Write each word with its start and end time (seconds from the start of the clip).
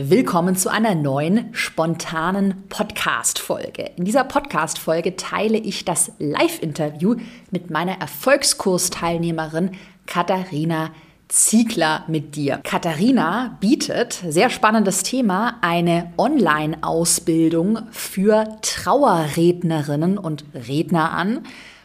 Willkommen 0.00 0.54
zu 0.54 0.68
einer 0.70 0.94
neuen 0.94 1.52
spontanen 1.52 2.68
Podcast-Folge. 2.68 3.90
In 3.96 4.04
dieser 4.04 4.22
Podcast-Folge 4.22 5.16
teile 5.16 5.58
ich 5.58 5.84
das 5.84 6.12
Live-Interview 6.20 7.16
mit 7.50 7.70
meiner 7.70 8.00
Erfolgskursteilnehmerin 8.00 9.72
Katharina 10.06 10.92
Ziegler 11.26 12.04
mit 12.06 12.36
dir. 12.36 12.60
Katharina 12.62 13.58
bietet, 13.58 14.22
sehr 14.28 14.50
spannendes 14.50 15.02
Thema, 15.02 15.56
eine 15.62 16.12
Online-Ausbildung 16.16 17.80
für 17.90 18.46
Trauerrednerinnen 18.62 20.16
und 20.16 20.44
Redner 20.54 21.10
an. 21.10 21.40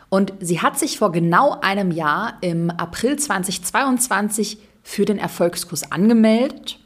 Und 0.09 0.33
sie 0.39 0.61
hat 0.61 0.77
sich 0.77 0.99
vor 0.99 1.11
genau 1.11 1.59
einem 1.61 1.89
Jahr 1.89 2.37
im 2.41 2.69
April 2.69 3.17
2022 3.17 4.59
für 4.83 5.05
den 5.05 5.17
Erfolgskurs 5.17 5.91
angemeldet 5.91 6.77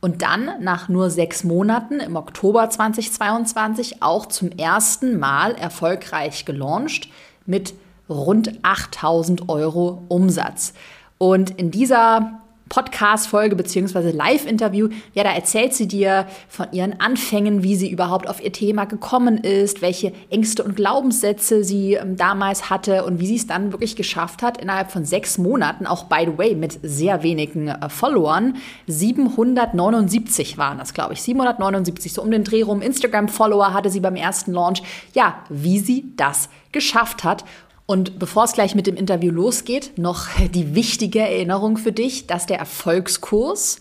und 0.00 0.22
dann 0.22 0.50
nach 0.60 0.88
nur 0.88 1.10
sechs 1.10 1.44
Monaten 1.44 2.00
im 2.00 2.16
Oktober 2.16 2.68
2022 2.68 4.02
auch 4.02 4.26
zum 4.26 4.50
ersten 4.52 5.18
Mal 5.18 5.54
erfolgreich 5.54 6.44
gelauncht 6.44 7.08
mit 7.46 7.74
rund 8.08 8.52
8000 8.62 9.48
Euro 9.48 10.02
Umsatz. 10.08 10.74
Und 11.18 11.50
in 11.58 11.70
dieser 11.70 12.40
Podcast-Folge 12.68 13.54
beziehungsweise 13.54 14.10
Live-Interview, 14.10 14.88
ja, 15.14 15.22
da 15.22 15.30
erzählt 15.30 15.74
sie 15.74 15.86
dir 15.86 16.26
von 16.48 16.66
ihren 16.72 17.00
Anfängen, 17.00 17.62
wie 17.62 17.76
sie 17.76 17.90
überhaupt 17.90 18.28
auf 18.28 18.42
ihr 18.42 18.52
Thema 18.52 18.86
gekommen 18.86 19.38
ist, 19.38 19.82
welche 19.82 20.12
Ängste 20.30 20.64
und 20.64 20.74
Glaubenssätze 20.74 21.62
sie 21.62 21.94
ähm, 21.94 22.16
damals 22.16 22.68
hatte 22.68 23.04
und 23.04 23.20
wie 23.20 23.26
sie 23.26 23.36
es 23.36 23.46
dann 23.46 23.72
wirklich 23.72 23.94
geschafft 23.94 24.42
hat, 24.42 24.60
innerhalb 24.60 24.90
von 24.90 25.04
sechs 25.04 25.38
Monaten, 25.38 25.86
auch 25.86 26.04
by 26.04 26.26
the 26.26 26.38
way, 26.38 26.54
mit 26.54 26.78
sehr 26.82 27.22
wenigen 27.22 27.68
äh, 27.68 27.88
Followern, 27.88 28.56
779 28.88 30.58
waren 30.58 30.78
das, 30.78 30.92
glaube 30.92 31.14
ich, 31.14 31.22
779, 31.22 32.12
so 32.12 32.22
um 32.22 32.30
den 32.30 32.44
Dreh 32.44 32.62
rum, 32.62 32.82
Instagram-Follower 32.82 33.72
hatte 33.74 33.90
sie 33.90 34.00
beim 34.00 34.16
ersten 34.16 34.52
Launch, 34.52 34.82
ja, 35.14 35.36
wie 35.48 35.78
sie 35.78 36.12
das 36.16 36.48
geschafft 36.72 37.24
hat 37.24 37.44
und 37.86 38.18
bevor 38.18 38.44
es 38.44 38.52
gleich 38.52 38.74
mit 38.74 38.86
dem 38.86 38.96
Interview 38.96 39.32
losgeht, 39.32 39.96
noch 39.96 40.28
die 40.54 40.74
wichtige 40.74 41.20
Erinnerung 41.20 41.76
für 41.78 41.92
dich, 41.92 42.26
dass 42.26 42.46
der 42.46 42.58
Erfolgskurs 42.58 43.78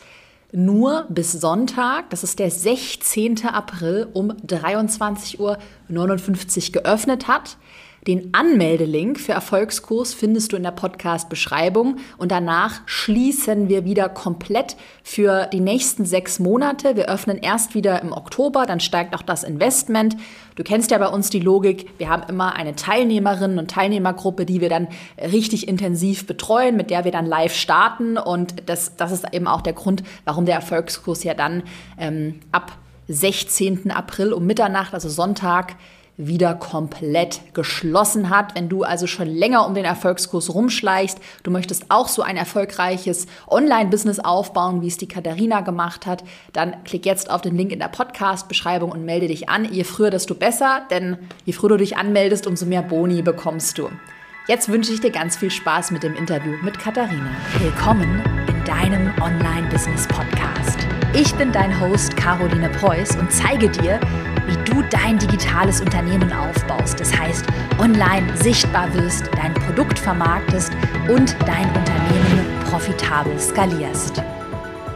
nur 0.51 1.05
bis 1.09 1.33
Sonntag, 1.33 2.09
das 2.11 2.23
ist 2.23 2.39
der 2.39 2.49
16. 2.49 3.45
April 3.45 4.07
um 4.13 4.31
23.59 4.31 5.39
Uhr 5.39 5.57
geöffnet 6.71 7.27
hat. 7.27 7.57
Den 8.07 8.35
Anmeldelink 8.35 9.19
für 9.19 9.31
Erfolgskurs 9.31 10.13
findest 10.13 10.51
du 10.51 10.57
in 10.57 10.61
der 10.61 10.69
Podcast-Beschreibung 10.69 11.97
und 12.17 12.31
danach 12.31 12.81
schließen 12.85 13.67
wir 13.67 13.83
wieder 13.83 14.09
komplett 14.09 14.77
für 15.01 15.47
die 15.47 15.59
nächsten 15.59 16.05
sechs 16.05 16.37
Monate. 16.37 16.95
Wir 16.95 17.09
öffnen 17.09 17.39
erst 17.39 17.73
wieder 17.73 18.03
im 18.03 18.11
Oktober, 18.11 18.67
dann 18.67 18.79
steigt 18.79 19.15
auch 19.15 19.23
das 19.23 19.43
Investment. 19.43 20.17
Du 20.55 20.63
kennst 20.63 20.89
ja 20.91 20.97
bei 20.97 21.07
uns 21.07 21.29
die 21.29 21.41
Logik, 21.41 21.89
wir 21.97 22.07
haben 22.07 22.23
immer 22.29 22.55
eine 22.55 22.75
Teilnehmerinnen- 22.75 23.59
und 23.59 23.69
Teilnehmergruppe, 23.69 24.45
die 24.45 24.61
wir 24.61 24.69
dann 24.69 24.87
richtig 25.19 25.67
intensiv 25.67 26.25
betreuen, 26.25 26.77
mit 26.77 26.89
der 26.89 27.03
wir 27.03 27.11
dann 27.11 27.25
live 27.25 27.53
starten 27.53 28.17
und 28.17 28.69
das, 28.69 28.95
das 28.95 29.11
ist 29.11 29.33
eben 29.33 29.47
auch 29.47 29.61
der 29.61 29.73
Grund, 29.73 30.03
warum 30.23 30.45
der 30.45 30.55
Erfolgskurs 30.55 31.25
ja 31.25 31.33
dann 31.33 31.63
ähm, 31.99 32.39
ab 32.53 32.77
16. 33.09 33.91
April 33.91 34.31
um 34.31 34.45
Mitternacht, 34.45 34.93
also 34.93 35.09
Sonntag, 35.09 35.75
wieder 36.17 36.53
komplett 36.53 37.41
geschlossen 37.53 38.29
hat. 38.29 38.55
Wenn 38.55 38.69
du 38.69 38.83
also 38.83 39.07
schon 39.07 39.27
länger 39.27 39.67
um 39.67 39.73
den 39.73 39.85
Erfolgskurs 39.85 40.53
rumschleichst, 40.53 41.19
du 41.43 41.51
möchtest 41.51 41.85
auch 41.89 42.07
so 42.07 42.21
ein 42.21 42.37
erfolgreiches 42.37 43.27
Online-Business 43.47 44.19
aufbauen, 44.19 44.81
wie 44.81 44.87
es 44.87 44.97
die 44.97 45.07
Katharina 45.07 45.61
gemacht 45.61 46.05
hat, 46.05 46.23
dann 46.53 46.83
klick 46.83 47.05
jetzt 47.05 47.29
auf 47.29 47.41
den 47.41 47.55
Link 47.55 47.71
in 47.71 47.79
der 47.79 47.89
Podcast-Beschreibung 47.89 48.91
und 48.91 49.05
melde 49.05 49.27
dich 49.27 49.49
an. 49.49 49.65
Je 49.65 49.83
früher, 49.83 50.09
desto 50.09 50.35
besser, 50.35 50.81
denn 50.89 51.17
je 51.45 51.53
früher 51.53 51.69
du 51.69 51.77
dich 51.77 51.97
anmeldest, 51.97 52.47
umso 52.47 52.65
mehr 52.65 52.81
Boni 52.81 53.21
bekommst 53.21 53.77
du. 53.77 53.89
Jetzt 54.47 54.69
wünsche 54.69 54.93
ich 54.93 55.01
dir 55.01 55.09
ganz 55.09 55.35
viel 55.35 55.49
Spaß 55.49 55.89
mit 55.89 56.03
dem 56.03 56.15
Interview 56.15 56.53
mit 56.61 56.77
Katharina. 56.77 57.31
Willkommen 57.59 58.21
in 58.47 58.63
deinem 58.63 59.11
Online-Business-Podcast. 59.19 60.77
Ich 61.13 61.33
bin 61.35 61.51
dein 61.51 61.79
Host 61.81 62.15
Caroline 62.15 62.69
Preuß 62.69 63.15
und 63.15 63.31
zeige 63.31 63.69
dir, 63.69 63.99
dein 64.91 65.17
digitales 65.17 65.81
Unternehmen 65.81 66.31
aufbaust. 66.31 66.99
Das 66.99 67.17
heißt, 67.17 67.45
online 67.79 68.25
sichtbar 68.37 68.93
wirst, 68.93 69.29
dein 69.35 69.53
Produkt 69.53 69.97
vermarktest 69.99 70.73
und 71.07 71.35
dein 71.45 71.67
Unternehmen 71.67 72.45
profitabel 72.69 73.37
skalierst. 73.39 74.21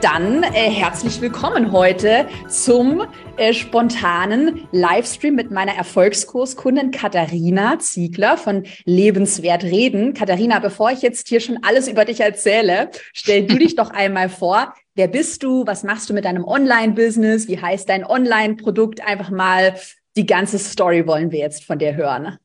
Dann 0.02 0.44
äh, 0.44 0.70
herzlich 0.70 1.20
willkommen 1.20 1.74
heute 1.74 2.26
zum 2.48 3.02
äh, 3.36 3.54
spontanen 3.54 4.66
Livestream 4.72 5.36
mit 5.36 5.52
meiner 5.52 5.74
Erfolgskurskundin 5.74 6.92
Katharina 6.92 7.80
Ziegler 7.80 8.38
von 8.38 8.64
Lebenswert 8.86 9.66
Reden. 9.66 10.14
Katharina, 10.14 10.60
bevor 10.60 10.92
ich 10.92 11.02
jetzt 11.02 11.28
hier 11.28 11.42
schon 11.42 11.60
alles 11.64 11.90
über 11.90 12.06
dich 12.06 12.22
erzähle, 12.22 12.92
stell 13.12 13.46
du 13.46 13.58
dich 13.58 13.76
doch 13.76 13.90
einmal 13.90 14.30
vor. 14.30 14.74
Wer 14.96 15.10
bist 15.10 15.44
du? 15.44 15.68
Was 15.68 15.84
machst 15.84 16.10
du 16.10 16.14
mit 16.14 16.24
deinem 16.24 16.46
Online-Business? 16.46 17.50
Wie 17.50 17.62
heißt 17.62 17.90
dein 17.90 18.06
Online-Produkt? 18.06 19.06
Einfach 19.06 19.31
mal 19.31 19.76
die 20.16 20.26
ganze 20.26 20.60
Story 20.60 21.06
wollen 21.08 21.34
wir 21.34 21.40
jetzt 21.40 21.66
von 21.66 21.78
dir 21.78 21.96
hören. 21.96 22.38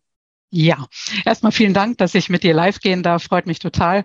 Ja, 0.50 0.86
erstmal 1.25 1.50
vielen 1.50 1.75
Dank, 1.75 1.98
dass 1.98 2.15
ich 2.15 2.31
mit 2.31 2.44
dir 2.44 2.54
live 2.54 2.78
gehen 2.78 3.03
darf. 3.03 3.25
Freut 3.25 3.47
mich 3.47 3.59
total. 3.59 4.04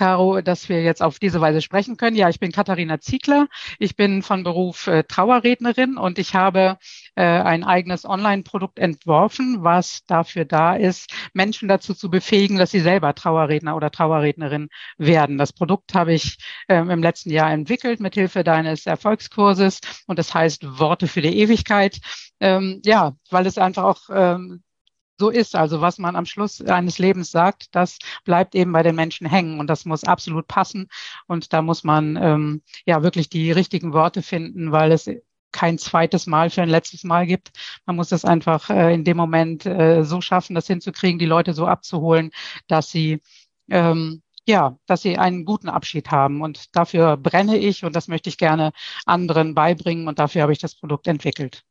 Caro, 0.00 0.40
dass 0.40 0.70
wir 0.70 0.82
jetzt 0.82 1.02
auf 1.02 1.18
diese 1.18 1.42
Weise 1.42 1.60
sprechen 1.60 1.98
können. 1.98 2.16
Ja, 2.16 2.30
ich 2.30 2.40
bin 2.40 2.52
Katharina 2.52 3.00
Ziegler. 3.00 3.48
Ich 3.78 3.96
bin 3.96 4.22
von 4.22 4.44
Beruf 4.44 4.86
äh, 4.86 5.02
Trauerrednerin 5.02 5.98
und 5.98 6.18
ich 6.18 6.34
habe 6.34 6.78
äh, 7.16 7.22
ein 7.22 7.64
eigenes 7.64 8.06
Online-Produkt 8.06 8.78
entworfen, 8.78 9.58
was 9.62 10.06
dafür 10.06 10.46
da 10.46 10.74
ist, 10.74 11.12
Menschen 11.34 11.68
dazu 11.68 11.92
zu 11.92 12.08
befähigen, 12.08 12.56
dass 12.56 12.70
sie 12.70 12.80
selber 12.80 13.14
Trauerredner 13.14 13.76
oder 13.76 13.90
Trauerrednerin 13.90 14.70
werden. 14.96 15.36
Das 15.36 15.52
Produkt 15.52 15.92
habe 15.92 16.14
ich 16.14 16.38
äh, 16.68 16.78
im 16.78 17.02
letzten 17.02 17.28
Jahr 17.30 17.52
entwickelt 17.52 18.00
mit 18.00 18.14
Hilfe 18.14 18.42
deines 18.42 18.86
Erfolgskurses 18.86 19.80
und 20.06 20.18
das 20.18 20.32
heißt 20.32 20.78
Worte 20.78 21.08
für 21.08 21.20
die 21.20 21.36
Ewigkeit. 21.40 22.00
Ähm, 22.40 22.80
ja, 22.86 23.12
weil 23.28 23.44
es 23.44 23.58
einfach 23.58 23.84
auch 23.84 24.00
ähm, 24.10 24.62
so 25.20 25.30
ist. 25.30 25.54
Also 25.54 25.80
was 25.80 25.98
man 25.98 26.16
am 26.16 26.26
Schluss 26.26 26.60
eines 26.60 26.98
Lebens 26.98 27.30
sagt, 27.30 27.68
das 27.74 27.98
bleibt 28.24 28.56
eben 28.56 28.72
bei 28.72 28.82
den 28.82 28.96
Menschen 28.96 29.28
hängen 29.28 29.60
und 29.60 29.68
das 29.68 29.84
muss 29.84 30.02
absolut 30.02 30.48
passen. 30.48 30.88
Und 31.28 31.52
da 31.52 31.62
muss 31.62 31.84
man 31.84 32.16
ähm, 32.16 32.62
ja 32.86 33.04
wirklich 33.04 33.28
die 33.28 33.52
richtigen 33.52 33.92
Worte 33.92 34.22
finden, 34.22 34.72
weil 34.72 34.90
es 34.90 35.08
kein 35.52 35.78
zweites 35.78 36.26
Mal 36.26 36.50
für 36.50 36.62
ein 36.62 36.68
letztes 36.68 37.04
Mal 37.04 37.26
gibt. 37.26 37.50
Man 37.86 37.96
muss 37.96 38.08
das 38.08 38.24
einfach 38.24 38.70
äh, 38.70 38.94
in 38.94 39.04
dem 39.04 39.16
Moment 39.16 39.66
äh, 39.66 40.04
so 40.04 40.20
schaffen, 40.20 40.54
das 40.54 40.66
hinzukriegen, 40.66 41.18
die 41.18 41.26
Leute 41.26 41.54
so 41.54 41.66
abzuholen, 41.66 42.30
dass 42.68 42.90
sie 42.90 43.20
ähm, 43.70 44.22
ja, 44.46 44.78
dass 44.86 45.02
sie 45.02 45.18
einen 45.18 45.44
guten 45.44 45.68
Abschied 45.68 46.10
haben. 46.10 46.42
Und 46.42 46.74
dafür 46.76 47.16
brenne 47.16 47.56
ich 47.58 47.84
und 47.84 47.94
das 47.96 48.08
möchte 48.08 48.28
ich 48.30 48.38
gerne 48.38 48.72
anderen 49.06 49.54
beibringen 49.54 50.08
und 50.08 50.18
dafür 50.18 50.42
habe 50.42 50.52
ich 50.52 50.58
das 50.58 50.74
Produkt 50.74 51.06
entwickelt. 51.06 51.64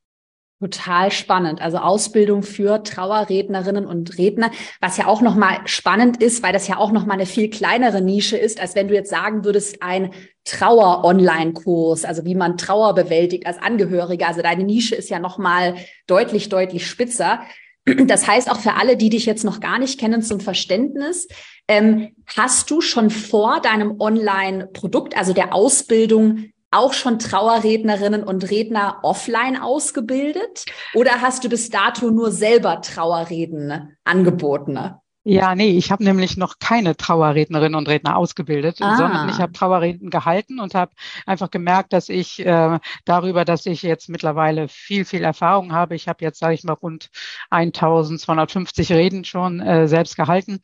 Total 0.60 1.10
spannend. 1.10 1.62
Also 1.62 1.78
Ausbildung 1.78 2.44
für 2.44 2.84
Trauerrednerinnen 2.84 3.86
und 3.86 4.18
Redner, 4.18 4.52
was 4.82 4.98
ja 4.98 5.08
auch 5.08 5.22
nochmal 5.22 5.60
spannend 5.64 6.22
ist, 6.22 6.44
weil 6.44 6.52
das 6.52 6.68
ja 6.68 6.78
auch 6.78 6.92
nochmal 6.92 7.16
eine 7.16 7.26
viel 7.26 7.50
kleinere 7.50 8.02
Nische 8.02 8.36
ist, 8.36 8.60
als 8.60 8.76
wenn 8.76 8.90
du 8.90 8.94
jetzt 8.94 9.10
sagen 9.10 9.46
würdest, 9.46 9.82
ein 9.82 10.12
Trauer-Online-Kurs, 10.44 12.04
also 12.04 12.26
wie 12.26 12.36
man 12.36 12.58
Trauer 12.58 12.94
bewältigt 12.94 13.48
als 13.48 13.58
Angehöriger. 13.58 14.28
Also 14.28 14.42
deine 14.42 14.66
Nische 14.66 14.96
ist 14.96 15.10
ja 15.10 15.20
nochmal 15.20 15.76
deutlich, 16.08 16.50
deutlich 16.50 16.88
spitzer. 16.88 17.40
Das 17.86 18.28
heißt 18.28 18.52
auch 18.52 18.60
für 18.60 18.74
alle, 18.74 18.98
die 18.98 19.10
dich 19.10 19.26
jetzt 19.26 19.46
noch 19.46 19.62
gar 19.62 19.80
nicht 19.80 19.98
kennen, 19.98 20.22
zum 20.22 20.42
Verständnis, 20.42 21.28
ähm, 21.70 22.10
hast 22.36 22.70
du 22.70 22.82
schon 22.82 23.10
vor 23.10 23.62
deinem 23.62 24.00
Online-Produkt, 24.00 25.16
also 25.18 25.34
der 25.34 25.54
Ausbildung, 25.54 26.52
auch 26.72 26.94
schon 26.94 27.20
Trauerrednerinnen 27.20 28.24
und 28.24 28.50
Redner 28.50 29.00
offline 29.04 29.58
ausgebildet? 29.58 30.66
Oder 30.94 31.22
hast 31.22 31.44
du 31.44 31.50
bis 31.50 31.70
dato 31.70 32.12
nur 32.12 32.32
selber 32.32 32.82
Trauerreden 32.82 33.98
angeboten? 34.04 34.78
Ja, 35.26 35.54
nee, 35.54 35.78
ich 35.78 35.92
habe 35.92 36.04
nämlich 36.04 36.38
noch 36.38 36.60
keine 36.60 36.96
Trauerrednerinnen 36.96 37.76
und 37.76 37.90
Redner 37.90 38.16
ausgebildet, 38.16 38.78
ah. 38.80 38.96
sondern 38.96 39.30
ich 39.30 39.38
habe 39.38 39.52
Trauerreden 39.52 40.10
gehalten 40.10 40.60
und 40.60 40.74
habe 40.74 40.94
einfach 41.26 41.52
gemerkt, 41.52 41.92
dass 41.92 42.08
ich 42.08 42.44
äh, 42.44 42.80
darüber, 43.06 43.44
dass 43.44 43.66
ich 43.66 43.84
jetzt 43.84 44.08
mittlerweile 44.08 44.70
viel, 44.70 45.04
viel 45.04 45.24
Erfahrung 45.24 45.74
habe, 45.74 45.94
ich 45.96 46.08
habe 46.08 46.24
jetzt, 46.24 46.40
sage 46.40 46.54
ich 46.54 46.64
mal, 46.64 46.74
rund 46.74 47.10
1250 47.50 48.92
Reden 48.94 49.26
schon 49.26 49.60
äh, 49.60 49.88
selbst 49.90 50.16
gehalten, 50.16 50.62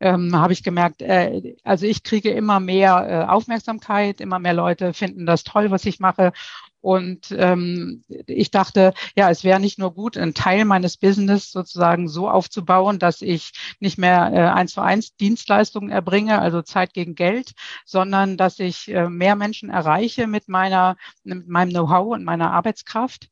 ähm, 0.00 0.34
habe 0.36 0.52
ich 0.52 0.62
gemerkt, 0.62 1.02
äh, 1.02 1.56
also 1.64 1.86
ich 1.86 2.02
kriege 2.02 2.30
immer 2.30 2.60
mehr 2.60 3.26
äh, 3.28 3.30
Aufmerksamkeit, 3.30 4.20
immer 4.20 4.38
mehr 4.38 4.54
Leute 4.54 4.94
finden 4.94 5.26
das 5.26 5.44
toll, 5.44 5.70
was 5.70 5.84
ich 5.84 6.00
mache 6.00 6.32
Und 6.80 7.34
ähm, 7.36 8.04
ich 8.26 8.50
dachte, 8.52 8.94
ja, 9.16 9.28
es 9.30 9.42
wäre 9.42 9.58
nicht 9.58 9.78
nur 9.80 9.92
gut, 9.94 10.16
einen 10.16 10.34
Teil 10.34 10.64
meines 10.64 10.96
Business 10.96 11.50
sozusagen 11.50 12.08
so 12.08 12.30
aufzubauen, 12.30 13.00
dass 13.00 13.20
ich 13.20 13.52
nicht 13.80 13.98
mehr 13.98 14.30
äh, 14.32 14.38
eins 14.48 14.72
zu 14.74 14.80
eins 14.80 15.16
Dienstleistungen 15.16 15.90
erbringe, 15.90 16.40
also 16.40 16.62
Zeit 16.62 16.94
gegen 16.94 17.16
Geld, 17.16 17.52
sondern 17.84 18.36
dass 18.36 18.60
ich 18.60 18.88
äh, 18.88 19.08
mehr 19.08 19.34
Menschen 19.34 19.70
erreiche 19.70 20.28
mit 20.28 20.48
meiner, 20.48 20.96
mit 21.24 21.48
meinem 21.48 21.70
Know-how 21.70 22.14
und 22.14 22.24
meiner 22.24 22.52
Arbeitskraft. 22.52 23.28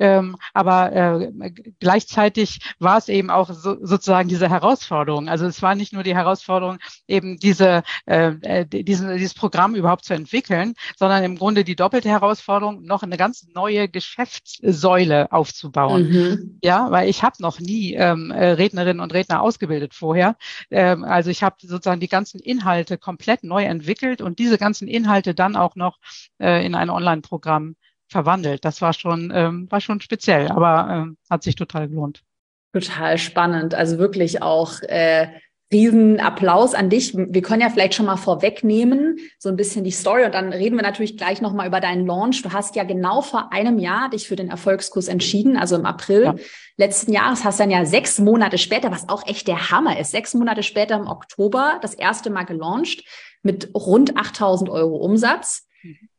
Ähm, 0.00 0.36
aber 0.54 0.92
äh, 0.92 1.52
gleichzeitig 1.78 2.58
war 2.78 2.96
es 2.96 3.08
eben 3.08 3.30
auch 3.30 3.50
so, 3.52 3.76
sozusagen 3.84 4.30
diese 4.30 4.48
Herausforderung. 4.48 5.28
Also 5.28 5.46
es 5.46 5.60
war 5.60 5.74
nicht 5.74 5.92
nur 5.92 6.02
die 6.02 6.16
Herausforderung, 6.16 6.78
eben 7.06 7.38
diese, 7.38 7.82
äh, 8.06 8.32
äh 8.42 8.66
diesen, 8.66 9.14
dieses 9.16 9.34
Programm 9.34 9.74
überhaupt 9.74 10.06
zu 10.06 10.14
entwickeln, 10.14 10.74
sondern 10.96 11.22
im 11.22 11.36
Grunde 11.36 11.64
die 11.64 11.76
doppelte 11.76 12.08
Herausforderung, 12.08 12.82
noch 12.82 13.02
eine 13.02 13.18
ganz 13.18 13.46
neue 13.54 13.88
Geschäftssäule 13.88 15.30
aufzubauen. 15.32 16.08
Mhm. 16.08 16.58
Ja, 16.62 16.90
weil 16.90 17.10
ich 17.10 17.22
habe 17.22 17.36
noch 17.40 17.60
nie 17.60 17.92
ähm, 17.92 18.30
äh, 18.30 18.52
Rednerinnen 18.52 19.00
und 19.00 19.12
Redner 19.12 19.42
ausgebildet 19.42 19.94
vorher. 19.94 20.36
Ähm, 20.70 21.04
also 21.04 21.28
ich 21.28 21.42
habe 21.42 21.56
sozusagen 21.60 22.00
die 22.00 22.08
ganzen 22.08 22.40
Inhalte 22.40 22.96
komplett 22.96 23.44
neu 23.44 23.64
entwickelt 23.64 24.22
und 24.22 24.38
diese 24.38 24.56
ganzen 24.56 24.88
Inhalte 24.88 25.34
dann 25.34 25.56
auch 25.56 25.76
noch 25.76 25.98
äh, 26.38 26.64
in 26.64 26.74
ein 26.74 26.88
Online-Programm 26.88 27.76
verwandelt. 28.10 28.64
Das 28.64 28.82
war 28.82 28.92
schon, 28.92 29.32
ähm, 29.34 29.70
war 29.70 29.80
schon 29.80 30.00
speziell, 30.00 30.48
aber 30.48 30.88
ähm, 30.90 31.16
hat 31.30 31.42
sich 31.42 31.54
total 31.54 31.88
gelohnt. 31.88 32.22
Total 32.72 33.18
spannend. 33.18 33.74
Also 33.74 33.98
wirklich 33.98 34.42
auch 34.42 34.80
äh, 34.82 35.28
riesen 35.72 36.18
Applaus 36.18 36.74
an 36.74 36.90
dich. 36.90 37.16
Wir 37.16 37.42
können 37.42 37.62
ja 37.62 37.70
vielleicht 37.70 37.94
schon 37.94 38.06
mal 38.06 38.16
vorwegnehmen, 38.16 39.18
so 39.38 39.48
ein 39.48 39.56
bisschen 39.56 39.84
die 39.84 39.92
Story 39.92 40.24
und 40.24 40.34
dann 40.34 40.52
reden 40.52 40.76
wir 40.76 40.82
natürlich 40.82 41.16
gleich 41.16 41.40
nochmal 41.40 41.68
über 41.68 41.80
deinen 41.80 42.06
Launch. 42.06 42.42
Du 42.42 42.52
hast 42.52 42.74
ja 42.74 42.82
genau 42.82 43.22
vor 43.22 43.52
einem 43.52 43.78
Jahr 43.78 44.10
dich 44.10 44.26
für 44.26 44.34
den 44.36 44.50
Erfolgskurs 44.50 45.06
entschieden, 45.06 45.56
also 45.56 45.76
im 45.76 45.86
April 45.86 46.24
ja. 46.24 46.34
letzten 46.76 47.12
Jahres, 47.12 47.44
hast 47.44 47.60
dann 47.60 47.70
ja 47.70 47.84
sechs 47.84 48.18
Monate 48.18 48.58
später, 48.58 48.90
was 48.90 49.08
auch 49.08 49.26
echt 49.28 49.46
der 49.46 49.70
Hammer 49.70 49.98
ist, 49.98 50.10
sechs 50.10 50.34
Monate 50.34 50.64
später 50.64 50.96
im 50.96 51.06
Oktober 51.06 51.78
das 51.82 51.94
erste 51.94 52.30
Mal 52.30 52.44
gelauncht 52.44 53.04
mit 53.42 53.70
rund 53.74 54.16
8000 54.16 54.70
Euro 54.70 54.96
Umsatz. 54.96 55.68
Mhm. 55.82 56.09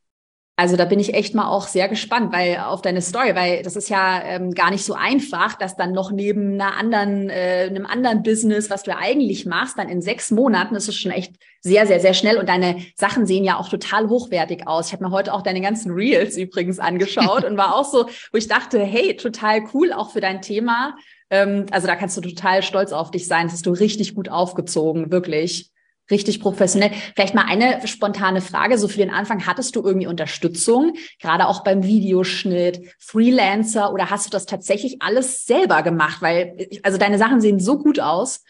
Also 0.61 0.75
da 0.75 0.85
bin 0.85 0.99
ich 0.99 1.15
echt 1.15 1.33
mal 1.33 1.47
auch 1.47 1.65
sehr 1.65 1.89
gespannt, 1.89 2.31
weil 2.31 2.57
auf 2.57 2.83
deine 2.83 3.01
Story, 3.01 3.33
weil 3.33 3.63
das 3.63 3.75
ist 3.75 3.89
ja 3.89 4.21
ähm, 4.21 4.53
gar 4.53 4.69
nicht 4.69 4.85
so 4.85 4.93
einfach, 4.93 5.55
dass 5.55 5.75
dann 5.75 5.91
noch 5.91 6.11
neben 6.11 6.53
einer 6.53 6.77
anderen, 6.77 7.31
äh, 7.31 7.65
einem 7.67 7.87
anderen 7.87 8.21
Business, 8.21 8.69
was 8.69 8.83
du 8.83 8.91
ja 8.91 8.97
eigentlich 8.99 9.47
machst, 9.47 9.79
dann 9.79 9.89
in 9.89 10.03
sechs 10.03 10.29
Monaten 10.29 10.75
ist 10.75 10.87
es 10.87 10.95
schon 10.95 11.11
echt 11.11 11.33
sehr, 11.61 11.87
sehr, 11.87 11.99
sehr 11.99 12.13
schnell 12.13 12.37
und 12.37 12.47
deine 12.47 12.75
Sachen 12.93 13.25
sehen 13.25 13.43
ja 13.43 13.57
auch 13.57 13.69
total 13.69 14.07
hochwertig 14.07 14.67
aus. 14.67 14.85
Ich 14.85 14.93
habe 14.93 15.03
mir 15.03 15.09
heute 15.09 15.33
auch 15.33 15.41
deine 15.41 15.61
ganzen 15.61 15.93
Reels 15.93 16.37
übrigens 16.37 16.77
angeschaut 16.77 17.43
und 17.49 17.57
war 17.57 17.73
auch 17.73 17.85
so, 17.85 18.05
wo 18.31 18.37
ich 18.37 18.47
dachte, 18.47 18.83
hey, 18.83 19.17
total 19.17 19.63
cool, 19.73 19.91
auch 19.91 20.11
für 20.11 20.21
dein 20.21 20.43
Thema. 20.43 20.95
Ähm, 21.31 21.65
also 21.71 21.87
da 21.87 21.95
kannst 21.95 22.17
du 22.17 22.21
total 22.21 22.61
stolz 22.61 22.91
auf 22.91 23.09
dich 23.09 23.25
sein. 23.25 23.47
Das 23.47 23.53
hast 23.53 23.65
du 23.65 23.71
richtig 23.71 24.13
gut 24.13 24.29
aufgezogen, 24.29 25.11
wirklich 25.11 25.70
richtig 26.11 26.39
professionell. 26.39 26.91
Vielleicht 27.15 27.33
mal 27.33 27.45
eine 27.45 27.85
spontane 27.87 28.41
Frage, 28.41 28.77
so 28.77 28.87
für 28.87 28.97
den 28.97 29.09
Anfang, 29.09 29.45
hattest 29.45 29.75
du 29.75 29.83
irgendwie 29.83 30.07
Unterstützung, 30.07 30.93
gerade 31.19 31.47
auch 31.47 31.63
beim 31.63 31.83
Videoschnitt, 31.83 32.81
Freelancer 32.99 33.91
oder 33.91 34.09
hast 34.09 34.27
du 34.27 34.29
das 34.29 34.45
tatsächlich 34.45 35.01
alles 35.01 35.45
selber 35.45 35.81
gemacht? 35.81 36.21
Weil, 36.21 36.69
also 36.83 36.97
deine 36.97 37.17
Sachen 37.17 37.41
sehen 37.41 37.59
so 37.59 37.77
gut 37.77 37.99
aus. 37.99 38.43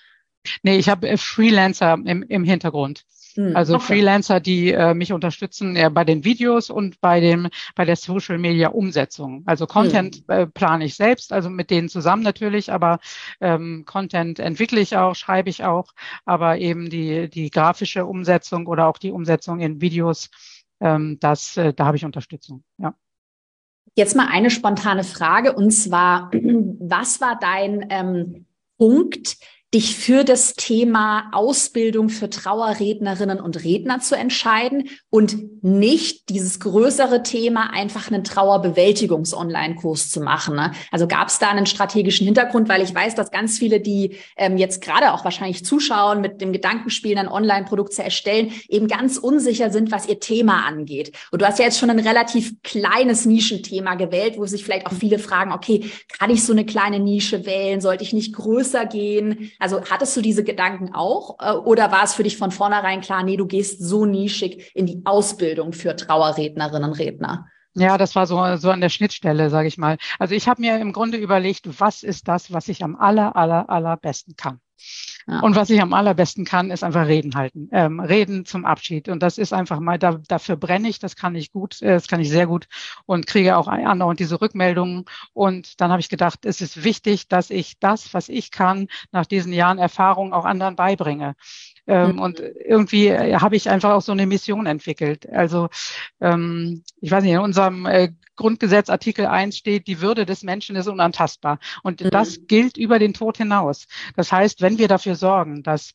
Nee, 0.63 0.77
ich 0.77 0.89
habe 0.89 1.07
äh, 1.07 1.17
Freelancer 1.17 1.97
im, 2.05 2.23
im 2.23 2.43
Hintergrund. 2.43 3.05
Hm, 3.35 3.55
also 3.55 3.75
okay. 3.75 3.85
Freelancer, 3.85 4.39
die 4.39 4.71
äh, 4.71 4.93
mich 4.93 5.13
unterstützen 5.13 5.75
äh, 5.75 5.89
bei 5.89 6.03
den 6.03 6.23
Videos 6.23 6.69
und 6.69 6.99
bei 7.01 7.19
dem 7.19 7.49
bei 7.75 7.85
der 7.85 7.95
Social 7.95 8.37
Media 8.37 8.69
Umsetzung. 8.69 9.43
Also 9.45 9.67
Content 9.67 10.23
hm. 10.27 10.39
äh, 10.39 10.47
plane 10.47 10.85
ich 10.85 10.95
selbst, 10.95 11.33
also 11.33 11.49
mit 11.49 11.69
denen 11.69 11.89
zusammen 11.89 12.23
natürlich, 12.23 12.71
aber 12.71 12.99
ähm, 13.39 13.83
Content 13.85 14.39
entwickle 14.39 14.79
ich 14.79 14.97
auch, 14.97 15.15
schreibe 15.15 15.49
ich 15.49 15.63
auch, 15.63 15.91
aber 16.25 16.57
eben 16.57 16.89
die 16.89 17.29
die 17.29 17.49
grafische 17.49 18.05
Umsetzung 18.05 18.67
oder 18.67 18.87
auch 18.87 18.97
die 18.97 19.11
Umsetzung 19.11 19.59
in 19.59 19.81
Videos, 19.81 20.29
ähm, 20.79 21.17
das 21.19 21.57
äh, 21.57 21.73
da 21.73 21.85
habe 21.85 21.97
ich 21.97 22.05
Unterstützung. 22.05 22.63
Ja. 22.77 22.93
Jetzt 23.95 24.15
mal 24.15 24.27
eine 24.29 24.49
spontane 24.49 25.03
Frage 25.03 25.53
und 25.53 25.71
zwar, 25.71 26.31
was 26.79 27.19
war 27.19 27.37
dein 27.39 27.85
ähm, 27.89 28.45
Punkt, 28.77 29.37
dich 29.73 29.95
für 29.95 30.25
das 30.25 30.53
Thema 30.55 31.29
Ausbildung 31.31 32.09
für 32.09 32.29
Trauerrednerinnen 32.29 33.39
und 33.39 33.63
Redner 33.63 34.01
zu 34.01 34.15
entscheiden 34.15 34.89
und 35.09 35.63
nicht 35.63 36.27
dieses 36.27 36.59
größere 36.59 37.23
Thema 37.23 37.71
einfach 37.71 38.11
einen 38.11 38.25
Trauerbewältigungs-Online-Kurs 38.25 40.09
zu 40.09 40.19
machen. 40.19 40.57
Ne? 40.57 40.73
Also 40.91 41.07
gab 41.07 41.29
es 41.29 41.39
da 41.39 41.49
einen 41.49 41.67
strategischen 41.67 42.25
Hintergrund, 42.25 42.67
weil 42.67 42.81
ich 42.81 42.93
weiß, 42.93 43.15
dass 43.15 43.31
ganz 43.31 43.59
viele, 43.59 43.79
die 43.79 44.17
ähm, 44.35 44.57
jetzt 44.57 44.81
gerade 44.81 45.13
auch 45.13 45.23
wahrscheinlich 45.23 45.63
zuschauen, 45.63 46.19
mit 46.19 46.41
dem 46.41 46.51
Gedankenspiel 46.51 47.17
ein 47.17 47.29
Online-Produkt 47.29 47.93
zu 47.93 48.03
erstellen, 48.03 48.51
eben 48.67 48.87
ganz 48.87 49.17
unsicher 49.17 49.69
sind, 49.69 49.89
was 49.91 50.05
ihr 50.05 50.19
Thema 50.19 50.65
angeht. 50.65 51.13
Und 51.31 51.41
du 51.41 51.47
hast 51.47 51.59
ja 51.59 51.65
jetzt 51.65 51.79
schon 51.79 51.89
ein 51.89 51.99
relativ 51.99 52.61
kleines 52.61 53.25
Nischenthema 53.25 53.95
gewählt, 53.95 54.37
wo 54.37 54.45
sich 54.45 54.65
vielleicht 54.65 54.87
auch 54.87 54.93
viele 54.93 55.17
fragen, 55.17 55.53
okay, 55.53 55.89
kann 56.19 56.29
ich 56.29 56.43
so 56.43 56.51
eine 56.51 56.65
kleine 56.65 56.99
Nische 56.99 57.45
wählen? 57.45 57.79
Sollte 57.79 58.03
ich 58.03 58.11
nicht 58.11 58.35
größer 58.35 58.85
gehen? 58.85 59.51
Also 59.61 59.83
hattest 59.85 60.17
du 60.17 60.21
diese 60.21 60.43
Gedanken 60.43 60.93
auch 60.93 61.37
äh, 61.39 61.51
oder 61.51 61.91
war 61.91 62.03
es 62.03 62.15
für 62.15 62.23
dich 62.23 62.35
von 62.35 62.49
vornherein 62.49 63.01
klar, 63.01 63.21
nee, 63.21 63.37
du 63.37 63.45
gehst 63.45 63.79
so 63.79 64.05
nischig 64.07 64.71
in 64.73 64.87
die 64.87 65.01
Ausbildung 65.05 65.71
für 65.71 65.95
Trauerrednerinnen 65.95 66.89
und 66.89 66.97
Redner? 66.97 67.45
Ja, 67.75 67.99
das 67.99 68.15
war 68.15 68.25
so, 68.25 68.57
so 68.57 68.71
an 68.71 68.81
der 68.81 68.89
Schnittstelle, 68.89 69.51
sage 69.51 69.67
ich 69.67 69.77
mal. 69.77 69.97
Also 70.17 70.33
ich 70.33 70.47
habe 70.47 70.61
mir 70.61 70.79
im 70.79 70.91
Grunde 70.91 71.17
überlegt, 71.17 71.79
was 71.79 72.01
ist 72.01 72.27
das, 72.27 72.51
was 72.51 72.67
ich 72.69 72.83
am 72.83 72.95
aller, 72.95 73.35
aller, 73.35 73.69
allerbesten 73.69 74.35
kann. 74.35 74.59
Ja. 75.27 75.39
Und 75.41 75.55
was 75.55 75.69
ich 75.69 75.81
am 75.81 75.93
allerbesten 75.93 76.45
kann, 76.45 76.71
ist 76.71 76.83
einfach 76.83 77.07
reden 77.07 77.35
halten. 77.35 77.69
Ähm, 77.71 77.99
reden 77.99 78.45
zum 78.45 78.65
Abschied. 78.65 79.09
Und 79.09 79.21
das 79.21 79.37
ist 79.37 79.53
einfach 79.53 79.79
mal, 79.79 79.99
da, 79.99 80.19
dafür 80.27 80.55
brenne 80.55 80.89
ich, 80.89 80.99
das 80.99 81.15
kann 81.15 81.35
ich 81.35 81.51
gut, 81.51 81.81
äh, 81.81 81.93
das 81.93 82.07
kann 82.07 82.19
ich 82.19 82.29
sehr 82.29 82.47
gut 82.47 82.67
und 83.05 83.27
kriege 83.27 83.57
auch 83.57 83.67
andauernd 83.67 84.19
diese 84.19 84.41
Rückmeldungen. 84.41 85.05
Und 85.33 85.79
dann 85.81 85.91
habe 85.91 86.01
ich 86.01 86.09
gedacht, 86.09 86.45
es 86.45 86.61
ist 86.61 86.83
wichtig, 86.83 87.27
dass 87.27 87.49
ich 87.49 87.79
das, 87.79 88.13
was 88.13 88.29
ich 88.29 88.51
kann, 88.51 88.87
nach 89.11 89.25
diesen 89.25 89.53
Jahren 89.53 89.77
Erfahrung 89.77 90.33
auch 90.33 90.45
anderen 90.45 90.75
beibringe. 90.75 91.35
Ähm, 91.87 92.13
mhm. 92.13 92.19
Und 92.19 92.39
irgendwie 92.39 93.07
äh, 93.07 93.35
habe 93.35 93.55
ich 93.55 93.69
einfach 93.69 93.91
auch 93.91 94.01
so 94.01 94.11
eine 94.11 94.27
Mission 94.27 94.65
entwickelt. 94.65 95.27
Also 95.29 95.69
ähm, 96.19 96.83
ich 97.01 97.11
weiß 97.11 97.23
nicht, 97.23 97.33
in 97.33 97.39
unserem 97.39 97.85
äh, 97.85 98.11
Grundgesetz 98.35 98.89
Artikel 98.89 99.25
1 99.25 99.57
steht, 99.57 99.87
die 99.87 100.01
Würde 100.01 100.25
des 100.25 100.43
Menschen 100.43 100.75
ist 100.75 100.87
unantastbar. 100.87 101.59
Und 101.83 102.01
mhm. 102.01 102.09
das 102.09 102.47
gilt 102.47 102.77
über 102.77 102.99
den 102.99 103.13
Tod 103.13 103.37
hinaus. 103.37 103.87
Das 104.15 104.31
heißt, 104.31 104.61
wenn 104.61 104.77
wir 104.77 104.87
dafür 104.87 105.15
sorgen, 105.15 105.63
dass 105.63 105.93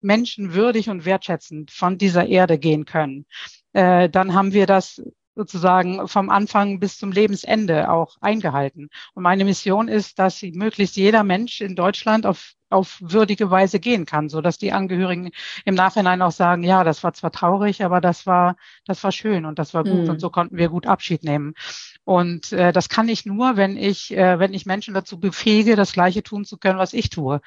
Menschen 0.00 0.54
würdig 0.54 0.88
und 0.88 1.04
wertschätzend 1.04 1.70
von 1.70 1.98
dieser 1.98 2.26
Erde 2.26 2.58
gehen 2.58 2.84
können, 2.84 3.26
äh, 3.72 4.08
dann 4.08 4.34
haben 4.34 4.52
wir 4.52 4.66
das 4.66 5.02
sozusagen 5.36 6.08
vom 6.08 6.30
Anfang 6.30 6.80
bis 6.80 6.98
zum 6.98 7.12
Lebensende 7.12 7.90
auch 7.90 8.16
eingehalten. 8.20 8.88
Und 9.14 9.22
meine 9.22 9.44
Mission 9.44 9.86
ist, 9.86 10.18
dass 10.18 10.42
möglichst 10.42 10.96
jeder 10.96 11.22
Mensch 11.22 11.60
in 11.60 11.76
Deutschland 11.76 12.26
auf 12.26 12.54
auf 12.68 12.98
würdige 13.00 13.50
Weise 13.50 13.78
gehen 13.78 14.06
kann, 14.06 14.28
so 14.28 14.40
dass 14.40 14.58
die 14.58 14.72
Angehörigen 14.72 15.30
im 15.64 15.74
Nachhinein 15.74 16.20
auch 16.22 16.32
sagen, 16.32 16.64
ja, 16.64 16.84
das 16.84 17.04
war 17.04 17.12
zwar 17.12 17.30
traurig, 17.30 17.84
aber 17.84 18.00
das 18.00 18.26
war, 18.26 18.56
das 18.84 19.04
war 19.04 19.12
schön 19.12 19.44
und 19.44 19.58
das 19.58 19.72
war 19.72 19.84
gut 19.84 20.04
mhm. 20.04 20.10
und 20.10 20.20
so 20.20 20.30
konnten 20.30 20.56
wir 20.56 20.68
gut 20.68 20.86
Abschied 20.86 21.22
nehmen. 21.22 21.54
Und 22.04 22.52
äh, 22.52 22.72
das 22.72 22.88
kann 22.88 23.08
ich 23.08 23.24
nur, 23.24 23.56
wenn 23.56 23.76
ich, 23.76 24.16
äh, 24.16 24.38
wenn 24.38 24.54
ich 24.54 24.66
Menschen 24.66 24.94
dazu 24.94 25.20
befähige, 25.20 25.76
das 25.76 25.92
Gleiche 25.92 26.22
tun 26.22 26.44
zu 26.44 26.58
können, 26.58 26.78
was 26.78 26.92
ich 26.92 27.10
tue. 27.10 27.40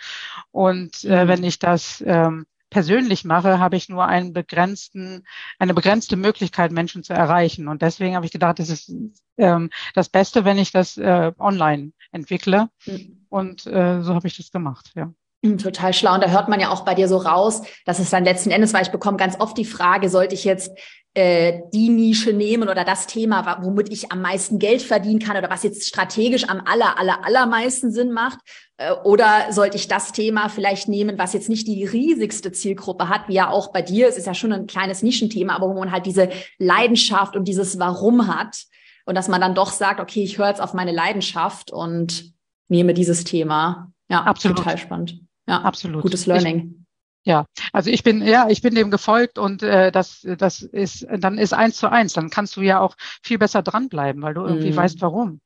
Und 0.52 1.04
äh, 1.04 1.26
mhm. 1.26 1.28
wenn 1.28 1.44
ich 1.44 1.60
das 1.60 2.04
ähm, 2.06 2.46
persönlich 2.70 3.26
mache, 3.26 3.60
habe 3.60 3.76
ich 3.76 3.90
nur 3.90 4.06
einen 4.06 4.34
begrenzten, 4.34 5.26
eine 5.58 5.74
begrenzte 5.74 6.16
Möglichkeit, 6.16 6.72
Menschen 6.72 7.04
zu 7.04 7.14
erreichen. 7.14 7.68
Und 7.68 7.82
deswegen 7.82 8.16
habe 8.16 8.26
ich 8.26 8.32
gedacht, 8.32 8.60
es 8.60 8.70
ist 8.70 8.94
ähm, 9.38 9.70
das 9.94 10.10
Beste, 10.10 10.46
wenn 10.46 10.58
ich 10.58 10.72
das 10.72 10.98
äh, 10.98 11.32
online 11.38 11.92
entwickle. 12.12 12.70
Mhm. 12.86 13.26
Und 13.30 13.66
äh, 13.68 14.02
so 14.02 14.16
habe 14.16 14.28
ich 14.28 14.38
das 14.38 14.52
gemacht, 14.52 14.92
ja. 14.96 15.14
Hm, 15.44 15.58
total 15.58 15.94
schlau. 15.94 16.16
Und 16.16 16.24
da 16.24 16.30
hört 16.30 16.50
man 16.50 16.60
ja 16.60 16.70
auch 16.70 16.84
bei 16.84 16.96
dir 16.96 17.08
so 17.08 17.18
raus, 17.18 17.62
dass 17.86 18.00
es 18.00 18.10
dann 18.10 18.26
letzten 18.26 18.52
Endes, 18.52 18.74
weil 18.74 18.82
ich 18.82 18.92
bekomme 18.92 19.18
ganz 19.18 19.40
oft 19.40 19.58
die 19.58 19.66
Frage, 19.66 20.10
sollte 20.10 20.36
ich 20.36 20.44
jetzt 20.44 20.72
äh, 21.14 21.62
die 21.74 21.90
Nische 21.90 22.34
nehmen 22.34 22.68
oder 22.68 22.84
das 22.84 23.08
Thema, 23.08 23.58
womit 23.62 23.92
ich 23.92 24.12
am 24.12 24.22
meisten 24.22 24.60
Geld 24.60 24.82
verdienen 24.82 25.20
kann 25.20 25.38
oder 25.38 25.50
was 25.50 25.64
jetzt 25.64 25.88
strategisch 25.88 26.48
am 26.50 26.62
aller, 26.66 27.00
aller, 27.00 27.26
allermeisten 27.26 27.92
Sinn 27.92 28.12
macht? 28.12 28.40
Äh, 28.78 28.94
oder 29.06 29.52
sollte 29.52 29.78
ich 29.78 29.88
das 29.88 30.12
Thema 30.12 30.50
vielleicht 30.50 30.90
nehmen, 30.90 31.18
was 31.18 31.34
jetzt 31.34 31.48
nicht 31.50 31.68
die 31.68 31.86
riesigste 31.86 32.52
Zielgruppe 32.52 33.08
hat, 33.08 33.30
wie 33.30 33.34
ja 33.34 33.50
auch 33.50 33.72
bei 33.72 33.82
dir, 33.82 34.10
es 34.10 34.18
ist 34.18 34.28
ja 34.28 34.34
schon 34.34 34.52
ein 34.52 34.68
kleines 34.68 35.04
Nischenthema, 35.04 35.56
aber 35.56 35.70
wo 35.70 35.80
man 35.80 35.92
halt 35.92 36.06
diese 36.06 36.30
Leidenschaft 36.58 37.38
und 37.38 37.48
dieses 37.48 37.80
Warum 37.80 38.28
hat 38.28 38.66
und 39.06 39.16
dass 39.16 39.30
man 39.30 39.42
dann 39.42 39.56
doch 39.56 39.72
sagt, 39.72 40.02
okay, 40.02 40.22
ich 40.22 40.38
höre 40.38 40.50
jetzt 40.50 40.62
auf 40.62 40.74
meine 40.74 40.92
Leidenschaft 40.92 41.72
und 41.72 42.34
nehme 42.68 42.94
dieses 42.94 43.24
Thema. 43.24 43.92
Ja, 44.10 44.24
absolut. 44.24 44.58
Total 44.58 44.78
spannend. 44.78 45.22
Ja, 45.50 45.64
absolut. 45.64 46.04
Gutes 46.04 46.28
Learning. 46.28 46.86
Ja, 47.24 47.46
also 47.74 47.90
ich 47.90 48.04
bin, 48.04 48.22
ja, 48.22 48.48
ich 48.50 48.62
bin 48.62 48.76
dem 48.76 48.92
gefolgt 48.92 49.40
und 49.40 49.64
äh, 49.64 49.92
das, 49.92 50.26
das 50.38 50.62
ist, 50.62 51.08
dann 51.12 51.40
ist 51.40 51.54
eins 51.54 51.78
zu 51.78 51.92
eins. 51.92 52.14
Dann 52.14 52.30
kannst 52.30 52.56
du 52.56 52.62
ja 52.62 52.80
auch 52.80 52.96
viel 53.24 53.40
besser 53.40 53.64
dranbleiben, 53.64 54.22
weil 54.22 54.36
du 54.36 54.42
irgendwie 54.42 54.72
mm. 54.72 54.76
weißt, 54.76 55.02
warum. 55.02 55.42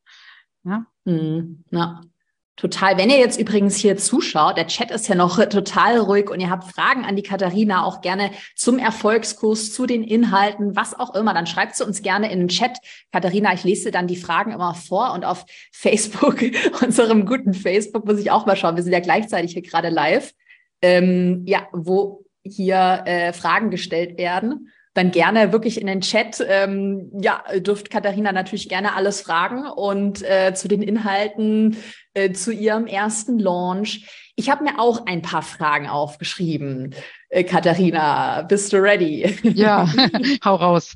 Ja. 0.66 0.86
Mm, 1.06 1.64
ja. 1.72 2.02
Total. 2.56 2.98
Wenn 2.98 3.10
ihr 3.10 3.18
jetzt 3.18 3.40
übrigens 3.40 3.78
hier 3.78 3.98
zuschaut, 3.98 4.58
der 4.58 4.68
Chat 4.68 4.92
ist 4.92 5.08
ja 5.08 5.16
noch 5.16 5.44
total 5.50 5.98
ruhig 5.98 6.30
und 6.30 6.40
ihr 6.40 6.52
habt 6.52 6.72
Fragen 6.72 7.04
an 7.04 7.16
die 7.16 7.24
Katharina 7.24 7.84
auch 7.84 8.02
gerne 8.02 8.30
zum 8.56 8.78
Erfolgskurs, 8.78 9.74
zu 9.74 9.88
den 9.88 10.04
Inhalten, 10.04 10.76
was 10.76 10.98
auch 10.98 11.16
immer, 11.16 11.34
dann 11.34 11.48
schreibt 11.48 11.76
sie 11.76 11.84
uns 11.84 12.04
gerne 12.04 12.32
in 12.32 12.40
den 12.40 12.48
Chat. 12.50 12.78
Katharina, 13.12 13.54
ich 13.54 13.64
lese 13.64 13.90
dann 13.90 14.06
die 14.06 14.16
Fragen 14.16 14.52
immer 14.52 14.76
vor 14.76 15.14
und 15.14 15.26
auf 15.26 15.46
Facebook, 15.72 16.44
unserem 16.84 17.26
guten 17.26 17.56
Facebook, 17.56 18.06
muss 18.06 18.20
ich 18.20 18.30
auch 18.30 18.46
mal 18.46 18.56
schauen. 18.56 18.76
Wir 18.76 18.84
sind 18.84 18.94
ja 18.94 19.00
gleichzeitig 19.00 19.54
hier 19.54 19.64
gerade 19.64 19.90
live. 19.90 20.32
Ähm, 20.84 21.44
ja, 21.48 21.68
wo 21.72 22.26
hier 22.44 23.04
äh, 23.06 23.34
Fragen 23.34 23.72
gestellt 23.72 24.18
werden 24.18 24.70
dann 24.94 25.12
gerne 25.12 25.52
wirklich 25.52 25.82
in 25.82 25.88
den 25.88 26.02
Chat. 26.02 26.44
Ähm, 26.48 27.12
ja, 27.20 27.44
dürft 27.60 27.90
Katharina 27.90 28.32
natürlich 28.32 28.70
gerne 28.70 28.96
alles 28.96 29.22
fragen 29.22 29.66
und 29.66 30.22
äh, 30.22 30.54
zu 30.54 30.68
den 30.68 30.82
Inhalten, 30.82 31.78
äh, 32.14 32.32
zu 32.32 32.52
ihrem 32.52 32.88
ersten 32.88 33.40
Launch. 33.40 34.08
Ich 34.36 34.50
habe 34.50 34.64
mir 34.64 34.80
auch 34.80 35.06
ein 35.06 35.22
paar 35.22 35.44
Fragen 35.44 35.88
aufgeschrieben. 35.88 36.96
Äh, 37.30 37.44
Katharina, 37.44 38.42
bist 38.44 38.74
du 38.74 38.78
ready? 38.78 39.36
Ja, 39.44 39.88
hau 40.46 40.56
raus. 40.56 40.96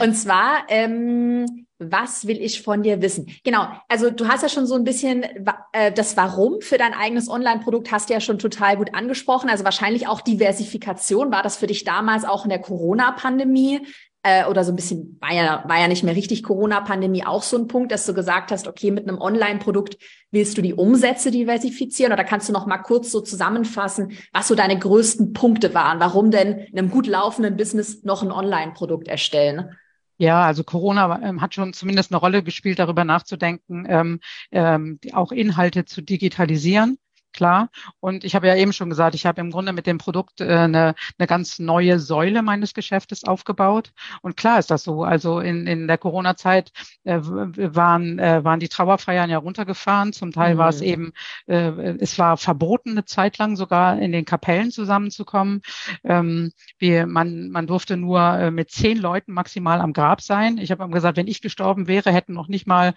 Und 0.00 0.14
zwar, 0.14 0.64
ähm, 0.68 1.66
was 1.78 2.26
will 2.26 2.40
ich 2.40 2.62
von 2.62 2.82
dir 2.82 3.02
wissen? 3.02 3.26
Genau, 3.44 3.68
also 3.88 4.10
du 4.10 4.26
hast 4.28 4.42
ja 4.42 4.48
schon 4.48 4.66
so 4.66 4.74
ein 4.74 4.84
bisschen 4.84 5.24
äh, 5.72 5.92
das 5.92 6.16
Warum 6.16 6.62
für 6.62 6.78
dein 6.78 6.94
eigenes 6.94 7.28
Online-Produkt 7.28 7.92
hast 7.92 8.08
du 8.08 8.14
ja 8.14 8.20
schon 8.20 8.38
total 8.38 8.78
gut 8.78 8.94
angesprochen. 8.94 9.50
Also 9.50 9.64
wahrscheinlich 9.64 10.08
auch 10.08 10.22
Diversifikation. 10.22 11.30
War 11.30 11.42
das 11.42 11.58
für 11.58 11.66
dich 11.66 11.84
damals 11.84 12.24
auch 12.24 12.44
in 12.44 12.50
der 12.50 12.60
Corona-Pandemie 12.60 13.86
äh, 14.26 14.44
oder 14.46 14.64
so 14.64 14.72
ein 14.72 14.76
bisschen, 14.76 15.16
war 15.20 15.32
ja, 15.32 15.64
war 15.68 15.78
ja 15.78 15.86
nicht 15.86 16.02
mehr 16.02 16.16
richtig 16.16 16.42
Corona-Pandemie 16.42 17.24
auch 17.24 17.44
so 17.44 17.56
ein 17.56 17.68
Punkt, 17.68 17.92
dass 17.92 18.06
du 18.06 18.12
gesagt 18.12 18.50
hast, 18.50 18.66
okay, 18.66 18.90
mit 18.90 19.08
einem 19.08 19.20
Online-Produkt 19.20 19.98
willst 20.32 20.58
du 20.58 20.62
die 20.62 20.74
Umsätze 20.74 21.30
diversifizieren 21.30 22.12
oder 22.12 22.24
kannst 22.24 22.48
du 22.48 22.52
noch 22.52 22.66
mal 22.66 22.78
kurz 22.78 23.12
so 23.12 23.20
zusammenfassen, 23.20 24.12
was 24.32 24.48
so 24.48 24.56
deine 24.56 24.78
größten 24.78 25.32
Punkte 25.32 25.74
waren? 25.74 26.00
Warum 26.00 26.32
denn 26.32 26.58
in 26.58 26.78
einem 26.78 26.90
gut 26.90 27.06
laufenden 27.06 27.56
Business 27.56 28.02
noch 28.02 28.24
ein 28.24 28.32
Online-Produkt 28.32 29.06
erstellen? 29.06 29.70
Ja, 30.18 30.44
also 30.44 30.64
Corona 30.64 31.20
ähm, 31.22 31.40
hat 31.40 31.54
schon 31.54 31.72
zumindest 31.72 32.10
eine 32.10 32.18
Rolle 32.18 32.42
gespielt, 32.42 32.80
darüber 32.80 33.04
nachzudenken, 33.04 33.86
ähm, 33.88 34.20
ähm, 34.50 34.98
auch 35.12 35.30
Inhalte 35.30 35.84
zu 35.84 36.02
digitalisieren 36.02 36.98
klar. 37.36 37.70
Und 38.00 38.24
ich 38.24 38.34
habe 38.34 38.48
ja 38.48 38.56
eben 38.56 38.72
schon 38.72 38.90
gesagt, 38.90 39.14
ich 39.14 39.26
habe 39.26 39.40
im 39.40 39.50
Grunde 39.50 39.72
mit 39.72 39.86
dem 39.86 39.98
Produkt 39.98 40.40
äh, 40.40 40.46
eine, 40.46 40.94
eine 41.18 41.26
ganz 41.28 41.58
neue 41.58 42.00
Säule 42.00 42.42
meines 42.42 42.74
Geschäftes 42.74 43.24
aufgebaut. 43.24 43.92
Und 44.22 44.36
klar 44.36 44.58
ist 44.58 44.70
das 44.70 44.82
so. 44.82 45.04
Also 45.04 45.40
in, 45.40 45.66
in 45.66 45.86
der 45.86 45.98
Corona-Zeit 45.98 46.72
äh, 47.04 47.20
waren, 47.22 48.18
äh, 48.18 48.42
waren 48.42 48.60
die 48.60 48.68
Trauerfeiern 48.68 49.30
ja 49.30 49.38
runtergefahren. 49.38 50.12
Zum 50.12 50.32
Teil 50.32 50.54
mhm. 50.54 50.58
war 50.58 50.68
es 50.70 50.80
mhm. 50.80 50.86
eben, 50.86 51.12
äh, 51.46 51.94
es 52.00 52.18
war 52.18 52.36
verboten, 52.36 52.90
eine 52.90 53.04
Zeit 53.04 53.38
lang 53.38 53.56
sogar 53.56 53.98
in 53.98 54.12
den 54.12 54.24
Kapellen 54.24 54.70
zusammenzukommen. 54.70 55.60
Ähm, 56.02 56.52
wir, 56.78 57.06
man, 57.06 57.50
man 57.50 57.66
durfte 57.66 57.96
nur 57.96 58.20
äh, 58.20 58.50
mit 58.50 58.70
zehn 58.70 58.98
Leuten 58.98 59.32
maximal 59.32 59.80
am 59.80 59.92
Grab 59.92 60.22
sein. 60.22 60.58
Ich 60.58 60.70
habe 60.70 60.84
ihm 60.84 60.90
gesagt, 60.90 61.16
wenn 61.16 61.28
ich 61.28 61.42
gestorben 61.42 61.86
wäre, 61.86 62.12
hätten 62.12 62.32
noch 62.32 62.48
nicht 62.48 62.66
mal 62.66 62.94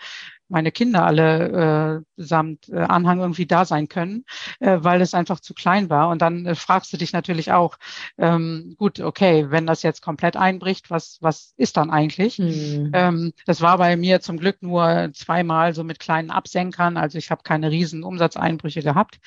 meine 0.49 0.71
Kinder 0.71 1.05
alle 1.05 2.03
äh, 2.17 2.23
samt 2.23 2.69
äh, 2.69 2.79
Anhang 2.79 3.19
irgendwie 3.19 3.45
da 3.45 3.65
sein 3.65 3.87
können, 3.87 4.25
äh, 4.59 4.77
weil 4.81 5.01
es 5.01 5.13
einfach 5.13 5.39
zu 5.39 5.53
klein 5.53 5.89
war. 5.89 6.09
Und 6.09 6.21
dann 6.21 6.45
äh, 6.45 6.55
fragst 6.55 6.91
du 6.91 6.97
dich 6.97 7.13
natürlich 7.13 7.51
auch, 7.51 7.77
ähm, 8.17 8.75
gut, 8.77 8.99
okay, 8.99 9.47
wenn 9.49 9.67
das 9.67 9.83
jetzt 9.83 10.01
komplett 10.01 10.35
einbricht, 10.35 10.89
was, 10.89 11.17
was 11.21 11.53
ist 11.57 11.77
dann 11.77 11.89
eigentlich? 11.89 12.39
Mhm. 12.39 12.91
Ähm, 12.93 13.33
das 13.45 13.61
war 13.61 13.77
bei 13.77 13.95
mir 13.95 14.21
zum 14.21 14.37
Glück 14.37 14.61
nur 14.61 15.11
zweimal 15.13 15.73
so 15.73 15.83
mit 15.83 15.99
kleinen 15.99 16.31
Absenkern, 16.31 16.97
also 16.97 17.17
ich 17.17 17.31
habe 17.31 17.43
keine 17.43 17.71
riesen 17.71 18.03
Umsatzeinbrüche 18.03 18.81
gehabt, 18.81 19.19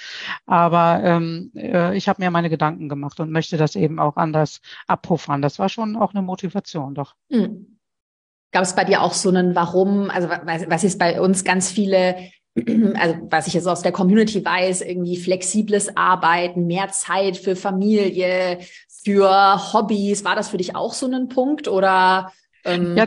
aber 0.47 1.01
ähm, 1.03 1.53
äh, 1.57 1.97
ich 1.97 2.09
habe 2.09 2.23
mir 2.23 2.31
meine 2.31 2.51
Gedanken 2.51 2.89
gemacht 2.89 3.21
und 3.21 3.31
möchte 3.31 3.57
das 3.57 3.77
eben 3.77 3.99
auch 3.99 4.17
anders 4.17 4.61
abpuffern. 4.87 5.43
Das 5.43 5.59
war 5.59 5.69
schon 5.69 5.97
auch 5.97 6.15
eine 6.15 6.23
Motivation, 6.23 6.95
doch. 6.95 7.15
Mhm. 7.31 7.79
Gab 8.53 8.63
es 8.63 8.75
bei 8.75 8.85
dir 8.85 9.03
auch 9.03 9.15
so 9.15 9.31
einen 9.31 9.55
Warum? 9.55 10.11
Also 10.11 10.29
was, 10.29 10.69
was 10.69 10.85
ist 10.85 10.99
bei 10.99 11.21
uns 11.21 11.43
ganz 11.43 11.71
viele, 11.71 12.17
also 12.95 13.17
was 13.31 13.47
ich 13.47 13.55
jetzt 13.55 13.67
aus 13.67 13.83
der 13.83 13.93
Community 13.93 14.45
weiß, 14.45 14.83
irgendwie 14.83 15.17
flexibles 15.17 15.97
Arbeiten, 15.97 16.67
mehr 16.67 16.91
Zeit 16.91 17.37
für 17.39 17.57
Familie, 17.57 18.59
für 19.05 19.73
Hobbys. 19.73 20.25
War 20.25 20.37
das 20.37 20.51
für 20.51 20.59
dich 20.59 20.77
auch 20.77 20.93
so 20.93 21.07
ein 21.07 21.29
Punkt 21.29 21.67
oder 21.67 22.31
ähm, 22.65 22.97
ja, 22.97 23.07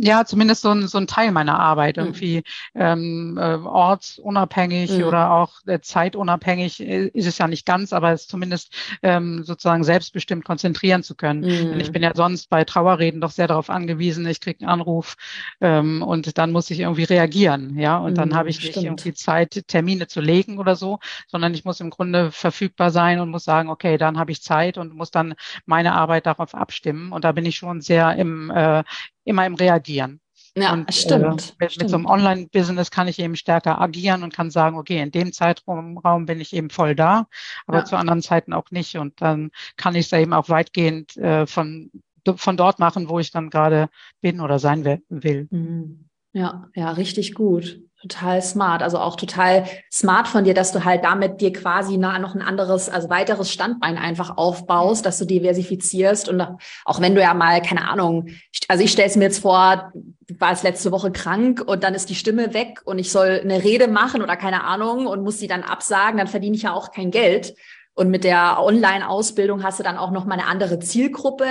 ja, 0.00 0.24
zumindest 0.24 0.62
so 0.62 0.70
ein, 0.70 0.86
so 0.88 0.98
ein 0.98 1.06
Teil 1.06 1.32
meiner 1.32 1.58
Arbeit, 1.58 1.96
hm. 1.96 2.04
irgendwie 2.04 2.42
ähm, 2.74 3.38
äh, 3.40 3.54
ortsunabhängig 3.54 4.98
mhm. 4.98 5.04
oder 5.04 5.32
auch 5.32 5.52
äh, 5.66 5.80
zeitunabhängig 5.80 6.80
äh, 6.80 7.06
ist 7.08 7.26
es 7.26 7.38
ja 7.38 7.48
nicht 7.48 7.66
ganz, 7.66 7.92
aber 7.92 8.12
es 8.12 8.26
zumindest 8.26 8.74
ähm, 9.02 9.44
sozusagen 9.44 9.84
selbstbestimmt 9.84 10.44
konzentrieren 10.44 11.02
zu 11.02 11.14
können. 11.14 11.40
Mhm. 11.40 11.80
Ich 11.80 11.92
bin 11.92 12.02
ja 12.02 12.12
sonst 12.14 12.48
bei 12.48 12.64
Trauerreden 12.64 13.20
doch 13.20 13.30
sehr 13.30 13.48
darauf 13.48 13.70
angewiesen, 13.70 14.26
ich 14.26 14.40
kriege 14.40 14.60
einen 14.60 14.70
Anruf 14.70 15.16
ähm, 15.60 16.02
und 16.02 16.38
dann 16.38 16.52
muss 16.52 16.70
ich 16.70 16.80
irgendwie 16.80 17.04
reagieren, 17.04 17.78
ja, 17.78 17.98
und 17.98 18.16
dann 18.16 18.30
mhm, 18.30 18.34
habe 18.34 18.48
ich 18.48 18.58
nicht 18.58 18.72
stimmt. 18.72 18.86
irgendwie 18.86 19.14
Zeit, 19.14 19.64
Termine 19.66 20.06
zu 20.06 20.20
legen 20.20 20.58
oder 20.58 20.76
so, 20.76 20.98
sondern 21.28 21.54
ich 21.54 21.64
muss 21.64 21.80
im 21.80 21.90
Grunde 21.90 22.30
verfügbar 22.30 22.90
sein 22.90 23.20
und 23.20 23.30
muss 23.30 23.44
sagen, 23.44 23.68
okay, 23.68 23.98
dann 23.98 24.18
habe 24.18 24.32
ich 24.32 24.42
Zeit 24.42 24.78
und 24.78 24.94
muss 24.94 25.10
dann 25.10 25.34
meine 25.66 25.92
Arbeit 25.94 26.26
darauf 26.26 26.54
abstimmen 26.54 27.12
und 27.12 27.24
da 27.24 27.32
bin 27.32 27.44
ich 27.46 27.56
schon 27.56 27.80
sehr 27.80 28.14
im 28.16 28.50
äh, 28.50 28.84
immer 29.24 29.46
im 29.46 29.54
Reagieren. 29.54 30.20
Ja, 30.56 30.72
und, 30.72 30.92
stimmt. 30.92 31.54
Äh, 31.58 31.64
mit, 31.64 31.72
stimmt. 31.72 31.90
so 31.90 31.96
einem 31.96 32.06
Online-Business 32.06 32.90
kann 32.90 33.08
ich 33.08 33.18
eben 33.18 33.36
stärker 33.36 33.80
agieren 33.80 34.22
und 34.22 34.34
kann 34.34 34.50
sagen, 34.50 34.76
okay, 34.76 35.00
in 35.00 35.10
dem 35.10 35.32
Zeitraum 35.32 36.26
bin 36.26 36.40
ich 36.40 36.52
eben 36.52 36.68
voll 36.68 36.94
da, 36.94 37.26
aber 37.66 37.78
ja. 37.78 37.84
zu 37.84 37.96
anderen 37.96 38.20
Zeiten 38.20 38.52
auch 38.52 38.70
nicht. 38.70 38.96
Und 38.96 39.20
dann 39.22 39.50
kann 39.76 39.94
ich 39.94 40.06
es 40.06 40.12
eben 40.12 40.34
auch 40.34 40.48
weitgehend 40.48 41.16
äh, 41.16 41.46
von, 41.46 41.90
von 42.36 42.56
dort 42.56 42.78
machen, 42.78 43.08
wo 43.08 43.18
ich 43.18 43.30
dann 43.30 43.48
gerade 43.48 43.88
bin 44.20 44.40
oder 44.40 44.58
sein 44.58 44.84
will. 44.84 45.48
Mhm. 45.50 46.08
Ja, 46.34 46.68
ja, 46.74 46.90
richtig 46.92 47.34
gut. 47.34 47.80
Total 48.02 48.42
smart. 48.42 48.82
Also 48.82 48.98
auch 48.98 49.14
total 49.14 49.64
smart 49.90 50.26
von 50.26 50.42
dir, 50.42 50.54
dass 50.54 50.72
du 50.72 50.84
halt 50.84 51.04
damit 51.04 51.40
dir 51.40 51.52
quasi 51.52 51.98
noch 51.98 52.34
ein 52.34 52.42
anderes, 52.42 52.88
also 52.88 53.08
weiteres 53.10 53.52
Standbein 53.52 53.96
einfach 53.96 54.36
aufbaust, 54.36 55.06
dass 55.06 55.18
du 55.18 55.24
diversifizierst. 55.24 56.28
Und 56.28 56.40
auch 56.84 57.00
wenn 57.00 57.14
du 57.14 57.20
ja 57.20 57.32
mal, 57.32 57.62
keine 57.62 57.88
Ahnung, 57.88 58.26
also 58.66 58.82
ich 58.82 58.90
stelle 58.90 59.06
es 59.06 59.14
mir 59.14 59.24
jetzt 59.24 59.38
vor, 59.38 59.92
du 59.94 60.40
warst 60.40 60.64
letzte 60.64 60.90
Woche 60.90 61.12
krank 61.12 61.62
und 61.64 61.84
dann 61.84 61.94
ist 61.94 62.10
die 62.10 62.16
Stimme 62.16 62.52
weg 62.54 62.80
und 62.84 62.98
ich 62.98 63.12
soll 63.12 63.40
eine 63.40 63.62
Rede 63.62 63.86
machen 63.86 64.20
oder 64.20 64.36
keine 64.36 64.64
Ahnung 64.64 65.06
und 65.06 65.22
muss 65.22 65.38
sie 65.38 65.46
dann 65.46 65.62
absagen, 65.62 66.18
dann 66.18 66.26
verdiene 66.26 66.56
ich 66.56 66.62
ja 66.62 66.72
auch 66.72 66.90
kein 66.90 67.12
Geld. 67.12 67.54
Und 67.94 68.10
mit 68.10 68.24
der 68.24 68.58
Online-Ausbildung 68.58 69.62
hast 69.62 69.78
du 69.78 69.84
dann 69.84 69.98
auch 69.98 70.10
noch 70.10 70.24
mal 70.24 70.34
eine 70.34 70.46
andere 70.46 70.80
Zielgruppe, 70.80 71.46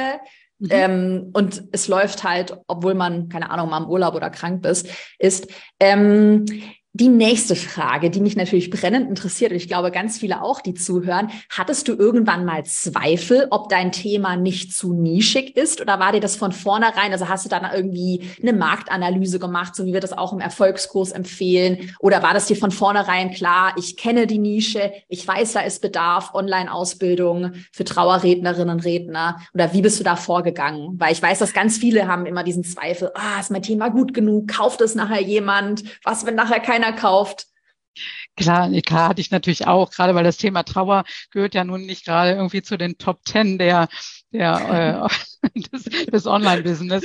Mhm. 0.62 0.68
Ähm, 0.70 1.30
und 1.34 1.64
es 1.72 1.88
läuft 1.88 2.24
halt, 2.24 2.56
obwohl 2.68 2.94
man, 2.94 3.30
keine 3.30 3.50
Ahnung, 3.50 3.70
mal 3.72 3.82
im 3.82 3.90
Urlaub 3.90 4.14
oder 4.14 4.30
krank 4.30 4.62
bist, 4.62 4.88
ist. 5.18 5.48
Ähm, 5.80 6.46
die 6.94 7.08
nächste 7.08 7.56
Frage, 7.56 8.10
die 8.10 8.20
mich 8.20 8.36
natürlich 8.36 8.70
brennend 8.70 9.08
interessiert, 9.08 9.52
und 9.52 9.58
ich 9.58 9.70
glaube 9.70 9.92
ganz 9.92 10.18
viele 10.20 10.42
auch, 10.42 10.60
die 10.60 10.74
zuhören, 10.74 11.30
hattest 11.50 11.88
du 11.88 11.94
irgendwann 11.94 12.44
mal 12.44 12.66
Zweifel, 12.66 13.48
ob 13.50 13.70
dein 13.70 13.94
Thema 13.94 14.36
nicht 14.36 14.74
zu 14.76 14.92
nischig 14.92 15.56
ist? 15.56 15.80
Oder 15.80 16.00
war 16.00 16.12
dir 16.12 16.20
das 16.20 16.36
von 16.36 16.52
vornherein, 16.52 17.14
also 17.14 17.30
hast 17.30 17.46
du 17.46 17.50
dann 17.50 17.66
irgendwie 17.74 18.30
eine 18.42 18.52
Marktanalyse 18.52 19.40
gemacht, 19.40 19.74
so 19.74 19.86
wie 19.86 19.94
wir 19.94 20.02
das 20.02 20.12
auch 20.12 20.34
im 20.34 20.42
Erfolgskurs 20.42 21.14
empfehlen, 21.14 21.96
oder 22.00 22.24
war 22.24 22.34
das 22.34 22.48
dir 22.48 22.58
von 22.58 22.72
vornherein 22.72 23.32
klar, 23.32 23.74
ich 23.78 23.96
kenne 23.96 24.28
die 24.28 24.40
Nische, 24.40 24.92
ich 25.08 25.26
weiß, 25.26 25.54
da 25.54 25.62
ist 25.62 25.82
Bedarf, 25.82 26.34
Online-Ausbildung 26.34 27.54
für 27.72 27.86
Trauerrednerinnen 27.86 28.76
und 28.76 28.84
Redner, 28.84 29.40
oder 29.54 29.72
wie 29.72 29.82
bist 29.82 29.98
du 29.98 30.04
da 30.04 30.18
vorgegangen? 30.18 31.00
Weil 31.00 31.14
ich 31.14 31.22
weiß, 31.22 31.40
dass 31.40 31.54
ganz 31.54 31.78
viele 31.78 32.10
haben 32.10 32.26
immer 32.26 32.44
diesen 32.44 32.66
Zweifel, 32.66 33.12
ah, 33.16 33.40
ist 33.40 33.50
mein 33.50 33.64
Thema 33.64 33.88
gut 33.88 34.14
genug, 34.14 34.50
kauft 34.50 34.82
es 34.82 34.94
nachher 34.94 35.22
jemand, 35.22 35.84
was, 36.04 36.26
wenn 36.26 36.36
nachher 36.36 36.60
kein 36.60 36.81
keiner 36.82 36.96
kauft. 36.96 37.48
Klar, 38.38 38.70
klar 38.82 39.10
hatte 39.10 39.22
ich 39.22 39.32
natürlich 39.32 39.68
auch, 39.68 39.92
gerade 39.92 40.16
weil 40.16 40.24
das 40.24 40.38
Thema 40.38 40.64
Trauer 40.64 41.04
gehört 41.32 41.54
ja 41.54 41.64
nun 41.64 41.82
nicht 41.82 42.06
gerade 42.06 42.32
irgendwie 42.32 42.62
zu 42.62 42.78
den 42.78 42.98
Top 42.98 43.24
Ten 43.26 43.58
der, 43.58 43.90
der 44.32 45.10
äh, 45.44 45.60
des, 45.72 45.84
des 45.84 46.28
Online-Business. 46.28 47.04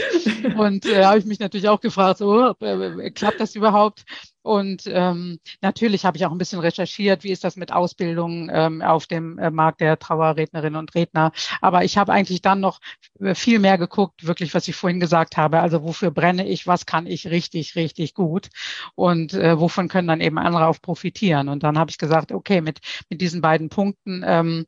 Und 0.56 0.86
äh, 0.86 1.04
habe 1.04 1.18
ich 1.18 1.24
mich 1.24 1.40
natürlich 1.40 1.68
auch 1.68 1.80
gefragt, 1.80 2.18
so, 2.18 2.54
äh, 2.60 3.10
klappt 3.10 3.40
das 3.40 3.54
überhaupt? 3.54 4.04
Und 4.46 4.84
ähm, 4.86 5.40
natürlich 5.60 6.04
habe 6.04 6.16
ich 6.16 6.24
auch 6.24 6.30
ein 6.30 6.38
bisschen 6.38 6.60
recherchiert, 6.60 7.24
wie 7.24 7.32
ist 7.32 7.42
das 7.42 7.56
mit 7.56 7.72
Ausbildung 7.72 8.48
ähm, 8.52 8.80
auf 8.80 9.08
dem 9.08 9.38
äh, 9.38 9.50
Markt 9.50 9.80
der 9.80 9.98
Trauerrednerinnen 9.98 10.78
und 10.78 10.94
Redner. 10.94 11.32
Aber 11.60 11.82
ich 11.82 11.98
habe 11.98 12.12
eigentlich 12.12 12.42
dann 12.42 12.60
noch 12.60 12.78
äh, 13.18 13.34
viel 13.34 13.58
mehr 13.58 13.76
geguckt, 13.76 14.24
wirklich, 14.24 14.54
was 14.54 14.68
ich 14.68 14.76
vorhin 14.76 15.00
gesagt 15.00 15.36
habe. 15.36 15.58
Also 15.58 15.82
wofür 15.82 16.12
brenne 16.12 16.46
ich, 16.46 16.68
was 16.68 16.86
kann 16.86 17.08
ich 17.08 17.26
richtig, 17.26 17.74
richtig 17.74 18.14
gut 18.14 18.48
und 18.94 19.34
äh, 19.34 19.58
wovon 19.58 19.88
können 19.88 20.06
dann 20.06 20.20
eben 20.20 20.38
andere 20.38 20.68
auch 20.68 20.80
profitieren. 20.80 21.48
Und 21.48 21.64
dann 21.64 21.76
habe 21.76 21.90
ich 21.90 21.98
gesagt, 21.98 22.30
okay, 22.30 22.60
mit, 22.60 22.78
mit 23.10 23.20
diesen 23.20 23.40
beiden 23.40 23.68
Punkten 23.68 24.22
ähm, 24.24 24.66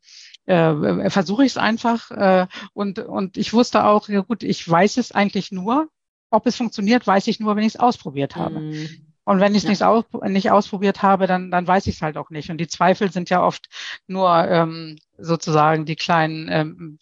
äh, 0.49 1.09
versuche 1.09 1.45
ich 1.45 1.53
es 1.53 1.57
einfach. 1.57 2.11
Äh, 2.11 2.47
und, 2.73 2.99
und 2.99 3.37
ich 3.37 3.53
wusste 3.53 3.85
auch, 3.85 4.09
ja 4.09 4.21
gut, 4.21 4.43
ich 4.43 4.67
weiß 4.67 4.97
es 4.97 5.11
eigentlich 5.11 5.51
nur, 5.51 5.87
ob 6.31 6.45
es 6.45 6.55
funktioniert, 6.55 7.05
weiß 7.05 7.27
ich 7.27 7.39
nur, 7.39 7.55
wenn 7.55 7.63
ich 7.63 7.75
es 7.75 7.79
ausprobiert 7.79 8.35
habe. 8.35 8.59
Mhm. 8.59 8.89
Und 9.25 9.39
wenn 9.39 9.53
ich 9.53 9.63
es 9.63 9.79
ja. 9.79 9.95
nicht, 9.95 10.23
nicht 10.23 10.51
ausprobiert 10.51 11.03
habe, 11.03 11.27
dann, 11.27 11.51
dann 11.51 11.67
weiß 11.67 11.85
ich 11.85 11.95
es 11.95 12.01
halt 12.01 12.17
auch 12.17 12.31
nicht. 12.31 12.49
Und 12.49 12.57
die 12.57 12.67
Zweifel 12.67 13.11
sind 13.11 13.29
ja 13.29 13.43
oft 13.43 13.67
nur 14.07 14.47
ähm, 14.47 14.97
sozusagen 15.19 15.85
die 15.85 15.95
kleinen 15.95 16.47
ähm, 16.49 16.99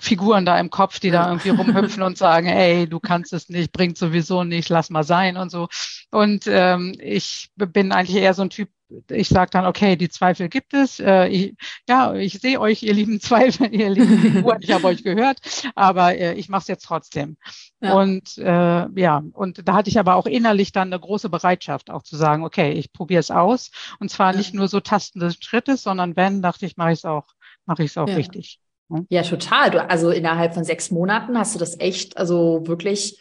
Figuren 0.00 0.46
da 0.46 0.58
im 0.58 0.70
Kopf, 0.70 0.98
die 0.98 1.10
da 1.10 1.28
irgendwie 1.28 1.50
rumhüpfen 1.50 2.02
und 2.02 2.16
sagen, 2.16 2.46
ey, 2.48 2.88
du 2.88 3.00
kannst 3.00 3.34
es 3.34 3.50
nicht, 3.50 3.72
bringt 3.72 3.98
sowieso 3.98 4.44
nicht, 4.44 4.70
lass 4.70 4.88
mal 4.88 5.04
sein 5.04 5.36
und 5.36 5.50
so. 5.50 5.68
Und 6.10 6.44
ähm, 6.46 6.94
ich 6.98 7.50
bin 7.54 7.92
eigentlich 7.92 8.16
eher 8.16 8.32
so 8.32 8.42
ein 8.42 8.50
Typ, 8.50 8.70
ich 9.10 9.28
sage 9.28 9.50
dann, 9.50 9.66
okay, 9.66 9.96
die 9.96 10.08
Zweifel 10.08 10.48
gibt 10.48 10.74
es. 10.74 11.00
Äh, 11.00 11.28
ich, 11.28 11.54
ja, 11.88 12.14
ich 12.14 12.40
sehe 12.40 12.60
euch, 12.60 12.82
ihr 12.82 12.94
lieben 12.94 13.20
Zweifel, 13.20 13.68
ihr 13.74 13.90
lieben 13.90 14.18
Figuren, 14.18 14.58
ich 14.60 14.70
habe 14.70 14.86
euch 14.86 15.02
gehört, 15.02 15.38
aber 15.74 16.16
äh, 16.16 16.34
ich 16.34 16.48
mache 16.48 16.62
es 16.62 16.68
jetzt 16.68 16.84
trotzdem. 16.84 17.36
Ja. 17.80 17.94
Und 17.94 18.38
äh, 18.38 18.88
ja, 19.00 19.22
und 19.32 19.66
da 19.66 19.74
hatte 19.74 19.90
ich 19.90 19.98
aber 19.98 20.16
auch 20.16 20.26
innerlich 20.26 20.72
dann 20.72 20.92
eine 20.92 21.00
große 21.00 21.28
Bereitschaft, 21.28 21.90
auch 21.90 22.02
zu 22.02 22.16
sagen, 22.16 22.44
okay, 22.44 22.72
ich 22.72 22.92
probiere 22.92 23.20
es 23.20 23.30
aus. 23.30 23.70
Und 23.98 24.10
zwar 24.10 24.32
ja. 24.32 24.38
nicht 24.38 24.54
nur 24.54 24.68
so 24.68 24.80
tastende 24.80 25.32
Schritte, 25.40 25.76
sondern 25.76 26.16
wenn, 26.16 26.42
dachte 26.42 26.66
ich, 26.66 26.76
mache 26.76 26.92
ich 26.92 27.00
es 27.00 27.04
auch, 27.04 27.26
mache 27.66 27.84
ich 27.84 27.90
es 27.90 27.98
auch 27.98 28.08
ja. 28.08 28.14
richtig. 28.14 28.60
Ja, 29.08 29.22
total. 29.22 29.70
Du, 29.70 29.88
also 29.88 30.10
innerhalb 30.10 30.54
von 30.54 30.64
sechs 30.64 30.90
Monaten 30.90 31.38
hast 31.38 31.54
du 31.54 31.58
das 31.58 31.80
echt, 31.80 32.16
also 32.18 32.66
wirklich 32.66 33.18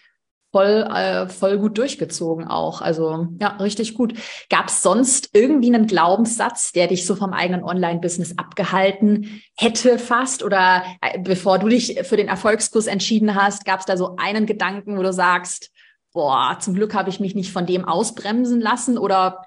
voll, 0.52 0.88
äh, 0.94 1.28
voll 1.28 1.58
gut 1.58 1.78
durchgezogen 1.78 2.48
auch. 2.48 2.82
Also 2.82 3.28
ja, 3.40 3.58
richtig 3.58 3.94
gut. 3.94 4.14
Gab 4.50 4.68
es 4.68 4.82
sonst 4.82 5.30
irgendwie 5.34 5.74
einen 5.74 5.88
Glaubenssatz, 5.88 6.72
der 6.72 6.88
dich 6.88 7.06
so 7.06 7.16
vom 7.16 7.34
eigenen 7.34 7.64
Online-Business 7.64 8.38
abgehalten 8.38 9.42
hätte 9.58 9.98
fast? 9.98 10.44
Oder 10.44 10.84
äh, 11.02 11.20
bevor 11.20 11.60
du 11.60 11.70
dich 11.70 12.00
für 12.04 12.18
den 12.18 12.28
Erfolgskurs 12.28 12.88
entschieden 12.88 13.36
hast, 13.36 13.66
gab 13.66 13.80
es 13.80 13.86
da 13.86 13.98
so 13.98 14.16
einen 14.18 14.46
Gedanken, 14.46 14.98
wo 14.98 15.04
du 15.04 15.14
sagst, 15.14 15.72
boah, 16.14 16.58
zum 16.60 16.74
Glück 16.74 16.94
habe 16.94 17.10
ich 17.10 17.20
mich 17.20 17.36
nicht 17.36 17.52
von 17.52 17.66
dem 17.66 17.86
ausbremsen 17.86 18.60
lassen? 18.60 18.98
Oder 18.98 19.46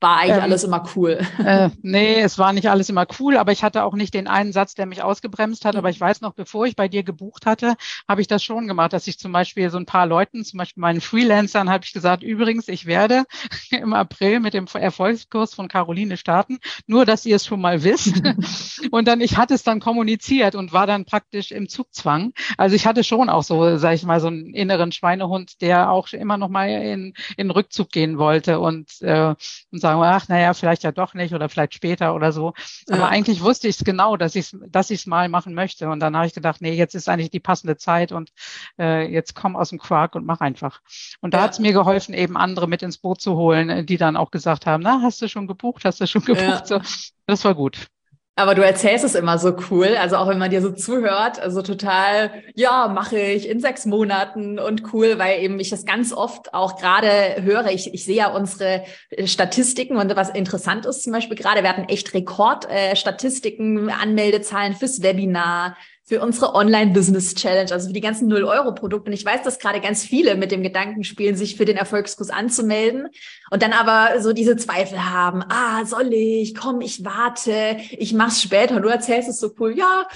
war 0.00 0.18
eigentlich 0.18 0.36
ähm, 0.36 0.42
alles 0.42 0.64
immer 0.64 0.84
cool. 0.94 1.18
Äh, 1.44 1.70
nee, 1.82 2.20
es 2.20 2.38
war 2.38 2.52
nicht 2.52 2.68
alles 2.68 2.88
immer 2.88 3.06
cool, 3.18 3.36
aber 3.36 3.52
ich 3.52 3.62
hatte 3.62 3.84
auch 3.84 3.94
nicht 3.94 4.12
den 4.12 4.26
einen 4.26 4.52
Satz, 4.52 4.74
der 4.74 4.86
mich 4.86 5.02
ausgebremst 5.02 5.64
hat. 5.64 5.76
Aber 5.76 5.88
ich 5.88 6.00
weiß 6.00 6.20
noch, 6.20 6.34
bevor 6.34 6.66
ich 6.66 6.76
bei 6.76 6.88
dir 6.88 7.02
gebucht 7.02 7.46
hatte, 7.46 7.74
habe 8.08 8.20
ich 8.20 8.26
das 8.26 8.42
schon 8.42 8.66
gemacht, 8.66 8.92
dass 8.92 9.06
ich 9.06 9.18
zum 9.18 9.32
Beispiel 9.32 9.70
so 9.70 9.78
ein 9.78 9.86
paar 9.86 10.06
Leuten, 10.06 10.44
zum 10.44 10.58
Beispiel 10.58 10.80
meinen 10.80 11.00
Freelancern, 11.00 11.70
habe 11.70 11.84
ich 11.84 11.92
gesagt, 11.92 12.22
übrigens, 12.22 12.68
ich 12.68 12.86
werde 12.86 13.24
im 13.70 13.94
April 13.94 14.40
mit 14.40 14.52
dem 14.52 14.66
Erfolgskurs 14.72 15.54
von 15.54 15.68
Caroline 15.68 16.16
starten, 16.16 16.58
nur 16.86 17.06
dass 17.06 17.24
ihr 17.24 17.36
es 17.36 17.46
schon 17.46 17.60
mal 17.60 17.82
wisst. 17.82 18.22
und 18.90 19.08
dann, 19.08 19.20
ich 19.20 19.36
hatte 19.36 19.54
es 19.54 19.62
dann 19.62 19.80
kommuniziert 19.80 20.54
und 20.54 20.72
war 20.72 20.86
dann 20.86 21.06
praktisch 21.06 21.50
im 21.50 21.68
Zugzwang. 21.68 22.32
Also 22.58 22.76
ich 22.76 22.86
hatte 22.86 23.04
schon 23.04 23.30
auch 23.30 23.42
so, 23.42 23.78
sage 23.78 23.94
ich 23.94 24.04
mal, 24.04 24.20
so 24.20 24.26
einen 24.26 24.52
inneren 24.54 24.92
Schweinehund, 24.92 25.60
der 25.62 25.90
auch 25.90 26.12
immer 26.12 26.36
noch 26.36 26.48
mal 26.50 26.68
in, 26.68 27.14
in 27.36 27.50
Rückzug 27.50 27.90
gehen 27.90 28.18
wollte 28.18 28.60
und, 28.60 29.00
äh, 29.00 29.34
und 29.70 29.80
sagen, 29.84 30.02
ach, 30.02 30.28
naja, 30.28 30.54
vielleicht 30.54 30.82
ja 30.82 30.92
doch 30.92 31.14
nicht 31.14 31.34
oder 31.34 31.48
vielleicht 31.48 31.74
später 31.74 32.14
oder 32.14 32.32
so. 32.32 32.54
Aber 32.88 33.00
ja. 33.00 33.08
eigentlich 33.08 33.42
wusste 33.42 33.68
ich 33.68 33.76
es 33.78 33.84
genau, 33.84 34.16
dass 34.16 34.34
ich 34.34 34.52
es 34.52 34.58
dass 34.68 34.90
ich's 34.90 35.06
mal 35.06 35.28
machen 35.28 35.54
möchte. 35.54 35.88
Und 35.88 36.00
dann 36.00 36.16
habe 36.16 36.26
ich 36.26 36.34
gedacht, 36.34 36.60
nee, 36.60 36.72
jetzt 36.72 36.94
ist 36.94 37.08
eigentlich 37.08 37.30
die 37.30 37.40
passende 37.40 37.76
Zeit 37.76 38.12
und 38.12 38.30
äh, 38.78 39.06
jetzt 39.10 39.34
komm 39.34 39.56
aus 39.56 39.68
dem 39.68 39.78
Quark 39.78 40.14
und 40.14 40.24
mach 40.24 40.40
einfach. 40.40 40.80
Und 41.20 41.34
da 41.34 41.38
ja. 41.38 41.44
hat 41.44 41.52
es 41.52 41.58
mir 41.58 41.72
geholfen, 41.72 42.14
eben 42.14 42.36
andere 42.36 42.66
mit 42.66 42.82
ins 42.82 42.98
Boot 42.98 43.20
zu 43.20 43.36
holen, 43.36 43.86
die 43.86 43.96
dann 43.96 44.16
auch 44.16 44.30
gesagt 44.30 44.66
haben, 44.66 44.82
na, 44.82 45.00
hast 45.02 45.20
du 45.22 45.28
schon 45.28 45.46
gebucht, 45.46 45.84
hast 45.84 46.00
du 46.00 46.06
schon 46.06 46.24
gebucht? 46.24 46.70
Ja. 46.70 46.80
So, 46.80 46.80
das 47.26 47.44
war 47.44 47.54
gut. 47.54 47.88
Aber 48.36 48.56
du 48.56 48.64
erzählst 48.64 49.04
es 49.04 49.14
immer 49.14 49.38
so 49.38 49.56
cool, 49.70 49.96
also 49.96 50.16
auch 50.16 50.26
wenn 50.26 50.38
man 50.38 50.50
dir 50.50 50.60
so 50.60 50.72
zuhört, 50.72 51.38
also 51.38 51.62
total, 51.62 52.42
ja, 52.56 52.88
mache 52.88 53.16
ich 53.16 53.48
in 53.48 53.60
sechs 53.60 53.86
Monaten 53.86 54.58
und 54.58 54.92
cool, 54.92 55.20
weil 55.20 55.40
eben 55.40 55.60
ich 55.60 55.70
das 55.70 55.86
ganz 55.86 56.12
oft 56.12 56.52
auch 56.52 56.76
gerade 56.76 57.42
höre. 57.44 57.70
Ich, 57.70 57.94
ich 57.94 58.04
sehe 58.04 58.16
ja 58.16 58.34
unsere 58.34 58.82
äh, 59.10 59.28
Statistiken 59.28 59.96
und 59.96 60.16
was 60.16 60.30
interessant 60.30 60.84
ist 60.84 61.04
zum 61.04 61.12
Beispiel 61.12 61.36
gerade, 61.36 61.62
wir 61.62 61.68
hatten 61.68 61.88
echt 61.88 62.12
Rekordstatistiken, 62.12 63.88
äh, 63.88 63.92
Anmeldezahlen 63.92 64.74
fürs 64.74 65.00
Webinar, 65.00 65.76
für 66.06 66.20
unsere 66.20 66.54
Online-Business-Challenge, 66.54 67.72
also 67.72 67.86
für 67.88 67.94
die 67.94 68.02
ganzen 68.02 68.30
0-Euro-Produkte. 68.30 69.10
Und 69.10 69.14
ich 69.14 69.24
weiß, 69.24 69.42
dass 69.42 69.58
gerade 69.58 69.80
ganz 69.80 70.04
viele 70.04 70.34
mit 70.34 70.52
dem 70.52 70.62
Gedanken 70.62 71.02
spielen, 71.02 71.34
sich 71.34 71.56
für 71.56 71.64
den 71.64 71.78
Erfolgskurs 71.78 72.28
anzumelden 72.28 73.08
und 73.50 73.62
dann 73.62 73.72
aber 73.72 74.20
so 74.20 74.34
diese 74.34 74.56
Zweifel 74.56 75.10
haben. 75.10 75.42
Ah, 75.48 75.84
soll 75.86 76.12
ich? 76.12 76.54
Komm, 76.54 76.82
ich 76.82 77.04
warte. 77.04 77.78
Ich 77.90 78.12
mach's 78.12 78.42
später. 78.42 78.80
Du 78.80 78.88
erzählst 78.88 79.30
es 79.30 79.40
so 79.40 79.54
cool. 79.58 79.76
Ja, 79.76 80.06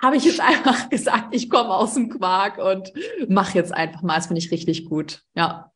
habe 0.00 0.16
ich 0.16 0.24
jetzt 0.24 0.40
einfach 0.40 0.88
gesagt, 0.88 1.34
ich 1.34 1.50
komme 1.50 1.70
aus 1.70 1.94
dem 1.94 2.08
Quark 2.08 2.56
und 2.56 2.90
mach 3.28 3.54
jetzt 3.54 3.74
einfach 3.74 4.00
mal. 4.00 4.16
Das 4.16 4.26
finde 4.28 4.40
ich 4.40 4.50
richtig 4.50 4.86
gut. 4.86 5.20
Ja. 5.34 5.69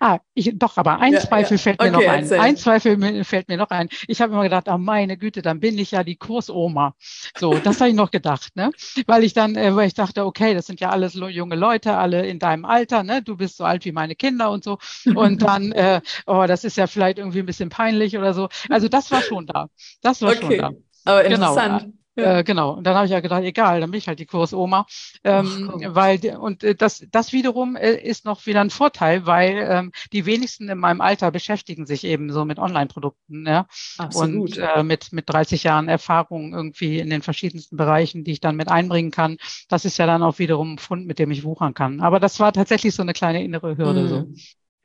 Ah, 0.00 0.18
ich, 0.34 0.52
doch, 0.54 0.76
aber 0.76 1.00
ein 1.00 1.12
ja, 1.12 1.20
Zweifel 1.20 1.56
ja. 1.56 1.62
fällt 1.62 1.80
mir 1.80 1.88
okay, 1.88 2.06
noch 2.06 2.12
ein. 2.12 2.22
Erzähl. 2.22 2.40
Ein 2.40 2.56
Zweifel 2.56 3.24
fällt 3.24 3.48
mir 3.48 3.56
noch 3.56 3.70
ein. 3.70 3.88
Ich 4.06 4.20
habe 4.20 4.32
immer 4.32 4.42
gedacht, 4.42 4.68
oh 4.68 4.78
meine 4.78 5.16
Güte, 5.16 5.42
dann 5.42 5.60
bin 5.60 5.78
ich 5.78 5.90
ja 5.90 6.04
die 6.04 6.16
Kursoma. 6.16 6.94
So, 7.36 7.54
das 7.54 7.80
habe 7.80 7.90
ich 7.90 7.96
noch 7.96 8.10
gedacht, 8.10 8.56
ne? 8.56 8.70
Weil 9.06 9.24
ich 9.24 9.34
dann, 9.34 9.56
äh, 9.56 9.74
weil 9.74 9.88
ich 9.88 9.94
dachte, 9.94 10.24
okay, 10.24 10.54
das 10.54 10.66
sind 10.66 10.80
ja 10.80 10.90
alles 10.90 11.14
junge 11.14 11.56
Leute, 11.56 11.96
alle 11.96 12.26
in 12.26 12.38
deinem 12.38 12.64
Alter, 12.64 13.02
ne? 13.02 13.22
Du 13.22 13.36
bist 13.36 13.56
so 13.56 13.64
alt 13.64 13.84
wie 13.84 13.92
meine 13.92 14.14
Kinder 14.14 14.50
und 14.50 14.64
so. 14.64 14.78
Und 15.14 15.42
dann, 15.42 15.72
äh, 15.72 16.00
oh, 16.26 16.44
das 16.46 16.64
ist 16.64 16.76
ja 16.76 16.86
vielleicht 16.86 17.18
irgendwie 17.18 17.40
ein 17.40 17.46
bisschen 17.46 17.68
peinlich 17.68 18.16
oder 18.16 18.34
so. 18.34 18.48
Also 18.68 18.88
das 18.88 19.10
war 19.10 19.22
schon 19.22 19.46
da. 19.46 19.68
Das 20.02 20.22
war 20.22 20.32
okay. 20.32 20.40
schon 20.40 20.58
da. 20.58 20.70
Aber 21.04 21.22
genau. 21.22 21.34
interessant. 21.34 21.82
Genau. 21.82 21.92
Ja. 22.16 22.38
Äh, 22.38 22.44
genau. 22.44 22.72
Und 22.72 22.84
dann 22.84 22.96
habe 22.96 23.06
ich 23.06 23.12
ja 23.12 23.20
gedacht, 23.20 23.42
egal, 23.42 23.80
dann 23.80 23.90
bin 23.90 23.98
ich 23.98 24.08
halt 24.08 24.18
die 24.18 24.26
Kursoma. 24.26 24.86
Ähm, 25.22 25.70
Ach, 25.72 25.94
weil 25.94 26.36
und 26.38 26.64
äh, 26.64 26.74
das, 26.74 27.04
das 27.10 27.32
wiederum 27.32 27.76
äh, 27.76 27.94
ist 27.94 28.24
noch 28.24 28.46
wieder 28.46 28.60
ein 28.62 28.70
Vorteil, 28.70 29.26
weil 29.26 29.66
ähm, 29.68 29.92
die 30.12 30.26
wenigsten 30.26 30.68
in 30.68 30.78
meinem 30.78 31.00
Alter 31.00 31.30
beschäftigen 31.30 31.86
sich 31.86 32.04
eben 32.04 32.32
so 32.32 32.44
mit 32.44 32.58
Online-Produkten, 32.58 33.46
ja. 33.46 33.66
Absolut. 33.98 34.56
Und 34.56 34.58
äh, 34.58 34.82
mit, 34.82 35.12
mit 35.12 35.28
30 35.28 35.64
Jahren 35.64 35.88
Erfahrung 35.88 36.54
irgendwie 36.54 36.98
in 36.98 37.10
den 37.10 37.22
verschiedensten 37.22 37.76
Bereichen, 37.76 38.24
die 38.24 38.32
ich 38.32 38.40
dann 38.40 38.56
mit 38.56 38.68
einbringen 38.68 39.10
kann. 39.10 39.36
Das 39.68 39.84
ist 39.84 39.98
ja 39.98 40.06
dann 40.06 40.22
auch 40.22 40.38
wiederum 40.38 40.74
ein 40.74 40.78
Fund, 40.78 41.06
mit 41.06 41.18
dem 41.18 41.30
ich 41.30 41.44
wuchern 41.44 41.74
kann. 41.74 42.00
Aber 42.00 42.18
das 42.18 42.40
war 42.40 42.52
tatsächlich 42.52 42.94
so 42.94 43.02
eine 43.02 43.12
kleine 43.12 43.44
innere 43.44 43.76
Hürde. 43.76 44.02
Mhm. 44.02 44.08
So. 44.08 44.26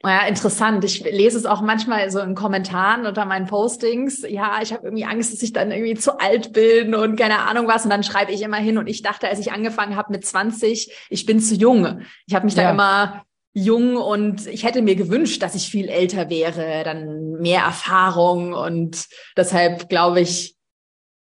Ja, 0.04 0.26
interessant. 0.26 0.84
Ich 0.84 1.04
lese 1.04 1.38
es 1.38 1.46
auch 1.46 1.62
manchmal 1.62 2.10
so 2.10 2.20
in 2.20 2.34
Kommentaren 2.34 3.06
unter 3.06 3.26
meinen 3.26 3.46
Postings. 3.46 4.24
Ja, 4.28 4.60
ich 4.62 4.74
habe 4.74 4.86
irgendwie 4.86 5.06
Angst, 5.06 5.32
dass 5.32 5.44
ich 5.44 5.54
dann 5.54 5.72
irgendwie 5.72 5.94
zu 5.94 6.20
alt 6.20 6.54
bin 6.54 6.96
und 6.96 7.18
keine 7.18 7.40
Ahnung 7.40 7.68
was. 7.68 7.84
Und 7.84 7.92
dann 7.92 8.04
schreibe 8.04 8.32
ich 8.32 8.42
immer 8.42 8.58
hin. 8.58 8.80
Und 8.80 8.88
ich 8.88 9.04
dachte, 9.04 9.28
als 9.28 9.40
ich 9.40 9.52
angefangen 9.52 9.96
habe 9.96 10.12
mit 10.12 10.26
20, 10.26 11.08
ich 11.10 11.26
bin 11.28 11.40
zu 11.40 11.54
jung. 11.54 12.02
Ich 12.26 12.34
habe 12.34 12.46
mich 12.46 12.56
ja. 12.56 12.64
da 12.64 12.72
immer 12.72 13.24
jung 13.54 13.96
und 13.98 14.48
ich 14.48 14.64
hätte 14.64 14.82
mir 14.82 14.96
gewünscht, 14.96 15.44
dass 15.44 15.56
ich 15.56 15.70
viel 15.70 15.88
älter 15.88 16.30
wäre, 16.30 16.84
dann 16.84 17.34
mehr 17.34 17.62
Erfahrung. 17.62 18.54
Und 18.54 19.06
deshalb 19.38 19.88
glaube 19.88 20.22
ich, 20.22 20.56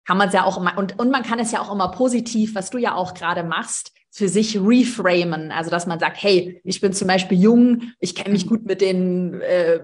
kann 0.07 0.19
man 0.19 0.29
es 0.29 0.35
ja 0.35 0.45
auch 0.45 0.59
immer, 0.59 0.77
und, 0.77 0.99
und 0.99 1.11
man 1.11 1.23
kann 1.23 1.39
es 1.39 1.51
ja 1.51 1.61
auch 1.61 1.73
immer 1.73 1.91
positiv, 1.91 2.55
was 2.55 2.71
du 2.71 2.79
ja 2.79 2.95
auch 2.95 3.15
gerade 3.15 3.43
machst, 3.43 3.93
für 4.17 4.31
sich 4.31 4.59
reframen. 4.59 5.53
Also 5.53 5.69
dass 5.69 5.87
man 5.87 5.99
sagt, 5.99 6.23
hey, 6.23 6.59
ich 6.65 6.81
bin 6.81 6.95
zum 6.95 7.07
Beispiel 7.07 7.39
jung, 7.39 7.93
ich 8.01 8.15
kenne 8.15 8.31
mich 8.31 8.47
mhm. 8.47 8.49
gut 8.49 8.65
mit 8.65 8.81
den 8.81 9.43
äh, 9.43 9.81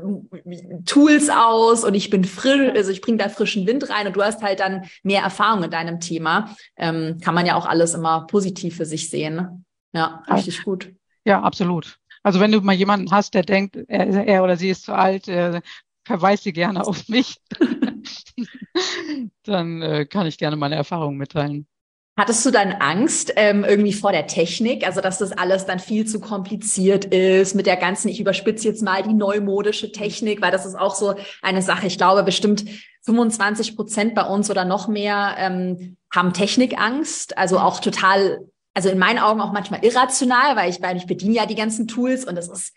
Tools 0.87 1.29
aus 1.29 1.85
und 1.85 1.93
ich 1.93 2.09
bin 2.09 2.25
frisch, 2.25 2.73
also 2.75 2.91
ich 2.91 3.03
bringe 3.03 3.19
da 3.19 3.29
frischen 3.29 3.67
Wind 3.67 3.91
rein 3.91 4.07
und 4.07 4.17
du 4.17 4.23
hast 4.23 4.43
halt 4.43 4.61
dann 4.61 4.87
mehr 5.03 5.23
Erfahrung 5.23 5.65
in 5.65 5.71
deinem 5.71 6.01
Thema. 6.01 6.57
Ähm, 6.79 7.19
kann 7.23 7.35
man 7.35 7.45
ja 7.45 7.57
auch 7.57 7.67
alles 7.67 7.93
immer 7.93 8.27
positiv 8.27 8.77
für 8.77 8.87
sich 8.87 9.11
sehen. 9.11 9.67
Ja, 9.93 10.23
richtig 10.31 10.65
gut. 10.65 10.91
Ja, 11.27 11.43
absolut. 11.43 11.99
Also 12.23 12.41
wenn 12.41 12.53
du 12.53 12.63
mal 12.63 12.73
jemanden 12.73 13.11
hast, 13.11 13.35
der 13.35 13.43
denkt, 13.43 13.77
er, 13.87 14.27
er 14.27 14.45
oder 14.45 14.57
sie 14.57 14.71
ist 14.71 14.85
zu 14.85 14.95
alt, 14.95 15.29
äh, 15.29 15.61
verweist 16.07 16.45
sie 16.45 16.55
gerne 16.55 16.87
auf 16.87 17.07
mich. 17.07 17.37
dann 19.43 19.83
äh, 19.83 20.07
kann 20.07 20.27
ich 20.27 20.39
gerne 20.39 20.57
meine 20.57 20.77
Erfahrungen 20.77 21.19
mitteilen. 21.19 21.67
Hattest 22.15 22.45
du 22.45 22.51
dann 22.51 22.73
Angst 22.73 23.33
ähm, 23.37 23.65
irgendwie 23.65 23.95
vor 23.95 24.13
der 24.13 24.27
Technik, 24.27 24.87
also 24.87 25.01
dass 25.01 25.19
das 25.19 25.33
alles 25.33 25.65
dann 25.65 25.79
viel 25.79 26.07
zu 26.07 26.21
kompliziert 26.21 27.07
ist 27.07 27.55
mit 27.55 27.67
der 27.67 27.79
ganzen, 27.79 28.09
ich 28.09 28.21
überspitze 28.21 28.69
jetzt 28.69 28.83
mal 28.83 29.03
die 29.03 29.15
neumodische 29.15 29.93
Technik, 29.93 30.43
weil 30.43 30.51
das 30.51 30.67
ist 30.67 30.79
auch 30.79 30.95
so 30.95 31.15
eine 31.41 31.63
Sache. 31.63 31.87
Ich 31.87 31.97
glaube, 31.97 32.23
bestimmt 32.23 32.65
25 33.07 33.77
Prozent 33.77 34.15
bei 34.15 34.27
uns 34.27 34.51
oder 34.51 34.67
noch 34.67 34.89
mehr 34.89 35.37
ähm, 35.39 35.97
haben 36.15 36.35
Technikangst, 36.35 37.39
also 37.39 37.59
auch 37.59 37.81
total, 37.81 38.47
also 38.75 38.91
in 38.91 38.99
meinen 38.99 39.19
Augen 39.19 39.41
auch 39.41 39.53
manchmal 39.53 39.83
irrational, 39.83 40.55
weil 40.55 40.69
ich, 40.69 40.83
weil 40.83 40.99
ich 40.99 41.07
bediene 41.07 41.35
ja 41.35 41.47
die 41.47 41.55
ganzen 41.55 41.89
Tools 41.89 42.27
und 42.27 42.37
das 42.37 42.49
ist 42.49 42.75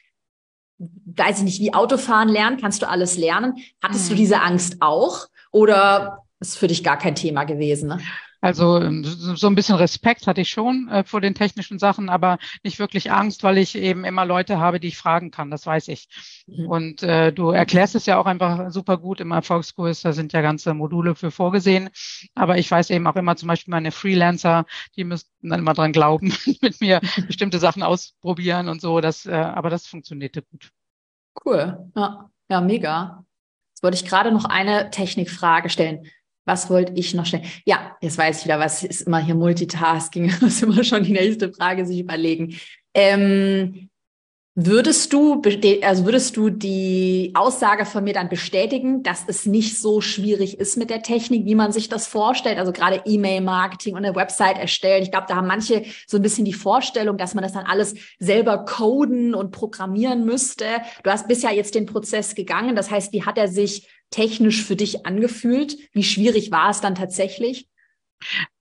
weiß 0.78 1.40
ich 1.40 1.44
nicht, 1.44 1.62
wie 1.62 1.74
Autofahren 1.74 2.30
lernen, 2.30 2.58
kannst 2.60 2.82
du 2.82 2.90
alles 2.90 3.18
lernen. 3.18 3.56
Hattest 3.82 4.06
mhm. 4.06 4.10
du 4.10 4.16
diese 4.16 4.42
Angst 4.42 4.78
auch 4.82 5.28
oder 5.52 6.26
ist 6.40 6.58
für 6.58 6.68
dich 6.68 6.84
gar 6.84 6.98
kein 6.98 7.16
Thema 7.16 7.46
gewesen? 7.46 7.90
Ne? 7.90 8.00
Also 8.46 8.80
ähm, 8.80 9.04
so 9.04 9.48
ein 9.48 9.56
bisschen 9.56 9.76
Respekt 9.76 10.28
hatte 10.28 10.42
ich 10.42 10.50
schon 10.50 10.88
äh, 10.90 11.04
vor 11.04 11.20
den 11.20 11.34
technischen 11.34 11.80
Sachen, 11.80 12.10
aber 12.10 12.38
nicht 12.62 12.78
wirklich 12.78 13.12
Angst, 13.12 13.42
weil 13.42 13.58
ich 13.58 13.76
eben 13.76 14.06
immer 14.06 14.24
Leute 14.24 14.60
habe, 14.60 14.80
die 14.80 14.90
ich 14.90 15.00
fragen 15.00 15.32
kann. 15.32 15.50
Das 15.50 15.66
weiß 15.66 15.88
ich. 15.88 16.08
Mhm. 16.46 16.68
Und 16.68 17.02
äh, 17.02 17.34
du 17.34 17.50
erklärst 17.50 17.96
es 17.96 18.06
ja 18.06 18.20
auch 18.20 18.28
einfach 18.28 18.70
super 18.70 19.00
gut 19.00 19.20
im 19.20 19.32
Erfolgskurs. 19.32 20.04
Da 20.04 20.14
sind 20.14 20.32
ja 20.32 20.42
ganze 20.42 20.76
Module 20.76 21.16
für 21.16 21.32
vorgesehen. 21.32 21.90
Aber 22.36 22.60
ich 22.60 22.70
weiß 22.70 22.92
eben 22.92 23.08
auch 23.08 23.16
immer 23.16 23.36
zum 23.36 23.48
Beispiel 23.48 23.72
meine 23.72 23.92
Freelancer, 23.92 24.68
die 24.96 25.06
müssten 25.06 25.50
dann 25.50 25.62
immer 25.62 25.74
dran 25.74 25.92
glauben, 25.92 26.32
mit 26.62 26.82
mir 26.82 27.02
bestimmte 27.26 27.58
Sachen 27.58 27.82
ausprobieren 27.82 28.70
und 28.70 28.80
so. 28.80 29.02
Das, 29.02 29.26
äh, 29.26 29.34
aber 29.34 29.72
das 29.72 29.88
funktionierte 29.88 30.44
gut. 30.44 30.70
Cool. 31.44 31.90
Ja, 31.96 32.30
ja 32.52 32.62
mega. 32.62 33.26
Jetzt 33.72 33.82
wollte 33.82 33.98
ich 33.98 34.06
gerade 34.06 34.32
noch 34.32 34.46
eine 34.46 34.92
Technikfrage 34.92 35.72
stellen. 35.72 36.06
Was 36.46 36.70
wollte 36.70 36.94
ich 36.96 37.14
noch 37.14 37.26
stellen? 37.26 37.46
Ja, 37.66 37.98
jetzt 38.02 38.18
weiß 38.18 38.40
ich 38.40 38.46
wieder, 38.46 38.60
was 38.60 38.84
ist 38.84 39.02
immer 39.02 39.20
hier 39.20 39.36
Multitasking, 39.36 40.32
muss 40.42 40.62
immer 40.62 40.84
schon 40.84 41.04
die 41.04 41.14
nächste 41.14 41.52
Frage 41.52 41.86
sich 41.86 42.00
überlegen. 42.00 42.56
Ähm, 42.94 43.90
würdest 44.58 45.12
du, 45.12 45.42
also 45.82 46.06
würdest 46.06 46.38
du 46.38 46.50
die 46.50 47.34
Aussage 47.34 47.86
von 47.86 48.06
mir 48.06 48.14
dann 48.14 48.30
bestätigen, 48.30 49.04
dass 49.04 49.26
es 49.28 49.46
nicht 49.46 49.78
so 49.78 50.00
schwierig 50.00 50.60
ist 50.60 50.78
mit 50.78 50.90
der 50.90 51.02
Technik, 51.02 51.46
wie 51.46 51.56
man 51.56 51.74
sich 51.74 51.90
das 51.90 52.08
vorstellt? 52.08 52.58
Also 52.58 52.72
gerade 52.72 53.02
E-Mail-Marketing 53.04 53.96
und 53.96 54.06
eine 54.06 54.16
Website 54.16 54.58
erstellen. 54.58 55.04
Ich 55.04 55.12
glaube, 55.12 55.26
da 55.28 55.36
haben 55.36 55.48
manche 55.48 55.84
so 56.08 56.18
ein 56.18 56.22
bisschen 56.24 56.46
die 56.46 56.54
Vorstellung, 56.54 57.18
dass 57.18 57.34
man 57.34 57.44
das 57.44 57.52
dann 57.52 57.66
alles 57.66 57.96
selber 58.20 58.64
coden 58.64 59.36
und 59.36 59.52
programmieren 59.52 60.26
müsste. 60.26 60.66
Du 61.04 61.10
hast 61.10 61.28
bisher 61.28 61.52
jetzt 61.52 61.76
den 61.76 61.86
Prozess 61.86 62.34
gegangen. 62.34 62.78
Das 62.78 62.90
heißt, 62.90 63.12
wie 63.12 63.24
hat 63.24 63.38
er 63.38 63.50
sich 63.50 63.90
technisch 64.12 64.64
für 64.64 64.76
dich 64.76 65.06
angefühlt? 65.06 65.78
Wie 65.94 66.04
schwierig 66.04 66.52
war 66.52 66.70
es 66.70 66.82
dann 66.82 66.96
tatsächlich? 66.96 67.68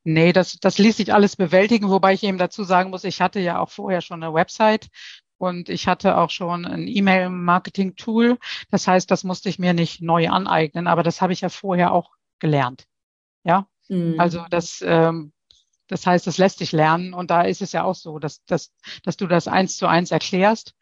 Nee, 0.03 0.33
das, 0.33 0.59
das 0.61 0.79
ließ 0.79 0.97
sich 0.97 1.15
alles 1.15 1.37
bewältigen, 1.37 1.89
wobei 1.89 2.13
ich 2.13 2.23
eben 2.23 2.39
dazu 2.39 2.65
sagen 2.65 2.91
muss, 2.91 3.05
ich 3.05 3.21
hatte 3.21 3.41
ja 3.41 3.59
auch 3.59 3.71
vorher 3.71 4.01
schon 4.01 4.23
eine 4.23 4.35
Website 4.35 4.89
und 5.39 5.69
ich 5.69 5.87
hatte 5.87 6.19
auch 6.19 6.31
schon 6.31 6.65
ein 6.65 6.87
E-Mail-Marketing-Tool. 6.89 8.39
Das 8.71 8.87
heißt, 8.87 9.11
das 9.11 9.25
musste 9.25 9.49
ich 9.49 9.59
mir 9.59 9.73
nicht 9.73 10.03
neu 10.03 10.29
aneignen, 10.29 10.87
aber 10.87 11.03
das 11.03 11.21
habe 11.21 11.33
ich 11.33 11.41
ja 11.41 11.49
vorher 11.49 11.93
auch 11.93 12.11
gelernt. 12.39 12.85
Ja, 13.45 13.67
mhm. 13.89 14.19
also 14.19 14.45
das, 14.51 14.83
ähm, 14.87 15.33
das 15.89 16.07
heißt, 16.07 16.27
das 16.27 16.39
lässt 16.39 16.59
sich 16.59 16.73
lernen 16.73 17.15
und 17.15 17.31
da 17.31 17.43
ist 17.43 17.63
es 17.63 17.73
ja 17.73 17.85
auch 17.85 17.95
so, 17.95 18.19
dass, 18.19 18.45
dass, 18.45 18.73
dass 19.03 19.17
du 19.17 19.27
das 19.27 19.49
eins 19.49 19.77
zu 19.77 19.87
eins 19.87 20.11
erklärst 20.11 20.75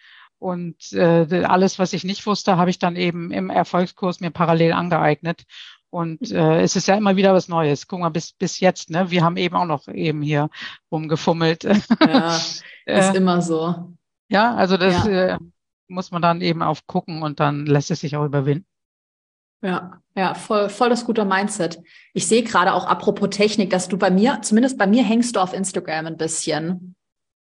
und 0.42 0.92
äh, 0.92 1.44
alles, 1.44 1.78
was 1.78 1.92
ich 1.92 2.02
nicht 2.02 2.26
wusste, 2.26 2.56
habe 2.56 2.68
ich 2.68 2.80
dann 2.80 2.96
eben 2.96 3.30
im 3.30 3.48
Erfolgskurs 3.48 4.18
mir 4.18 4.32
parallel 4.32 4.72
angeeignet. 4.72 5.44
Und 5.88 6.32
äh, 6.32 6.62
es 6.62 6.74
ist 6.74 6.88
ja 6.88 6.96
immer 6.96 7.14
wieder 7.14 7.32
was 7.32 7.46
Neues. 7.46 7.86
Guck 7.86 8.00
mal, 8.00 8.08
bis, 8.08 8.32
bis 8.32 8.58
jetzt, 8.58 8.90
ne? 8.90 9.08
Wir 9.08 9.22
haben 9.22 9.36
eben 9.36 9.54
auch 9.54 9.66
noch 9.66 9.86
eben 9.86 10.20
hier 10.20 10.50
rumgefummelt. 10.90 11.62
Ja, 12.00 12.34
ist 12.34 12.64
äh, 12.86 13.16
immer 13.16 13.40
so. 13.40 13.94
Ja, 14.28 14.56
also 14.56 14.76
das 14.76 15.06
ja. 15.06 15.34
äh, 15.34 15.38
muss 15.86 16.10
man 16.10 16.22
dann 16.22 16.40
eben 16.40 16.62
auf 16.62 16.88
gucken 16.88 17.22
und 17.22 17.38
dann 17.38 17.64
lässt 17.64 17.92
es 17.92 18.00
sich 18.00 18.16
auch 18.16 18.24
überwinden. 18.24 18.66
Ja, 19.62 20.00
ja, 20.16 20.34
voll, 20.34 20.68
voll 20.70 20.88
das 20.88 21.04
gute 21.04 21.24
Mindset. 21.24 21.80
Ich 22.14 22.26
sehe 22.26 22.42
gerade 22.42 22.72
auch 22.72 22.86
apropos 22.86 23.30
Technik, 23.30 23.70
dass 23.70 23.86
du 23.86 23.96
bei 23.96 24.10
mir, 24.10 24.40
zumindest 24.42 24.76
bei 24.76 24.88
mir 24.88 25.04
hängst 25.04 25.36
du 25.36 25.40
auf 25.40 25.54
Instagram 25.54 26.06
ein 26.06 26.16
bisschen. 26.16 26.96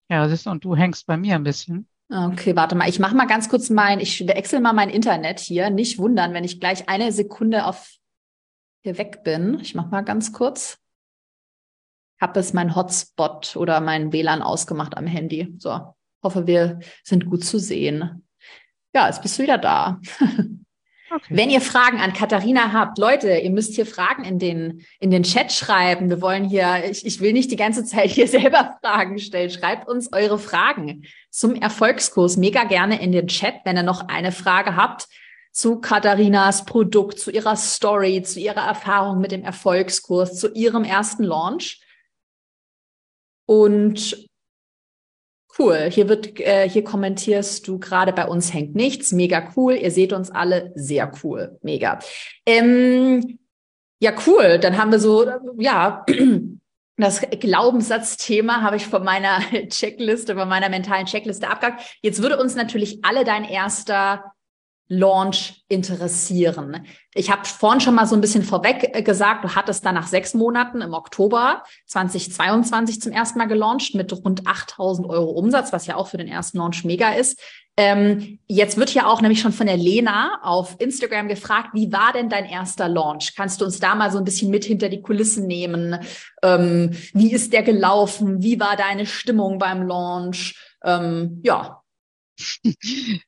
Ja, 0.07 0.29
siehst 0.29 0.45
du, 0.45 0.51
und 0.51 0.63
du 0.63 0.75
hängst 0.75 1.07
bei 1.07 1.17
mir 1.17 1.33
ein 1.33 1.43
bisschen. 1.43 1.87
Okay, 2.09 2.55
warte 2.55 2.75
mal. 2.75 2.87
Ich 2.87 2.99
mache 2.99 3.15
mal 3.15 3.25
ganz 3.25 3.49
kurz 3.49 3.69
mein, 3.69 3.99
ich 3.99 4.27
wechsle 4.27 4.59
mal 4.59 4.73
mein 4.73 4.89
Internet 4.89 5.39
hier. 5.39 5.69
Nicht 5.69 5.97
wundern, 5.97 6.33
wenn 6.33 6.43
ich 6.43 6.59
gleich 6.59 6.87
eine 6.87 7.11
Sekunde 7.11 7.65
auf 7.65 7.95
hier 8.83 8.97
weg 8.99 9.23
bin. 9.23 9.59
Ich 9.59 9.73
mache 9.73 9.89
mal 9.89 10.03
ganz 10.03 10.31
kurz. 10.31 10.77
Ich 12.17 12.21
habe 12.21 12.39
es 12.39 12.53
mein 12.53 12.75
Hotspot 12.75 13.55
oder 13.55 13.81
mein 13.81 14.13
WLAN 14.13 14.43
ausgemacht 14.43 14.95
am 14.95 15.07
Handy. 15.07 15.53
So, 15.57 15.95
hoffe, 16.23 16.45
wir 16.47 16.79
sind 17.03 17.25
gut 17.25 17.43
zu 17.43 17.59
sehen. 17.59 18.25
Ja, 18.93 19.07
jetzt 19.07 19.21
bist 19.21 19.39
du 19.39 19.43
wieder 19.43 19.57
da. 19.57 19.99
Wenn 21.29 21.49
ihr 21.49 21.61
Fragen 21.61 21.99
an 21.99 22.13
Katharina 22.13 22.73
habt, 22.73 22.97
Leute, 22.97 23.37
ihr 23.37 23.49
müsst 23.49 23.75
hier 23.75 23.85
Fragen 23.85 24.23
in 24.23 24.39
den, 24.39 24.85
in 24.99 25.11
den 25.11 25.23
Chat 25.23 25.51
schreiben. 25.51 26.09
Wir 26.09 26.21
wollen 26.21 26.43
hier, 26.43 26.83
ich, 26.89 27.05
ich 27.05 27.21
will 27.21 27.33
nicht 27.33 27.51
die 27.51 27.55
ganze 27.55 27.83
Zeit 27.85 28.09
hier 28.09 28.27
selber 28.29 28.77
Fragen 28.81 29.17
stellen. 29.19 29.49
Schreibt 29.49 29.87
uns 29.87 30.11
eure 30.13 30.39
Fragen 30.39 31.03
zum 31.29 31.55
Erfolgskurs 31.55 32.37
mega 32.37 32.63
gerne 32.63 33.01
in 33.01 33.11
den 33.11 33.27
Chat, 33.27 33.55
wenn 33.63 33.77
ihr 33.77 33.83
noch 33.83 34.07
eine 34.07 34.31
Frage 34.31 34.75
habt 34.75 35.07
zu 35.51 35.79
Katharinas 35.79 36.65
Produkt, 36.65 37.17
zu 37.17 37.31
ihrer 37.31 37.55
Story, 37.55 38.21
zu 38.23 38.41
ihrer 38.41 38.67
Erfahrung 38.67 39.19
mit 39.19 39.31
dem 39.31 39.43
Erfolgskurs, 39.43 40.37
zu 40.37 40.51
ihrem 40.53 40.83
ersten 40.83 41.23
Launch. 41.23 41.81
Und 43.45 44.27
Cool. 45.57 45.89
Hier 45.89 46.09
wird, 46.09 46.39
äh, 46.39 46.67
hier 46.69 46.83
kommentierst 46.83 47.67
du 47.67 47.79
gerade 47.79 48.11
bei 48.11 48.27
uns 48.27 48.53
hängt 48.53 48.75
nichts. 48.75 49.11
Mega 49.11 49.51
cool. 49.55 49.73
Ihr 49.75 49.91
seht 49.91 50.11
uns 50.11 50.29
alle 50.29 50.71
sehr 50.75 51.11
cool. 51.23 51.57
Mega. 51.61 51.99
Ähm, 52.45 53.39
ja, 53.99 54.13
cool. 54.27 54.59
Dann 54.59 54.77
haben 54.77 54.91
wir 54.91 54.99
so, 54.99 55.25
ja, 55.57 56.05
das 56.97 57.21
Glaubenssatzthema 57.21 58.61
habe 58.61 58.75
ich 58.75 58.85
von 58.85 59.03
meiner 59.03 59.39
Checkliste, 59.69 60.35
von 60.35 60.49
meiner 60.49 60.69
mentalen 60.69 61.05
Checkliste 61.05 61.49
abgehakt. 61.49 61.97
Jetzt 62.01 62.21
würde 62.21 62.37
uns 62.37 62.55
natürlich 62.55 62.99
alle 63.03 63.23
dein 63.23 63.45
erster 63.45 64.34
Launch 64.87 65.63
interessieren. 65.67 66.85
Ich 67.13 67.31
habe 67.31 67.45
vorhin 67.45 67.81
schon 67.81 67.95
mal 67.95 68.05
so 68.05 68.15
ein 68.15 68.21
bisschen 68.21 68.43
vorweg 68.43 68.91
äh, 68.93 69.01
gesagt, 69.01 69.43
du 69.43 69.55
hattest 69.55 69.83
dann 69.85 69.95
nach 69.95 70.07
sechs 70.07 70.33
Monaten 70.33 70.81
im 70.81 70.93
Oktober 70.93 71.63
2022 71.87 73.01
zum 73.01 73.11
ersten 73.11 73.39
Mal 73.39 73.47
gelauncht 73.47 73.95
mit 73.95 74.13
rund 74.13 74.45
8000 74.45 75.09
Euro 75.09 75.31
Umsatz, 75.31 75.73
was 75.73 75.87
ja 75.87 75.95
auch 75.95 76.07
für 76.07 76.17
den 76.17 76.27
ersten 76.27 76.59
Launch 76.59 76.83
mega 76.83 77.13
ist. 77.13 77.41
Ähm, 77.77 78.39
jetzt 78.47 78.77
wird 78.77 78.93
ja 78.93 79.07
auch 79.07 79.21
nämlich 79.21 79.41
schon 79.41 79.51
von 79.51 79.67
der 79.67 79.75
Lena 79.75 80.39
auf 80.43 80.75
Instagram 80.79 81.27
gefragt, 81.27 81.69
wie 81.73 81.91
war 81.91 82.13
denn 82.13 82.29
dein 82.29 82.45
erster 82.45 82.87
Launch? 82.87 83.33
Kannst 83.35 83.59
du 83.59 83.65
uns 83.65 83.79
da 83.79 83.95
mal 83.95 84.11
so 84.11 84.19
ein 84.19 84.23
bisschen 84.23 84.51
mit 84.51 84.63
hinter 84.63 84.87
die 84.87 85.01
Kulissen 85.01 85.47
nehmen? 85.47 85.97
Ähm, 86.41 86.91
wie 87.13 87.33
ist 87.33 87.51
der 87.53 87.63
gelaufen? 87.63 88.41
Wie 88.41 88.59
war 88.59 88.77
deine 88.77 89.05
Stimmung 89.05 89.57
beim 89.57 89.85
Launch? 89.85 90.55
Ähm, 90.83 91.41
ja, 91.43 91.81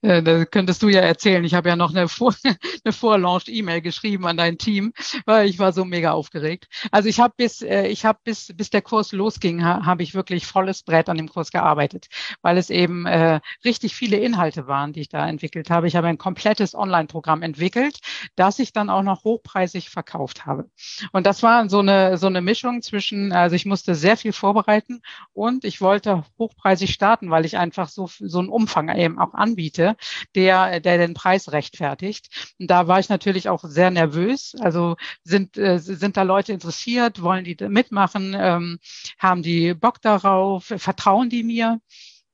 da 0.02 0.46
könntest 0.46 0.82
du 0.84 0.90
ja 0.90 1.02
erzählen. 1.02 1.44
Ich 1.44 1.54
habe 1.54 1.70
ja 1.70 1.76
noch 1.76 1.92
eine, 1.92 2.08
Vor 2.08 2.36
eine 2.84 2.94
Vorlaunch-E-Mail 2.94 3.82
geschrieben 3.82 4.26
an 4.26 4.38
dein 4.38 4.58
Team, 4.58 4.94
weil 5.26 5.48
ich 5.48 5.60
war 5.60 5.74
so 5.74 5.86
mega 5.86 6.12
aufgeregt. 6.12 6.68
Also 6.92 7.10
ich 7.10 7.20
habe 7.20 7.34
bis, 7.38 7.62
äh, 7.62 7.88
ich 7.88 8.06
habe 8.06 8.20
bis, 8.24 8.52
bis 8.56 8.70
der 8.70 8.82
Kurs 8.82 9.12
losging, 9.12 9.64
ha, 9.64 9.86
habe 9.86 10.04
ich 10.04 10.14
wirklich 10.14 10.46
volles 10.46 10.84
Brett 10.84 11.10
an 11.10 11.18
dem 11.18 11.30
Kurs 11.30 11.52
gearbeitet, 11.52 12.08
weil 12.42 12.58
es 12.58 12.70
eben 12.70 13.06
äh, 13.06 13.40
richtig 13.64 13.96
viele 13.96 14.18
Inhalte 14.18 14.68
waren, 14.68 14.94
die 14.94 15.02
ich 15.02 15.10
da 15.10 15.28
entwickelt 15.28 15.70
habe. 15.70 15.88
Ich 15.88 15.96
habe 15.96 16.08
ein 16.08 16.18
komplettes 16.18 16.76
Online-Programm 16.76 17.42
entwickelt, 17.42 18.00
das 18.36 18.60
ich 18.60 18.74
dann 18.74 18.90
auch 18.90 19.04
noch 19.04 19.24
hochpreisig 19.24 19.90
verkauft 19.90 20.46
habe. 20.46 20.70
Und 21.12 21.26
das 21.26 21.44
war 21.44 21.70
so 21.70 21.80
eine, 21.80 22.18
so 22.18 22.28
eine 22.28 22.42
Mischung 22.42 22.82
zwischen, 22.82 23.32
also 23.32 23.56
ich 23.56 23.66
musste 23.66 23.96
sehr 23.96 24.18
viel 24.18 24.34
vorbereiten 24.34 25.02
und 25.34 25.64
ich 25.64 25.82
wollte 25.82 26.24
hochpreisig 26.38 26.94
starten, 26.94 27.30
weil 27.30 27.46
ich 27.46 27.58
einfach 27.58 27.90
so, 27.90 28.10
so 28.20 28.40
einen 28.40 28.50
Umfang 28.50 28.90
eben 28.98 29.20
auch 29.20 29.34
anbiete, 29.34 29.96
der, 30.36 30.80
der 30.80 30.98
den 30.98 31.14
Preis 31.14 31.52
rechtfertigt. 31.52 32.54
Und 32.60 32.70
da 32.70 32.88
war 32.88 33.00
ich 33.00 33.10
natürlich 33.10 33.50
auch 33.50 33.64
sehr 33.64 33.92
nervös. 33.92 34.56
Also 34.60 34.96
sind, 35.24 35.58
äh, 35.58 35.80
sind 35.80 36.18
da 36.18 36.24
Leute 36.24 36.54
interessiert, 36.54 37.22
wollen 37.22 37.44
die 37.44 37.58
mitmachen, 37.68 38.36
ähm, 38.38 38.80
haben 39.20 39.44
die 39.44 39.74
Bock 39.74 40.02
darauf, 40.02 40.66
vertrauen 40.66 41.30
die 41.30 41.44
mir? 41.44 41.80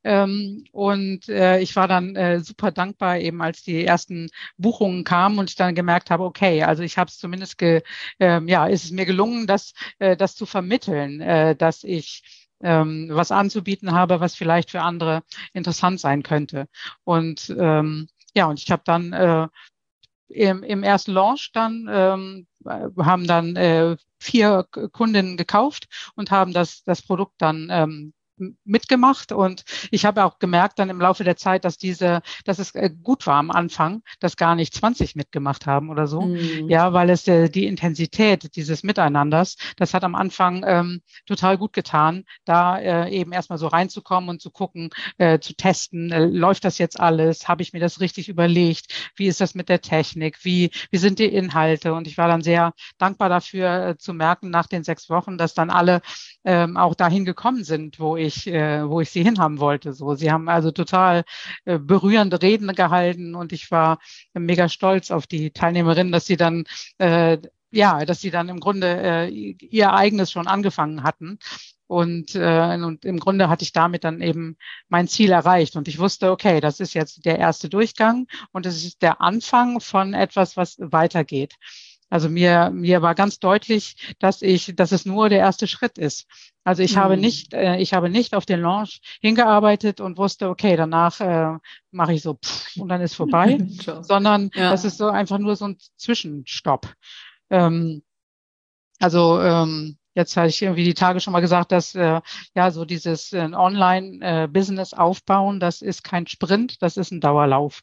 Ähm, 0.03 0.65
und 0.71 1.29
äh, 1.29 1.59
ich 1.59 1.75
war 1.75 1.87
dann 1.87 2.15
äh, 2.15 2.41
super 2.41 2.71
dankbar, 2.71 3.19
eben 3.19 3.41
als 3.41 3.63
die 3.63 3.85
ersten 3.85 4.29
Buchungen 4.57 5.03
kamen 5.05 5.39
und 5.39 5.49
ich 5.49 5.55
dann 5.55 5.75
gemerkt 5.75 6.11
habe, 6.11 6.25
okay, 6.25 6.63
also 6.63 6.83
ich 6.83 6.97
habe 6.97 7.09
es 7.09 7.17
zumindest, 7.17 7.57
ge, 7.57 7.81
äh, 8.19 8.41
ja, 8.45 8.67
ist 8.67 8.83
es 8.83 8.91
mir 8.91 9.05
gelungen, 9.05 9.47
das, 9.47 9.73
äh, 9.99 10.17
das 10.17 10.35
zu 10.35 10.45
vermitteln, 10.45 11.21
äh, 11.21 11.55
dass 11.55 11.83
ich 11.85 12.42
ähm, 12.63 13.09
was 13.11 13.31
anzubieten 13.31 13.91
habe, 13.91 14.19
was 14.19 14.35
vielleicht 14.35 14.71
für 14.71 14.81
andere 14.81 15.23
interessant 15.53 15.99
sein 15.99 16.23
könnte. 16.23 16.67
Und 17.03 17.53
ähm, 17.57 18.07
ja, 18.35 18.45
und 18.47 18.59
ich 18.59 18.71
habe 18.71 18.83
dann 18.85 19.13
äh, 19.13 19.47
im, 20.29 20.63
im 20.63 20.83
ersten 20.83 21.11
Launch 21.11 21.51
dann 21.53 21.87
ähm, 21.91 22.47
haben 22.65 23.27
dann 23.27 23.55
äh, 23.55 23.97
vier 24.19 24.65
Kundinnen 24.91 25.37
gekauft 25.37 25.87
und 26.15 26.31
haben 26.31 26.53
das, 26.53 26.83
das 26.83 27.01
Produkt 27.01 27.35
dann 27.37 27.67
ähm, 27.69 28.13
mitgemacht. 28.63 29.31
Und 29.31 29.63
ich 29.91 30.05
habe 30.05 30.23
auch 30.23 30.39
gemerkt 30.39 30.79
dann 30.79 30.89
im 30.89 30.99
Laufe 30.99 31.23
der 31.23 31.37
Zeit, 31.37 31.65
dass 31.65 31.77
diese, 31.77 32.21
dass 32.45 32.59
es 32.59 32.73
äh, 32.75 32.89
gut 33.01 33.27
war 33.27 33.35
am 33.35 33.51
Anfang, 33.51 34.01
dass 34.19 34.37
gar 34.37 34.55
nicht 34.55 34.73
20 34.73 35.15
mitgemacht 35.15 35.65
haben 35.65 35.89
oder 35.89 36.07
so. 36.07 36.21
Mhm. 36.21 36.69
Ja, 36.69 36.93
weil 36.93 37.09
es 37.09 37.27
äh, 37.27 37.49
die 37.49 37.65
Intensität 37.65 38.55
dieses 38.55 38.83
Miteinanders, 38.83 39.55
das 39.77 39.93
hat 39.93 40.03
am 40.03 40.15
Anfang 40.15 40.63
ähm, 40.65 41.01
total 41.25 41.57
gut 41.57 41.73
getan, 41.73 42.23
da 42.45 42.79
äh, 42.79 43.09
eben 43.11 43.31
erstmal 43.31 43.59
so 43.59 43.67
reinzukommen 43.67 44.29
und 44.29 44.41
zu 44.41 44.51
gucken, 44.51 44.89
äh, 45.17 45.39
zu 45.39 45.55
testen, 45.55 46.11
äh, 46.11 46.25
läuft 46.25 46.65
das 46.65 46.77
jetzt 46.77 46.99
alles, 46.99 47.47
habe 47.47 47.61
ich 47.61 47.73
mir 47.73 47.79
das 47.79 47.99
richtig 47.99 48.29
überlegt, 48.29 49.11
wie 49.15 49.27
ist 49.27 49.41
das 49.41 49.55
mit 49.55 49.69
der 49.69 49.81
Technik, 49.81 50.43
wie, 50.43 50.71
wie 50.91 50.97
sind 50.97 51.19
die 51.19 51.25
Inhalte? 51.25 51.93
Und 51.93 52.07
ich 52.07 52.17
war 52.17 52.27
dann 52.27 52.41
sehr 52.41 52.73
dankbar 52.97 53.29
dafür 53.29 53.87
äh, 53.87 53.97
zu 53.97 54.13
merken 54.13 54.49
nach 54.49 54.67
den 54.67 54.83
sechs 54.83 55.09
Wochen, 55.09 55.37
dass 55.37 55.53
dann 55.53 55.69
alle 55.69 56.01
ähm, 56.45 56.77
auch 56.77 56.95
dahin 56.95 57.25
gekommen 57.25 57.63
sind, 57.63 57.99
wo 57.99 58.17
ich, 58.17 58.47
äh, 58.47 58.87
wo 58.87 59.01
ich 59.01 59.09
sie 59.09 59.23
hinhaben 59.23 59.59
wollte. 59.59 59.93
So, 59.93 60.15
sie 60.15 60.31
haben 60.31 60.49
also 60.49 60.71
total 60.71 61.23
äh, 61.65 61.79
berührende 61.79 62.41
Reden 62.41 62.73
gehalten 62.75 63.35
und 63.35 63.53
ich 63.53 63.71
war 63.71 63.99
mega 64.33 64.69
stolz 64.69 65.11
auf 65.11 65.27
die 65.27 65.51
Teilnehmerinnen, 65.51 66.11
dass 66.11 66.25
sie 66.25 66.37
dann 66.37 66.65
äh, 66.97 67.37
ja, 67.73 68.05
dass 68.05 68.21
sie 68.21 68.29
dann 68.29 68.49
im 68.49 68.59
Grunde 68.59 68.87
äh, 69.01 69.29
ihr 69.29 69.93
eigenes 69.93 70.31
schon 70.31 70.47
angefangen 70.47 71.03
hatten. 71.03 71.39
Und, 71.87 72.35
äh, 72.35 72.75
und 72.75 73.03
im 73.03 73.19
Grunde 73.19 73.49
hatte 73.49 73.63
ich 73.63 73.71
damit 73.71 74.03
dann 74.03 74.21
eben 74.21 74.57
mein 74.89 75.07
Ziel 75.07 75.31
erreicht. 75.31 75.75
Und 75.75 75.87
ich 75.87 75.99
wusste, 75.99 76.31
okay, 76.31 76.59
das 76.61 76.79
ist 76.79 76.93
jetzt 76.93 77.25
der 77.25 77.39
erste 77.39 77.69
Durchgang 77.69 78.27
und 78.51 78.65
es 78.65 78.83
ist 78.83 79.01
der 79.01 79.21
Anfang 79.21 79.79
von 79.79 80.13
etwas, 80.13 80.55
was 80.55 80.77
weitergeht. 80.79 81.55
Also 82.13 82.29
mir, 82.29 82.69
mir 82.69 83.01
war 83.01 83.15
ganz 83.15 83.39
deutlich, 83.39 84.13
dass 84.19 84.43
ich, 84.43 84.75
dass 84.75 84.91
es 84.91 85.03
nur 85.03 85.29
der 85.29 85.39
erste 85.39 85.65
Schritt 85.65 85.97
ist. 85.97 86.27
Also 86.63 86.83
ich 86.83 86.95
mhm. 86.95 86.99
habe 86.99 87.17
nicht, 87.17 87.55
äh, 87.55 87.77
ich 87.77 87.95
habe 87.95 88.07
nicht 88.07 88.35
auf 88.35 88.45
den 88.45 88.61
Launch 88.61 89.01
hingearbeitet 89.19 89.99
und 89.99 90.19
wusste, 90.19 90.47
okay, 90.47 90.75
danach 90.75 91.19
äh, 91.21 91.57
mache 91.89 92.13
ich 92.13 92.21
so 92.21 92.35
pff, 92.35 92.77
und 92.77 92.89
dann 92.89 93.01
ist 93.01 93.15
vorbei, 93.15 93.57
sondern 94.01 94.51
ja. 94.53 94.69
das 94.69 94.85
ist 94.85 94.99
so 94.99 95.07
einfach 95.07 95.39
nur 95.39 95.55
so 95.55 95.65
ein 95.65 95.77
Zwischenstopp. 95.97 96.93
Ähm, 97.49 98.03
also 98.99 99.41
ähm, 99.41 99.97
Jetzt 100.15 100.37
hatte 100.37 100.49
ich 100.49 100.61
irgendwie 100.61 100.83
die 100.83 100.93
Tage 100.93 101.19
schon 101.19 101.33
mal 101.33 101.39
gesagt, 101.39 101.71
dass 101.71 101.95
äh, 101.95 102.21
ja 102.53 102.69
so 102.69 102.85
dieses 102.85 103.33
äh, 103.33 103.49
Online-Business 103.51 104.93
äh, 104.93 104.95
aufbauen, 104.95 105.59
das 105.59 105.81
ist 105.81 106.03
kein 106.03 106.27
Sprint, 106.27 106.83
das 106.83 106.97
ist 106.97 107.11
ein 107.11 107.19
Dauerlauf. 107.19 107.81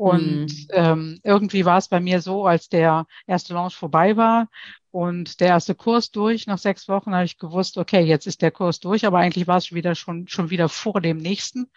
Und 0.00 0.46
mhm. 0.46 0.66
ähm, 0.70 1.20
irgendwie 1.24 1.66
war 1.66 1.76
es 1.76 1.88
bei 1.88 2.00
mir 2.00 2.22
so, 2.22 2.46
als 2.46 2.70
der 2.70 3.04
erste 3.26 3.52
Launch 3.52 3.74
vorbei 3.74 4.16
war 4.16 4.48
und 4.90 5.40
der 5.40 5.48
erste 5.48 5.74
Kurs 5.74 6.10
durch, 6.10 6.46
nach 6.46 6.56
sechs 6.56 6.88
Wochen 6.88 7.14
habe 7.14 7.26
ich 7.26 7.36
gewusst, 7.36 7.76
okay, 7.76 8.00
jetzt 8.00 8.26
ist 8.26 8.40
der 8.40 8.50
Kurs 8.50 8.80
durch, 8.80 9.04
aber 9.04 9.18
eigentlich 9.18 9.46
war 9.46 9.58
es 9.58 9.66
schon 9.66 9.76
wieder 9.76 9.94
schon, 9.94 10.26
schon 10.26 10.48
wieder 10.48 10.70
vor 10.70 11.02
dem 11.02 11.18
nächsten. 11.18 11.70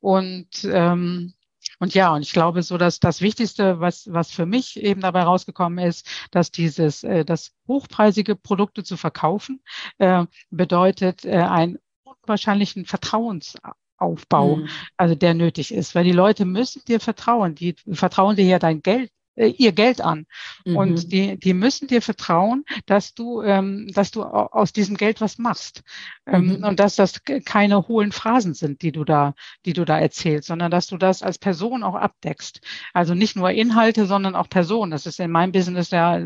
Und 0.00 0.64
ähm, 0.64 1.34
und 1.78 1.92
ja, 1.92 2.14
und 2.14 2.22
ich 2.22 2.32
glaube 2.32 2.62
so, 2.62 2.78
dass 2.78 3.00
das 3.00 3.20
Wichtigste, 3.20 3.80
was, 3.80 4.10
was 4.10 4.30
für 4.30 4.46
mich 4.46 4.80
eben 4.82 5.02
dabei 5.02 5.22
rausgekommen 5.22 5.84
ist, 5.84 6.08
dass 6.30 6.52
dieses, 6.52 7.04
äh, 7.04 7.26
das 7.26 7.52
hochpreisige 7.68 8.34
Produkte 8.34 8.82
zu 8.82 8.96
verkaufen, 8.96 9.62
äh, 9.98 10.24
bedeutet 10.50 11.26
äh, 11.26 11.36
einen 11.36 11.78
unwahrscheinlichen 12.02 12.86
Vertrauens 12.86 13.58
Aufbau, 13.96 14.56
mhm. 14.56 14.68
also 14.96 15.14
der 15.14 15.34
nötig 15.34 15.72
ist, 15.72 15.94
weil 15.94 16.04
die 16.04 16.12
Leute 16.12 16.44
müssen 16.44 16.82
dir 16.86 17.00
vertrauen, 17.00 17.54
die 17.54 17.76
vertrauen 17.92 18.36
dir 18.36 18.44
ja 18.44 18.58
dein 18.58 18.82
Geld 18.82 19.10
äh, 19.34 19.48
ihr 19.48 19.72
Geld 19.72 20.00
an 20.00 20.26
mhm. 20.66 20.76
und 20.76 21.12
die 21.12 21.38
die 21.38 21.54
müssen 21.54 21.88
dir 21.88 22.02
vertrauen, 22.02 22.64
dass 22.86 23.14
du 23.14 23.42
ähm, 23.42 23.90
dass 23.94 24.10
du 24.10 24.24
aus 24.24 24.72
diesem 24.72 24.96
Geld 24.96 25.20
was 25.20 25.38
machst 25.38 25.82
ähm, 26.26 26.58
mhm. 26.58 26.64
und 26.64 26.80
dass 26.80 26.96
das 26.96 27.22
keine 27.44 27.88
hohlen 27.88 28.12
Phrasen 28.12 28.52
sind, 28.54 28.82
die 28.82 28.92
du 28.92 29.04
da 29.04 29.34
die 29.64 29.72
du 29.72 29.84
da 29.84 29.98
erzählst, 29.98 30.48
sondern 30.48 30.70
dass 30.70 30.86
du 30.86 30.98
das 30.98 31.22
als 31.22 31.38
Person 31.38 31.82
auch 31.82 31.94
abdeckst. 31.94 32.60
Also 32.92 33.14
nicht 33.14 33.36
nur 33.36 33.50
Inhalte, 33.50 34.06
sondern 34.06 34.34
auch 34.34 34.50
Person. 34.50 34.90
Das 34.90 35.06
ist 35.06 35.18
in 35.18 35.30
meinem 35.30 35.52
Business 35.52 35.90
ja 35.90 36.20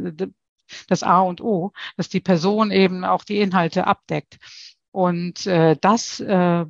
das 0.88 1.02
A 1.02 1.20
und 1.20 1.40
O, 1.40 1.72
dass 1.96 2.08
die 2.08 2.20
Person 2.20 2.72
eben 2.72 3.04
auch 3.04 3.24
die 3.24 3.38
Inhalte 3.38 3.86
abdeckt. 3.86 4.38
Und 4.90 5.46
äh, 5.46 5.76
das 5.80 6.20
äh, 6.20 6.64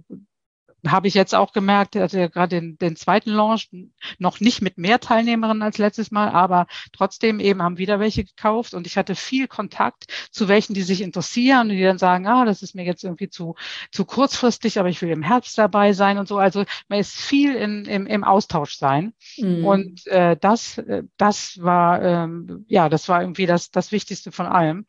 habe 0.91 1.09
ich 1.09 1.15
jetzt 1.15 1.35
auch 1.35 1.53
gemerkt, 1.53 1.97
also 1.97 2.19
gerade 2.29 2.61
den, 2.61 2.79
den 2.79 2.97
zweiten 2.97 3.31
Launch 3.31 3.71
noch 4.19 4.41
nicht 4.41 4.63
mit 4.63 4.79
mehr 4.79 5.01
Teilnehmerinnen 5.01 5.63
als 5.63 5.79
letztes 5.79 6.11
Mal, 6.11 6.29
aber 6.31 6.67
trotzdem 6.93 7.41
eben 7.41 7.63
haben 7.63 7.79
wieder 7.79 8.01
welche 8.01 8.25
gekauft 8.25 8.75
und 8.75 8.87
ich 8.87 8.97
hatte 8.97 9.15
viel 9.15 9.49
Kontakt 9.49 10.07
zu 10.31 10.49
welchen, 10.49 10.75
die 10.75 10.83
sich 10.83 11.01
interessieren 11.01 11.71
und 11.71 11.77
die 11.77 11.83
dann 11.83 11.99
sagen, 11.99 12.27
ah, 12.27 12.45
das 12.45 12.63
ist 12.63 12.75
mir 12.75 12.85
jetzt 12.85 13.05
irgendwie 13.05 13.29
zu, 13.29 13.55
zu 13.91 14.05
kurzfristig, 14.05 14.79
aber 14.79 14.89
ich 14.89 15.01
will 15.03 15.11
im 15.11 15.23
Herbst 15.23 15.59
dabei 15.59 15.93
sein 15.93 16.19
und 16.19 16.29
so. 16.29 16.39
Also 16.39 16.65
man 16.89 16.99
ist 16.99 17.17
viel 17.17 17.55
in, 17.55 17.85
im, 17.85 18.07
im 18.07 18.25
Austausch 18.25 18.77
sein. 18.77 19.15
Mhm. 19.39 19.65
Und 19.65 20.07
äh, 20.07 20.37
das, 20.37 20.79
äh, 20.79 21.03
das 21.17 21.59
war, 21.63 22.03
ähm, 22.03 22.65
ja, 22.69 22.89
das 22.89 23.09
war 23.09 23.21
irgendwie 23.21 23.47
das, 23.47 23.71
das 23.71 23.93
Wichtigste 23.93 24.33
von 24.33 24.47
allem. 24.47 24.87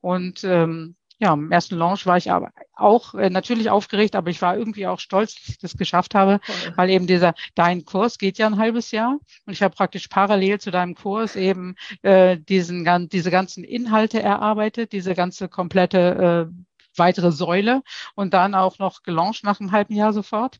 Und 0.00 0.44
ähm, 0.44 0.96
ja, 1.20 1.34
im 1.34 1.52
ersten 1.52 1.76
Launch 1.76 2.06
war 2.06 2.16
ich 2.16 2.30
aber 2.30 2.50
auch 2.74 3.14
äh, 3.14 3.28
natürlich 3.28 3.68
aufgeregt, 3.68 4.16
aber 4.16 4.30
ich 4.30 4.40
war 4.40 4.56
irgendwie 4.56 4.86
auch 4.86 4.98
stolz, 4.98 5.34
dass 5.34 5.48
ich 5.50 5.58
das 5.58 5.76
geschafft 5.76 6.14
habe, 6.14 6.40
Voll. 6.42 6.72
weil 6.76 6.90
eben 6.90 7.06
dieser, 7.06 7.34
dein 7.54 7.84
Kurs 7.84 8.16
geht 8.16 8.38
ja 8.38 8.46
ein 8.46 8.56
halbes 8.56 8.90
Jahr 8.90 9.18
und 9.44 9.52
ich 9.52 9.62
habe 9.62 9.74
praktisch 9.74 10.08
parallel 10.08 10.58
zu 10.60 10.70
deinem 10.70 10.94
Kurs 10.94 11.36
eben 11.36 11.76
äh, 12.00 12.38
diesen, 12.38 13.08
diese 13.10 13.30
ganzen 13.30 13.64
Inhalte 13.64 14.22
erarbeitet, 14.22 14.92
diese 14.92 15.14
ganze 15.14 15.48
komplette 15.48 16.48
äh, 16.50 16.54
weitere 16.96 17.32
Säule 17.32 17.82
und 18.14 18.32
dann 18.32 18.54
auch 18.54 18.78
noch 18.78 19.02
gelauncht 19.02 19.44
nach 19.44 19.60
einem 19.60 19.72
halben 19.72 19.94
Jahr 19.94 20.14
sofort. 20.14 20.58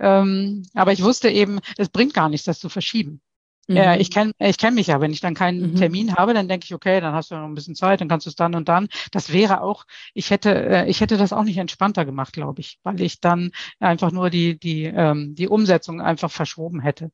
Ähm, 0.00 0.64
aber 0.74 0.92
ich 0.92 1.02
wusste 1.02 1.30
eben, 1.30 1.60
es 1.78 1.88
bringt 1.88 2.12
gar 2.12 2.28
nichts, 2.28 2.46
das 2.46 2.58
zu 2.58 2.68
verschieben. 2.68 3.20
Mhm. 3.68 3.76
Ja, 3.76 3.94
ich 3.96 4.10
kenne 4.10 4.32
ich 4.38 4.58
kenn 4.58 4.74
mich 4.74 4.88
ja. 4.88 5.00
Wenn 5.00 5.12
ich 5.12 5.20
dann 5.20 5.34
keinen 5.34 5.72
mhm. 5.72 5.76
Termin 5.76 6.14
habe, 6.16 6.34
dann 6.34 6.48
denke 6.48 6.64
ich, 6.64 6.74
okay, 6.74 7.00
dann 7.00 7.14
hast 7.14 7.30
du 7.30 7.36
noch 7.36 7.44
ein 7.44 7.54
bisschen 7.54 7.74
Zeit, 7.74 8.00
dann 8.00 8.08
kannst 8.08 8.26
du 8.26 8.30
es 8.30 8.36
dann 8.36 8.54
und 8.54 8.68
dann. 8.68 8.88
Das 9.12 9.32
wäre 9.32 9.62
auch, 9.62 9.84
ich 10.14 10.30
hätte, 10.30 10.54
äh, 10.54 10.88
ich 10.88 11.00
hätte 11.00 11.16
das 11.16 11.32
auch 11.32 11.44
nicht 11.44 11.58
entspannter 11.58 12.04
gemacht, 12.04 12.32
glaube 12.32 12.60
ich, 12.60 12.78
weil 12.82 13.00
ich 13.00 13.20
dann 13.20 13.52
einfach 13.78 14.10
nur 14.10 14.30
die, 14.30 14.58
die, 14.58 14.84
ähm, 14.84 15.34
die 15.34 15.48
Umsetzung 15.48 16.00
einfach 16.00 16.30
verschoben 16.30 16.80
hätte. 16.80 17.10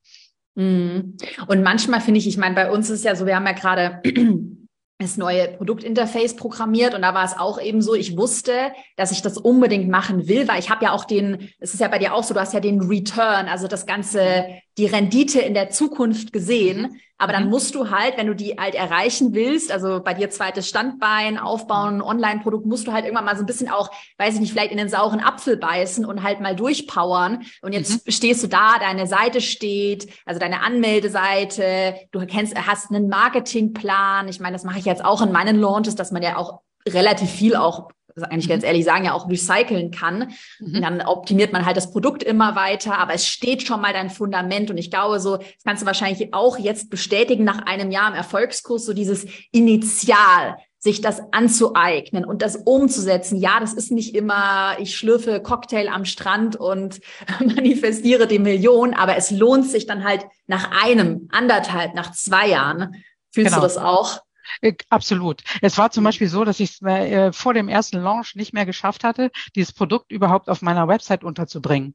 Mhm. 0.54 1.16
Und 1.46 1.62
manchmal 1.62 2.00
finde 2.00 2.18
ich, 2.18 2.26
ich 2.26 2.36
meine, 2.36 2.54
bei 2.54 2.70
uns 2.70 2.90
ist 2.90 3.04
ja 3.04 3.14
so, 3.14 3.26
wir 3.26 3.36
haben 3.36 3.46
ja 3.46 3.52
gerade 3.52 4.02
das 4.98 5.16
neue 5.16 5.48
Produktinterface 5.56 6.34
programmiert 6.34 6.94
und 6.94 7.02
da 7.02 7.14
war 7.14 7.24
es 7.24 7.38
auch 7.38 7.60
eben 7.60 7.80
so, 7.80 7.94
ich 7.94 8.16
wusste, 8.16 8.72
dass 8.96 9.12
ich 9.12 9.22
das 9.22 9.38
unbedingt 9.38 9.88
machen 9.88 10.26
will, 10.26 10.48
weil 10.48 10.58
ich 10.58 10.70
habe 10.70 10.86
ja 10.86 10.92
auch 10.92 11.04
den, 11.04 11.50
es 11.60 11.72
ist 11.72 11.80
ja 11.80 11.86
bei 11.86 12.00
dir 12.00 12.12
auch 12.12 12.24
so, 12.24 12.34
du 12.34 12.40
hast 12.40 12.52
ja 12.52 12.58
den 12.58 12.80
Return, 12.80 13.46
also 13.46 13.68
das 13.68 13.86
ganze, 13.86 14.46
die 14.78 14.86
Rendite 14.86 15.40
in 15.40 15.54
der 15.54 15.70
Zukunft 15.70 16.32
gesehen. 16.32 17.00
Aber 17.20 17.32
dann 17.32 17.44
mhm. 17.44 17.50
musst 17.50 17.74
du 17.74 17.90
halt, 17.90 18.16
wenn 18.16 18.28
du 18.28 18.34
die 18.34 18.54
halt 18.58 18.76
erreichen 18.76 19.34
willst, 19.34 19.72
also 19.72 20.00
bei 20.00 20.14
dir 20.14 20.30
zweites 20.30 20.68
Standbein 20.68 21.36
aufbauen, 21.36 22.00
Online-Produkt, 22.00 22.64
musst 22.64 22.86
du 22.86 22.92
halt 22.92 23.04
irgendwann 23.04 23.24
mal 23.24 23.34
so 23.34 23.42
ein 23.42 23.46
bisschen 23.46 23.68
auch, 23.68 23.90
weiß 24.18 24.34
ich 24.34 24.40
nicht, 24.40 24.52
vielleicht 24.52 24.70
in 24.70 24.78
den 24.78 24.88
sauren 24.88 25.18
Apfel 25.18 25.56
beißen 25.56 26.04
und 26.04 26.22
halt 26.22 26.40
mal 26.40 26.54
durchpowern. 26.54 27.44
Und 27.60 27.72
jetzt 27.72 28.06
mhm. 28.06 28.10
stehst 28.12 28.44
du 28.44 28.46
da, 28.46 28.78
deine 28.78 29.08
Seite 29.08 29.40
steht, 29.40 30.08
also 30.24 30.38
deine 30.38 30.62
Anmeldeseite, 30.62 31.96
du 32.12 32.24
kennst, 32.24 32.54
hast 32.54 32.90
einen 32.90 33.08
Marketingplan. 33.08 34.28
Ich 34.28 34.38
meine, 34.38 34.54
das 34.54 34.62
mache 34.62 34.78
ich 34.78 34.84
jetzt 34.84 35.04
auch 35.04 35.20
in 35.20 35.32
meinen 35.32 35.56
Launches, 35.60 35.96
dass 35.96 36.12
man 36.12 36.22
ja 36.22 36.36
auch 36.36 36.60
relativ 36.88 37.30
viel 37.30 37.56
auch 37.56 37.90
eigentlich 38.22 38.48
ganz 38.48 38.62
mhm. 38.62 38.68
ehrlich 38.68 38.84
sagen, 38.84 39.04
ja 39.04 39.12
auch 39.12 39.28
recyceln 39.28 39.90
kann. 39.90 40.32
Mhm. 40.60 40.74
Und 40.74 40.82
dann 40.82 41.00
optimiert 41.02 41.52
man 41.52 41.64
halt 41.64 41.76
das 41.76 41.90
Produkt 41.90 42.22
immer 42.22 42.54
weiter, 42.56 42.98
aber 42.98 43.14
es 43.14 43.26
steht 43.26 43.66
schon 43.66 43.80
mal 43.80 43.92
dein 43.92 44.10
Fundament. 44.10 44.70
Und 44.70 44.78
ich 44.78 44.90
glaube, 44.90 45.20
so, 45.20 45.36
das 45.36 45.64
kannst 45.64 45.82
du 45.82 45.86
wahrscheinlich 45.86 46.32
auch 46.34 46.58
jetzt 46.58 46.90
bestätigen 46.90 47.44
nach 47.44 47.66
einem 47.66 47.90
Jahr 47.90 48.08
im 48.08 48.14
Erfolgskurs, 48.14 48.84
so 48.84 48.92
dieses 48.92 49.26
Initial, 49.52 50.56
sich 50.80 51.00
das 51.00 51.20
anzueignen 51.32 52.24
und 52.24 52.40
das 52.40 52.56
umzusetzen. 52.56 53.36
Ja, 53.36 53.58
das 53.58 53.72
ist 53.72 53.90
nicht 53.90 54.14
immer, 54.14 54.76
ich 54.78 54.96
schlürfe 54.96 55.40
Cocktail 55.42 55.88
am 55.88 56.04
Strand 56.04 56.56
und 56.56 57.00
manifestiere 57.40 58.26
die 58.26 58.38
Million, 58.38 58.94
aber 58.94 59.16
es 59.16 59.30
lohnt 59.30 59.66
sich 59.66 59.86
dann 59.86 60.04
halt 60.04 60.26
nach 60.46 60.70
einem, 60.84 61.28
anderthalb, 61.32 61.94
nach 61.94 62.12
zwei 62.12 62.48
Jahren. 62.48 62.94
Fühlst 63.32 63.50
genau. 63.50 63.56
du 63.56 63.62
das 63.62 63.76
auch? 63.76 64.20
Äh, 64.60 64.74
absolut. 64.88 65.42
Es 65.62 65.78
war 65.78 65.90
zum 65.90 66.04
Beispiel 66.04 66.28
so, 66.28 66.44
dass 66.44 66.60
ich 66.60 66.70
es 66.70 66.82
äh, 66.82 67.32
vor 67.32 67.54
dem 67.54 67.68
ersten 67.68 67.98
Launch 67.98 68.34
nicht 68.34 68.52
mehr 68.52 68.66
geschafft 68.66 69.04
hatte, 69.04 69.30
dieses 69.54 69.72
Produkt 69.72 70.12
überhaupt 70.12 70.48
auf 70.48 70.62
meiner 70.62 70.88
Website 70.88 71.24
unterzubringen. 71.24 71.94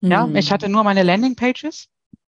Mhm. 0.00 0.10
Ja, 0.10 0.28
ich 0.34 0.52
hatte 0.52 0.68
nur 0.68 0.84
meine 0.84 1.02
Landingpages 1.02 1.88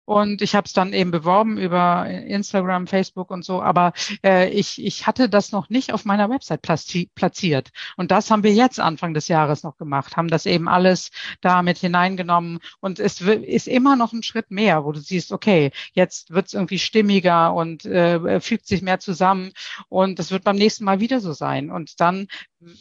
und 0.05 0.41
ich 0.41 0.55
habe 0.55 0.65
es 0.65 0.73
dann 0.73 0.93
eben 0.93 1.11
beworben 1.11 1.57
über 1.57 2.07
Instagram, 2.07 2.87
Facebook 2.87 3.31
und 3.31 3.43
so, 3.43 3.61
aber 3.61 3.93
äh, 4.23 4.49
ich, 4.49 4.83
ich 4.83 5.07
hatte 5.07 5.29
das 5.29 5.51
noch 5.51 5.69
nicht 5.69 5.93
auf 5.93 6.05
meiner 6.05 6.29
Website 6.29 6.61
platziert. 6.61 7.71
Und 7.97 8.11
das 8.11 8.29
haben 8.29 8.43
wir 8.43 8.53
jetzt 8.53 8.79
Anfang 8.79 9.13
des 9.13 9.27
Jahres 9.27 9.63
noch 9.63 9.77
gemacht, 9.77 10.15
haben 10.15 10.29
das 10.29 10.45
eben 10.45 10.67
alles 10.67 11.09
da 11.41 11.63
mit 11.63 11.79
hineingenommen. 11.79 12.59
Und 12.79 12.99
es 12.99 13.21
ist 13.21 13.67
immer 13.67 13.95
noch 13.95 14.13
ein 14.13 14.23
Schritt 14.23 14.51
mehr, 14.51 14.85
wo 14.85 14.91
du 14.91 14.99
siehst, 14.99 15.31
okay, 15.31 15.71
jetzt 15.93 16.31
wird 16.31 16.47
es 16.47 16.53
irgendwie 16.53 16.79
stimmiger 16.79 17.53
und 17.53 17.85
äh, 17.85 18.39
fügt 18.39 18.67
sich 18.67 18.81
mehr 18.81 18.99
zusammen. 18.99 19.51
Und 19.89 20.19
das 20.19 20.31
wird 20.31 20.43
beim 20.43 20.55
nächsten 20.55 20.85
Mal 20.85 20.99
wieder 20.99 21.19
so 21.19 21.33
sein. 21.33 21.71
Und 21.71 21.99
dann 21.99 22.27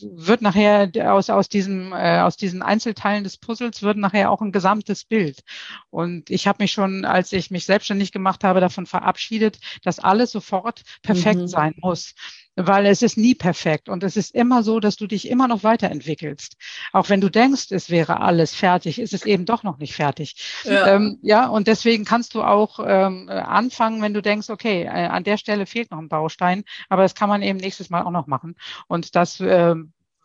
wird 0.00 0.42
nachher 0.42 0.90
aus, 1.12 1.30
aus, 1.30 1.48
diesem, 1.48 1.92
äh, 1.92 2.20
aus 2.20 2.36
diesen 2.36 2.62
Einzelteilen 2.62 3.24
des 3.24 3.36
Puzzles 3.36 3.82
wird 3.82 3.96
nachher 3.96 4.30
auch 4.30 4.40
ein 4.40 4.52
gesamtes 4.52 5.04
Bild. 5.04 5.42
Und 5.90 6.30
ich 6.30 6.46
habe 6.46 6.62
mich 6.62 6.72
schon, 6.72 7.04
als 7.04 7.32
ich 7.32 7.50
mich 7.50 7.66
selbstständig 7.66 8.12
gemacht 8.12 8.44
habe, 8.44 8.60
davon 8.60 8.86
verabschiedet, 8.86 9.58
dass 9.82 9.98
alles 9.98 10.32
sofort 10.32 10.82
perfekt 11.02 11.40
mhm. 11.40 11.48
sein 11.48 11.74
muss 11.80 12.14
weil 12.56 12.86
es 12.86 13.02
ist 13.02 13.16
nie 13.16 13.34
perfekt 13.34 13.88
und 13.88 14.04
es 14.04 14.16
ist 14.16 14.34
immer 14.34 14.62
so, 14.62 14.80
dass 14.80 14.96
du 14.96 15.06
dich 15.06 15.28
immer 15.28 15.48
noch 15.48 15.62
weiterentwickelst. 15.62 16.56
Auch 16.92 17.08
wenn 17.08 17.20
du 17.20 17.28
denkst, 17.28 17.66
es 17.70 17.90
wäre 17.90 18.20
alles 18.20 18.54
fertig, 18.54 18.98
ist 18.98 19.12
es 19.12 19.24
eben 19.24 19.44
doch 19.44 19.62
noch 19.62 19.78
nicht 19.78 19.94
fertig. 19.94 20.36
Ja, 20.64 20.94
ähm, 20.94 21.18
ja 21.22 21.48
und 21.48 21.66
deswegen 21.66 22.04
kannst 22.04 22.34
du 22.34 22.42
auch 22.42 22.78
ähm, 22.84 23.28
anfangen, 23.28 24.02
wenn 24.02 24.14
du 24.14 24.22
denkst, 24.22 24.50
okay, 24.50 24.84
äh, 24.84 24.88
an 24.88 25.24
der 25.24 25.36
Stelle 25.36 25.66
fehlt 25.66 25.90
noch 25.90 25.98
ein 25.98 26.08
Baustein, 26.08 26.64
aber 26.88 27.02
das 27.02 27.14
kann 27.14 27.28
man 27.28 27.42
eben 27.42 27.58
nächstes 27.58 27.90
Mal 27.90 28.02
auch 28.02 28.10
noch 28.10 28.26
machen. 28.26 28.54
Und 28.86 29.16
das 29.16 29.40
äh, 29.40 29.74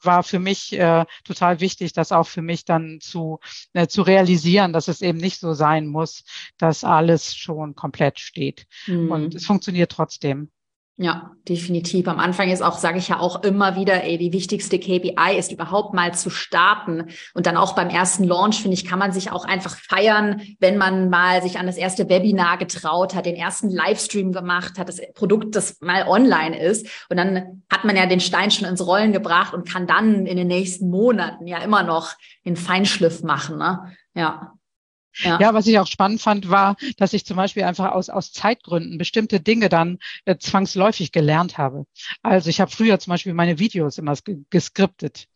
war 0.02 0.24
für 0.24 0.40
mich 0.40 0.74
äh, 0.74 1.06
total 1.24 1.60
wichtig, 1.60 1.94
das 1.94 2.12
auch 2.12 2.28
für 2.28 2.42
mich 2.42 2.66
dann 2.66 3.00
zu, 3.02 3.40
äh, 3.74 3.88
zu 3.88 4.02
realisieren, 4.02 4.74
dass 4.74 4.88
es 4.88 5.02
eben 5.02 5.18
nicht 5.18 5.40
so 5.40 5.54
sein 5.54 5.88
muss, 5.88 6.24
dass 6.58 6.84
alles 6.84 7.36
schon 7.36 7.76
komplett 7.76 8.20
steht. 8.20 8.66
Mhm. 8.88 9.12
Und 9.12 9.36
es 9.36 9.46
funktioniert 9.46 9.92
trotzdem. 9.92 10.52
Ja, 11.02 11.32
definitiv. 11.48 12.10
Am 12.10 12.20
Anfang 12.20 12.50
ist 12.50 12.62
auch, 12.62 12.78
sage 12.78 12.98
ich 12.98 13.08
ja 13.08 13.22
auch 13.22 13.42
immer 13.44 13.78
wieder, 13.78 14.04
ey, 14.04 14.18
die 14.18 14.34
wichtigste 14.34 14.80
KPI 14.80 15.38
ist 15.38 15.50
überhaupt 15.50 15.94
mal 15.94 16.14
zu 16.14 16.30
starten. 16.30 17.06
Und 17.34 17.46
dann 17.46 17.56
auch 17.56 17.74
beim 17.74 17.88
ersten 17.88 18.26
Launch, 18.26 18.62
finde 18.62 18.74
ich, 18.74 18.84
kann 18.84 19.00
man 19.00 19.14
sich 19.14 19.32
auch 19.32 19.46
einfach 19.46 19.78
feiern, 19.78 20.42
wenn 20.60 20.78
man 20.78 21.10
mal 21.10 21.42
sich 21.42 21.58
an 21.58 21.68
das 21.68 21.78
erste 21.78 22.10
Webinar 22.10 22.58
getraut 22.58 23.16
hat, 23.16 23.26
den 23.26 23.38
ersten 23.38 23.70
Livestream 23.70 24.34
gemacht 24.34 24.78
hat, 24.78 24.90
das 24.90 25.00
Produkt, 25.14 25.56
das 25.56 25.80
mal 25.80 26.06
online 26.06 26.60
ist. 26.60 26.86
Und 27.10 27.16
dann 27.16 27.64
hat 27.72 27.86
man 27.86 27.96
ja 27.96 28.06
den 28.06 28.20
Stein 28.20 28.52
schon 28.52 28.68
ins 28.68 28.86
Rollen 28.86 29.14
gebracht 29.14 29.54
und 29.54 29.70
kann 29.70 29.88
dann 29.88 30.26
in 30.26 30.36
den 30.36 30.48
nächsten 30.48 30.90
Monaten 30.90 31.48
ja 31.48 31.60
immer 31.60 31.84
noch 31.84 32.12
den 32.44 32.58
Feinschliff 32.58 33.24
machen. 33.24 33.58
Ne? 33.58 33.96
Ja. 34.16 34.52
Ja. 35.20 35.40
ja, 35.40 35.54
was 35.54 35.68
ich 35.68 35.80
auch 35.80 35.88
spannend 35.88 36.22
fand, 36.22 36.50
war, 36.50 36.76
dass 36.98 37.14
ich 37.14 37.26
zum 37.26 37.38
Beispiel 37.38 37.64
einfach 37.64 37.92
aus, 37.92 38.10
aus 38.10 38.32
Zeitgründen 38.32 38.98
bestimmte 38.98 39.40
Dinge 39.40 39.70
dann 39.70 40.00
äh, 40.26 40.38
zwangsläufig 40.38 41.12
gelernt 41.12 41.58
habe. 41.58 41.86
Also 42.22 42.50
ich 42.50 42.62
habe 42.62 42.72
früher 42.72 43.00
zum 43.00 43.12
Beispiel 43.12 43.34
meine 43.34 43.60
Videos 43.60 43.98
immer 43.98 44.16
geskriptet. 44.50 45.28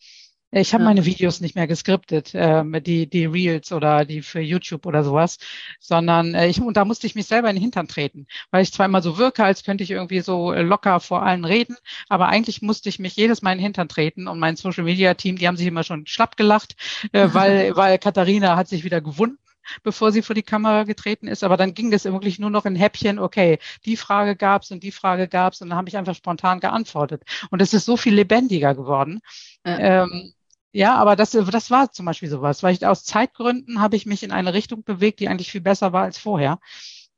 Ich 0.55 0.73
habe 0.73 0.83
ja. 0.83 0.89
meine 0.89 1.05
Videos 1.05 1.41
nicht 1.41 1.55
mehr 1.55 1.65
geskriptet, 1.65 2.31
ähm, 2.35 2.77
die, 2.83 3.09
die 3.09 3.25
Reels 3.25 3.71
oder 3.71 4.05
die 4.05 4.21
für 4.21 4.39
YouTube 4.39 4.85
oder 4.85 5.03
sowas, 5.03 5.39
sondern 5.79 6.35
äh, 6.35 6.47
ich, 6.47 6.61
und 6.61 6.77
da 6.77 6.85
musste 6.85 7.07
ich 7.07 7.15
mich 7.15 7.25
selber 7.25 7.49
in 7.49 7.55
den 7.55 7.63
Hintern 7.63 7.87
treten, 7.87 8.27
weil 8.51 8.61
ich 8.61 8.71
zwar 8.71 8.85
immer 8.85 9.01
so 9.01 9.17
wirke, 9.17 9.43
als 9.43 9.63
könnte 9.63 9.83
ich 9.83 9.89
irgendwie 9.89 10.19
so 10.19 10.53
locker 10.53 10.99
vor 10.99 11.23
allen 11.23 11.43
reden, 11.43 11.75
aber 12.07 12.27
eigentlich 12.27 12.61
musste 12.61 12.87
ich 12.87 12.99
mich 12.99 13.15
jedes 13.15 13.41
Mal 13.41 13.53
in 13.53 13.57
den 13.57 13.63
Hintern 13.63 13.89
treten 13.89 14.27
und 14.27 14.37
mein 14.37 14.55
Social 14.55 14.83
Media 14.83 15.15
Team, 15.15 15.37
die 15.37 15.47
haben 15.47 15.57
sich 15.57 15.65
immer 15.65 15.83
schon 15.83 16.05
schlapp 16.05 16.37
gelacht, 16.37 16.75
äh, 17.13 17.29
weil, 17.33 17.75
weil 17.75 17.97
Katharina 17.97 18.55
hat 18.55 18.67
sich 18.67 18.83
wieder 18.83 19.01
gewunden 19.01 19.39
bevor 19.83 20.11
sie 20.11 20.21
vor 20.21 20.35
die 20.35 20.43
Kamera 20.43 20.83
getreten 20.83 21.27
ist. 21.27 21.43
Aber 21.43 21.57
dann 21.57 21.73
ging 21.73 21.91
das 21.91 22.05
wirklich 22.05 22.39
nur 22.39 22.49
noch 22.49 22.65
in 22.65 22.75
Häppchen, 22.75 23.19
okay, 23.19 23.59
die 23.85 23.97
Frage 23.97 24.35
gab's 24.35 24.71
und 24.71 24.83
die 24.83 24.91
Frage 24.91 25.27
gab's 25.27 25.61
und 25.61 25.69
dann 25.69 25.77
habe 25.77 25.89
ich 25.89 25.97
einfach 25.97 26.15
spontan 26.15 26.59
geantwortet. 26.59 27.23
Und 27.49 27.61
es 27.61 27.73
ist 27.73 27.85
so 27.85 27.97
viel 27.97 28.13
lebendiger 28.15 28.75
geworden. 28.75 29.21
Ja. 29.65 30.03
Ähm, 30.03 30.33
ja, 30.75 30.95
aber 30.95 31.15
das, 31.15 31.31
das 31.31 31.69
war 31.69 31.91
zum 31.91 32.07
Beispiel 32.07 32.29
sowas, 32.29 32.63
weil 32.63 32.73
ich 32.73 32.85
aus 32.85 33.03
Zeitgründen 33.03 33.79
habe 33.79 33.95
ich 33.95 34.07
mich 34.07 34.23
in 34.23 34.31
eine 34.31 34.55
Richtung 34.55 34.83
bewegt, 34.83 35.19
die 35.19 35.27
eigentlich 35.27 35.51
viel 35.51 35.61
besser 35.61 35.93
war 35.93 36.03
als 36.03 36.17
vorher. 36.17 36.59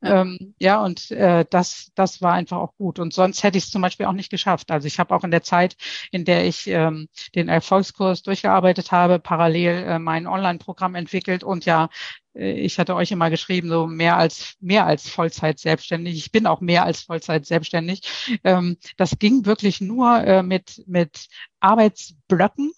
Ja, 0.01 0.21
ähm, 0.21 0.55
ja 0.59 0.83
und 0.83 1.11
äh, 1.11 1.45
das, 1.49 1.91
das 1.95 2.21
war 2.21 2.33
einfach 2.33 2.57
auch 2.57 2.75
gut. 2.77 2.99
Und 2.99 3.13
sonst 3.13 3.43
hätte 3.43 3.57
ich 3.57 3.65
es 3.65 3.71
zum 3.71 3.81
Beispiel 3.81 4.05
auch 4.05 4.13
nicht 4.13 4.29
geschafft. 4.29 4.71
Also 4.71 4.87
ich 4.87 4.99
habe 4.99 5.15
auch 5.15 5.23
in 5.23 5.31
der 5.31 5.43
Zeit, 5.43 5.75
in 6.11 6.25
der 6.25 6.45
ich 6.45 6.67
ähm, 6.67 7.07
den 7.33 7.49
Erfolgskurs 7.49 8.21
durchgearbeitet 8.23 8.91
habe, 8.91 9.19
parallel 9.19 9.83
äh, 9.83 9.99
mein 9.99 10.27
Online-Programm 10.27 10.95
entwickelt 10.95 11.43
und 11.43 11.65
ja, 11.65 11.89
äh, 12.35 12.51
ich 12.53 12.77
hatte 12.79 12.95
euch 12.95 13.11
immer 13.11 13.29
geschrieben, 13.29 13.69
so 13.69 13.87
mehr 13.87 14.17
als 14.17 14.55
mehr 14.59 14.85
als 14.85 15.09
Vollzeit 15.09 15.59
selbstständig. 15.59 16.15
Ich 16.17 16.31
bin 16.31 16.47
auch 16.47 16.61
mehr 16.61 16.83
als 16.85 17.01
Vollzeit 17.01 17.45
selbstständig. 17.45 18.01
Ähm, 18.43 18.77
das 18.97 19.17
ging 19.19 19.45
wirklich 19.45 19.81
nur 19.81 20.17
äh, 20.23 20.43
mit 20.43 20.83
mit 20.87 21.27
Arbeitsblöcken 21.59 22.73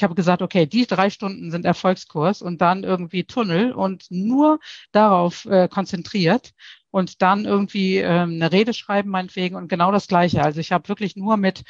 ich 0.00 0.04
habe 0.04 0.14
gesagt, 0.14 0.40
okay, 0.40 0.64
die 0.64 0.86
drei 0.86 1.10
Stunden 1.10 1.50
sind 1.50 1.66
Erfolgskurs 1.66 2.40
und 2.40 2.62
dann 2.62 2.84
irgendwie 2.84 3.24
Tunnel 3.24 3.72
und 3.72 4.06
nur 4.08 4.58
darauf 4.92 5.44
äh, 5.44 5.68
konzentriert 5.68 6.52
und 6.90 7.20
dann 7.20 7.44
irgendwie 7.44 7.98
ähm, 7.98 8.30
eine 8.36 8.50
Rede 8.50 8.72
schreiben 8.72 9.10
meinetwegen 9.10 9.56
und 9.56 9.68
genau 9.68 9.92
das 9.92 10.08
Gleiche. 10.08 10.42
Also 10.42 10.58
ich 10.58 10.72
habe 10.72 10.88
wirklich 10.88 11.16
nur 11.16 11.36
mit 11.36 11.64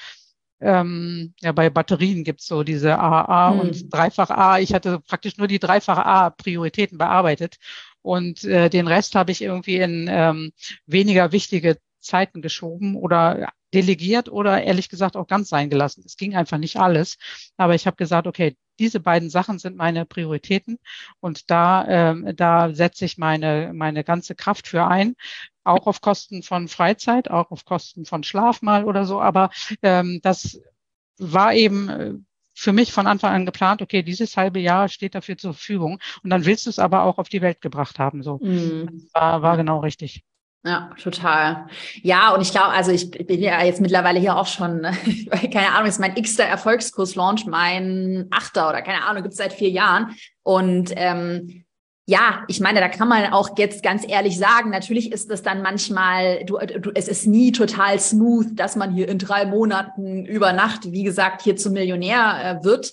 ähm, 0.61 1.35
ja, 1.41 1.51
bei 1.51 1.71
Batterien 1.71 2.23
gibt's 2.23 2.47
so 2.47 2.63
diese 2.63 3.01
AA 3.01 3.51
hm. 3.51 3.61
und 3.61 3.93
Dreifach 3.93 4.31
A. 4.31 4.61
Ich 4.61 4.75
hatte 4.75 5.01
praktisch 5.01 5.37
nur 5.37 5.49
die 5.49 5.59
Dreifach 5.59 5.99
A-Prioritäten 5.99 6.99
bearbeitet. 6.99 7.57
Und 8.01 8.45
äh, 8.45 8.71
den 8.71 8.87
Rest 8.87 9.17
habe 9.17 9.33
ich 9.33 9.43
irgendwie 9.43 9.79
in 9.79 10.07
ähm, 10.09 10.53
weniger 10.87 11.33
wichtige 11.33 11.79
Zeiten 12.01 12.43
geschoben 12.43 12.97
oder 12.97 13.53
delegiert 13.73 14.29
oder 14.29 14.63
ehrlich 14.63 14.89
gesagt 14.89 15.17
auch 15.17 15.27
ganz 15.27 15.49
sein 15.49 15.71
gelassen. 15.71 16.03
Es 16.05 16.17
ging 16.17 16.35
einfach 16.35 16.59
nicht 16.59 16.77
alles. 16.77 17.19
Aber 17.57 17.75
ich 17.75 17.87
habe 17.87 17.97
gesagt, 17.97 18.27
okay, 18.27 18.57
diese 18.79 19.01
beiden 19.01 19.31
Sachen 19.31 19.59
sind 19.59 19.77
meine 19.77 20.07
Prioritäten 20.07 20.79
und 21.21 21.51
da, 21.51 21.87
ähm, 21.87 22.33
da 22.35 22.75
setze 22.75 23.05
ich 23.05 23.19
meine, 23.19 23.73
meine 23.75 24.05
ganze 24.05 24.35
Kraft 24.35 24.67
für 24.67 24.87
ein. 24.87 25.15
Auch 25.65 25.87
auf 25.87 26.01
Kosten 26.01 26.43
von 26.43 26.69
Freizeit, 26.69 27.31
auch 27.31 27.51
auf 27.51 27.65
Kosten 27.65 28.07
von 28.07 28.25
Schlaf 28.25 28.63
mal 28.63 28.85
oder 28.85 29.05
so. 29.05 29.21
Aber 29.21 29.51
ähm, 29.83 30.21
das 30.23 30.61
war 31.19 31.53
eben 31.55 31.89
äh, 31.91 32.15
für 32.55 32.73
mich 32.73 32.93
von 32.93 33.07
Anfang 33.07 33.33
an 33.35 33.47
geplant, 33.47 33.83
okay, 33.83 34.03
dieses 34.03 34.37
halbe 34.37 34.61
Jahr 34.61 34.89
steht 34.89 35.15
dafür 35.15 35.37
zur 35.37 35.55
Verfügung 35.55 35.99
und 36.23 36.31
dann 36.31 36.45
willst 36.45 36.67
du 36.67 36.71
es 36.71 36.79
aber 36.79 37.05
auch 37.05 37.19
auf 37.19 37.29
die 37.29 37.41
Welt 37.43 37.61
gebracht 37.61 37.99
haben. 37.99 38.23
So 38.23 38.37
mm. 38.37 39.09
war, 39.13 39.43
war 39.43 39.57
genau 39.57 39.81
richtig. 39.81 40.25
Ja, 40.63 40.91
total. 41.03 41.69
Ja, 42.03 42.35
und 42.35 42.43
ich 42.43 42.51
glaube, 42.51 42.69
also 42.69 42.93
ich 42.93 43.11
bin 43.11 43.41
ja 43.41 43.65
jetzt 43.65 43.81
mittlerweile 43.81 44.21
hier 44.21 44.37
auch 44.37 44.47
schon, 44.47 44.83
keine 45.53 45.73
Ahnung, 45.73 45.89
ist 45.89 46.01
mein 46.01 46.17
x-ter 46.17 46.45
Erfolgskurs-Launch, 46.45 47.47
mein 47.47 48.27
achter 48.31 48.69
oder 48.69 48.83
keine 48.83 49.05
Ahnung, 49.05 49.23
gibt's 49.23 49.39
seit 49.39 49.55
vier 49.55 49.71
Jahren. 49.71 50.15
Und 50.43 50.93
ähm, 50.97 51.65
ja, 52.05 52.45
ich 52.49 52.61
meine, 52.61 52.81
da 52.81 52.89
kann 52.89 53.09
man 53.09 53.33
auch 53.33 53.57
jetzt 53.57 53.83
ganz 53.83 54.07
ehrlich 54.07 54.37
sagen, 54.37 54.71
natürlich 54.71 55.13
ist 55.13 55.31
das 55.31 55.43
dann 55.43 55.63
manchmal, 55.63 56.45
du, 56.45 56.59
du, 56.59 56.91
es 56.95 57.09
ist 57.09 57.27
nie 57.27 57.53
total 57.53 57.99
smooth, 57.99 58.49
dass 58.59 58.77
man 58.77 58.93
hier 58.93 59.09
in 59.09 59.19
drei 59.19 59.47
Monaten 59.47 60.27
über 60.27 60.53
Nacht, 60.53 60.93
wie 60.93 61.05
gesagt, 61.05 61.41
hier 61.41 61.57
zum 61.57 61.73
Millionär 61.73 62.61
äh, 62.61 62.65
wird. 62.65 62.93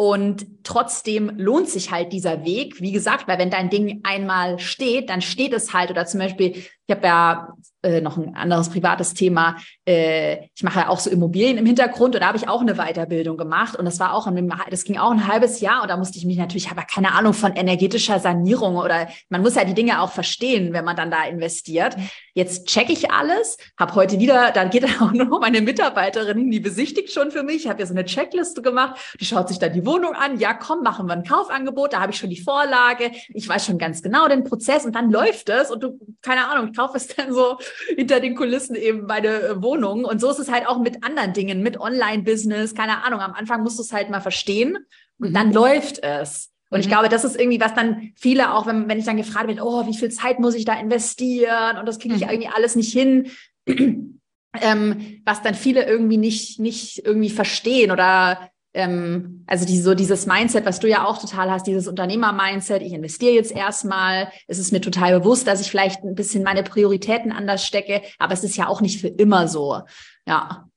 Und 0.00 0.46
trotzdem 0.62 1.28
lohnt 1.38 1.68
sich 1.68 1.90
halt 1.90 2.12
dieser 2.12 2.44
Weg. 2.44 2.80
Wie 2.80 2.92
gesagt, 2.92 3.26
weil 3.26 3.40
wenn 3.40 3.50
dein 3.50 3.68
Ding 3.68 4.00
einmal 4.04 4.60
steht, 4.60 5.10
dann 5.10 5.20
steht 5.20 5.52
es 5.52 5.72
halt. 5.72 5.90
Oder 5.90 6.06
zum 6.06 6.20
Beispiel, 6.20 6.52
ich 6.54 6.94
habe 6.94 7.04
ja 7.04 7.48
äh, 7.88 8.00
noch 8.00 8.18
ein 8.18 8.34
anderes 8.34 8.68
privates 8.68 9.14
Thema. 9.14 9.56
Äh, 9.86 10.48
ich 10.54 10.62
mache 10.62 10.80
ja 10.80 10.88
auch 10.88 11.00
so 11.00 11.10
Immobilien 11.10 11.56
im 11.56 11.64
Hintergrund 11.66 12.14
und 12.14 12.20
da 12.20 12.28
habe 12.28 12.36
ich 12.36 12.48
auch 12.48 12.60
eine 12.60 12.74
Weiterbildung 12.74 13.36
gemacht. 13.36 13.76
Und 13.76 13.86
das 13.86 13.98
war 13.98 14.14
auch, 14.14 14.28
das 14.70 14.84
ging 14.84 14.98
auch 14.98 15.10
ein 15.10 15.26
halbes 15.26 15.60
Jahr. 15.60 15.82
Und 15.82 15.88
da 15.88 15.96
musste 15.96 16.18
ich 16.18 16.26
mich 16.26 16.36
natürlich, 16.36 16.66
ja 16.66 16.74
keine 16.82 17.12
Ahnung 17.14 17.32
von 17.32 17.52
energetischer 17.56 18.20
Sanierung 18.20 18.76
oder 18.76 19.08
man 19.30 19.42
muss 19.42 19.54
ja 19.54 19.64
die 19.64 19.74
Dinge 19.74 20.00
auch 20.02 20.10
verstehen, 20.10 20.72
wenn 20.72 20.84
man 20.84 20.96
dann 20.96 21.10
da 21.10 21.24
investiert. 21.24 21.96
Jetzt 22.34 22.66
checke 22.66 22.92
ich 22.92 23.10
alles, 23.10 23.56
habe 23.78 23.94
heute 23.94 24.18
wieder, 24.18 24.52
dann 24.52 24.70
geht 24.70 24.84
auch 25.00 25.12
nur 25.12 25.40
meine 25.40 25.60
Mitarbeiterin, 25.60 26.50
die 26.50 26.60
besichtigt 26.60 27.12
schon 27.12 27.30
für 27.30 27.42
mich. 27.42 27.64
Ich 27.64 27.68
habe 27.68 27.80
ja 27.80 27.86
so 27.86 27.94
eine 27.94 28.04
Checkliste 28.04 28.62
gemacht, 28.62 29.00
die 29.18 29.24
schaut 29.24 29.48
sich 29.48 29.58
dann 29.58 29.72
die 29.72 29.86
Wohnung 29.86 30.14
an. 30.14 30.38
Ja, 30.38 30.54
komm, 30.54 30.82
machen 30.82 31.06
wir 31.06 31.14
ein 31.14 31.24
Kaufangebot. 31.24 31.94
Da 31.94 32.00
habe 32.00 32.12
ich 32.12 32.18
schon 32.18 32.30
die 32.30 32.40
Vorlage. 32.40 33.10
Ich 33.30 33.48
weiß 33.48 33.66
schon 33.66 33.78
ganz 33.78 34.02
genau 34.02 34.28
den 34.28 34.44
Prozess 34.44 34.84
und 34.84 34.94
dann 34.94 35.10
läuft 35.10 35.48
es 35.48 35.70
und 35.70 35.82
du, 35.82 35.98
keine 36.22 36.46
Ahnung, 36.48 36.72
kaufst 36.72 37.18
dann 37.18 37.32
so 37.32 37.58
hinter 37.94 38.20
den 38.20 38.34
Kulissen 38.34 38.74
eben 38.74 39.06
meine 39.06 39.28
äh, 39.28 39.62
Wohnung. 39.62 40.04
Und 40.04 40.20
so 40.20 40.30
ist 40.30 40.38
es 40.38 40.50
halt 40.50 40.66
auch 40.66 40.78
mit 40.80 41.04
anderen 41.04 41.32
Dingen, 41.32 41.62
mit 41.62 41.78
Online-Business, 41.78 42.74
keine 42.74 43.04
Ahnung. 43.04 43.20
Am 43.20 43.32
Anfang 43.32 43.62
musst 43.62 43.78
du 43.78 43.82
es 43.82 43.92
halt 43.92 44.10
mal 44.10 44.20
verstehen 44.20 44.78
und 45.18 45.34
dann 45.34 45.48
mhm. 45.48 45.54
läuft 45.54 46.02
es. 46.02 46.50
Und 46.70 46.78
mhm. 46.78 46.82
ich 46.82 46.88
glaube, 46.88 47.08
das 47.08 47.24
ist 47.24 47.38
irgendwie, 47.38 47.60
was 47.60 47.74
dann 47.74 48.12
viele 48.16 48.54
auch, 48.54 48.66
wenn, 48.66 48.88
wenn 48.88 48.98
ich 48.98 49.04
dann 49.04 49.16
gefragt 49.16 49.48
werde, 49.48 49.62
oh, 49.64 49.86
wie 49.86 49.96
viel 49.96 50.10
Zeit 50.10 50.38
muss 50.38 50.54
ich 50.54 50.64
da 50.64 50.78
investieren? 50.78 51.78
Und 51.78 51.86
das 51.86 51.98
kriege 51.98 52.14
ich 52.14 52.24
mhm. 52.24 52.30
irgendwie 52.30 52.50
alles 52.54 52.76
nicht 52.76 52.92
hin. 52.92 53.30
ähm, 53.66 55.22
was 55.24 55.42
dann 55.42 55.54
viele 55.54 55.86
irgendwie 55.86 56.16
nicht, 56.16 56.58
nicht 56.58 57.04
irgendwie 57.04 57.30
verstehen 57.30 57.90
oder 57.90 58.50
ähm, 58.78 59.44
also 59.46 59.66
die, 59.66 59.80
so 59.80 59.94
dieses 59.94 60.26
Mindset, 60.26 60.64
was 60.64 60.78
du 60.78 60.88
ja 60.88 61.04
auch 61.04 61.18
total 61.18 61.50
hast, 61.50 61.66
dieses 61.66 61.88
Unternehmer-Mindset, 61.88 62.80
ich 62.80 62.92
investiere 62.92 63.34
jetzt 63.34 63.50
erstmal, 63.50 64.30
es 64.46 64.58
ist 64.58 64.72
mir 64.72 64.80
total 64.80 65.18
bewusst, 65.18 65.46
dass 65.46 65.60
ich 65.60 65.68
vielleicht 65.68 66.04
ein 66.04 66.14
bisschen 66.14 66.44
meine 66.44 66.62
Prioritäten 66.62 67.32
anders 67.32 67.66
stecke, 67.66 68.02
aber 68.18 68.32
es 68.32 68.44
ist 68.44 68.56
ja 68.56 68.68
auch 68.68 68.80
nicht 68.80 69.00
für 69.00 69.08
immer 69.08 69.48
so. 69.48 69.80
Ja. 70.26 70.68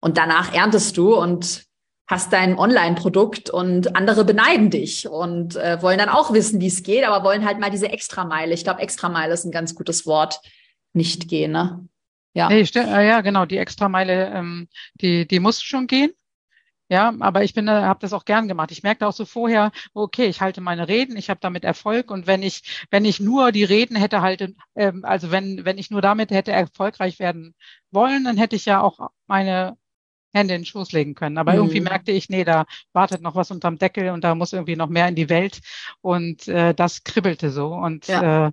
Und 0.00 0.16
danach 0.16 0.54
erntest 0.54 0.96
du 0.96 1.14
und 1.14 1.64
hast 2.06 2.32
dein 2.32 2.56
Online-Produkt 2.56 3.50
und 3.50 3.96
andere 3.96 4.24
beneiden 4.24 4.70
dich 4.70 5.08
und 5.08 5.56
äh, 5.56 5.82
wollen 5.82 5.98
dann 5.98 6.08
auch 6.08 6.32
wissen, 6.32 6.60
wie 6.60 6.68
es 6.68 6.82
geht, 6.82 7.04
aber 7.04 7.24
wollen 7.24 7.44
halt 7.44 7.58
mal 7.58 7.70
diese 7.70 7.88
Extrameile. 7.88 8.54
Ich 8.54 8.64
glaube, 8.64 8.80
Extrameile 8.80 9.34
ist 9.34 9.44
ein 9.44 9.52
ganz 9.52 9.74
gutes 9.74 10.06
Wort, 10.06 10.40
nicht 10.92 11.28
gehen, 11.28 11.52
ne? 11.52 11.86
Ja. 12.32 12.48
Nee, 12.48 12.62
ja, 12.62 13.20
genau, 13.22 13.44
die 13.44 13.58
Extrameile, 13.58 14.32
ähm, 14.32 14.68
die, 15.00 15.26
die 15.26 15.40
muss 15.40 15.62
schon 15.62 15.88
gehen. 15.88 16.12
Ja, 16.90 17.14
aber 17.20 17.44
ich 17.44 17.54
bin, 17.54 17.68
äh, 17.68 17.70
habe 17.70 18.00
das 18.00 18.12
auch 18.12 18.24
gern 18.24 18.48
gemacht. 18.48 18.72
Ich 18.72 18.82
merkte 18.82 19.06
auch 19.06 19.12
so 19.12 19.24
vorher, 19.24 19.70
okay, 19.94 20.26
ich 20.26 20.40
halte 20.40 20.60
meine 20.60 20.88
Reden, 20.88 21.16
ich 21.16 21.30
habe 21.30 21.38
damit 21.40 21.64
Erfolg 21.64 22.10
und 22.10 22.26
wenn 22.26 22.42
ich, 22.42 22.86
wenn 22.90 23.04
ich 23.04 23.20
nur 23.20 23.52
die 23.52 23.62
Reden 23.62 23.94
hätte 23.94 24.22
halt, 24.22 24.54
ähm, 24.74 25.04
also 25.04 25.30
wenn, 25.30 25.64
wenn 25.64 25.78
ich 25.78 25.92
nur 25.92 26.02
damit 26.02 26.32
hätte 26.32 26.50
erfolgreich 26.50 27.20
werden 27.20 27.54
wollen, 27.92 28.24
dann 28.24 28.36
hätte 28.36 28.56
ich 28.56 28.64
ja 28.64 28.80
auch 28.80 29.10
meine 29.28 29.76
Hände 30.32 30.54
in 30.54 30.62
den 30.62 30.66
Schoß 30.66 30.90
legen 30.90 31.14
können. 31.14 31.38
Aber 31.38 31.52
mhm. 31.52 31.58
irgendwie 31.58 31.80
merkte 31.80 32.10
ich, 32.10 32.28
nee, 32.28 32.42
da 32.44 32.66
wartet 32.92 33.22
noch 33.22 33.36
was 33.36 33.52
unterm 33.52 33.78
Deckel 33.78 34.10
und 34.10 34.24
da 34.24 34.34
muss 34.34 34.52
irgendwie 34.52 34.76
noch 34.76 34.88
mehr 34.88 35.06
in 35.08 35.14
die 35.14 35.28
Welt. 35.28 35.60
Und 36.00 36.48
äh, 36.48 36.74
das 36.74 37.04
kribbelte 37.04 37.50
so. 37.50 37.68
Und 37.74 38.08
ja. 38.08 38.48
Äh, 38.48 38.52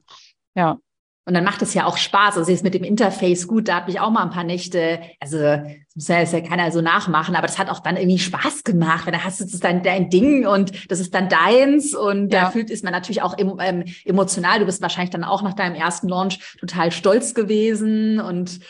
ja. 0.55 0.79
Und 1.27 1.33
dann 1.33 1.43
macht 1.43 1.61
es 1.61 1.73
ja 1.73 1.85
auch 1.85 1.97
Spaß. 1.97 2.37
Also 2.37 2.49
jetzt 2.49 2.63
mit 2.63 2.73
dem 2.73 2.85
Interface 2.85 3.49
gut, 3.49 3.67
da 3.67 3.75
habe 3.75 3.91
ich 3.91 3.99
auch 3.99 4.11
mal 4.11 4.23
ein 4.23 4.29
paar 4.29 4.45
Nächte, 4.45 5.01
also 5.19 5.37
das 5.37 5.93
muss 5.93 6.07
ja, 6.07 6.21
das 6.21 6.31
ja 6.31 6.39
keiner 6.39 6.71
so 6.71 6.79
nachmachen, 6.79 7.35
aber 7.35 7.47
das 7.47 7.59
hat 7.59 7.69
auch 7.69 7.81
dann 7.81 7.97
irgendwie 7.97 8.17
Spaß 8.17 8.63
gemacht, 8.63 9.05
weil 9.05 9.11
da 9.11 9.25
hast 9.25 9.41
du 9.41 9.43
das 9.43 9.59
dann 9.59 9.83
dein 9.83 10.09
Ding 10.09 10.47
und 10.47 10.89
das 10.89 11.01
ist 11.01 11.13
dann 11.13 11.27
deins 11.27 11.93
und 11.93 12.31
ja. 12.31 12.43
da 12.43 12.51
fühlt 12.51 12.69
ist 12.69 12.85
man 12.85 12.93
natürlich 12.93 13.23
auch 13.23 13.35
ähm, 13.37 13.83
emotional. 14.05 14.59
Du 14.59 14.65
bist 14.65 14.81
wahrscheinlich 14.81 15.09
dann 15.09 15.25
auch 15.25 15.41
nach 15.41 15.53
deinem 15.53 15.75
ersten 15.75 16.07
Launch 16.07 16.55
total 16.61 16.93
stolz 16.93 17.33
gewesen 17.33 18.21
und 18.21 18.61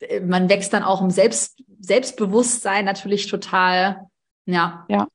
äh, 0.00 0.20
man 0.20 0.50
wächst 0.50 0.74
dann 0.74 0.82
auch 0.82 1.00
im 1.00 1.08
Selbst, 1.08 1.62
Selbstbewusstsein 1.80 2.84
natürlich 2.84 3.28
total. 3.28 4.08
Ja. 4.44 4.84
Ja. 4.90 5.08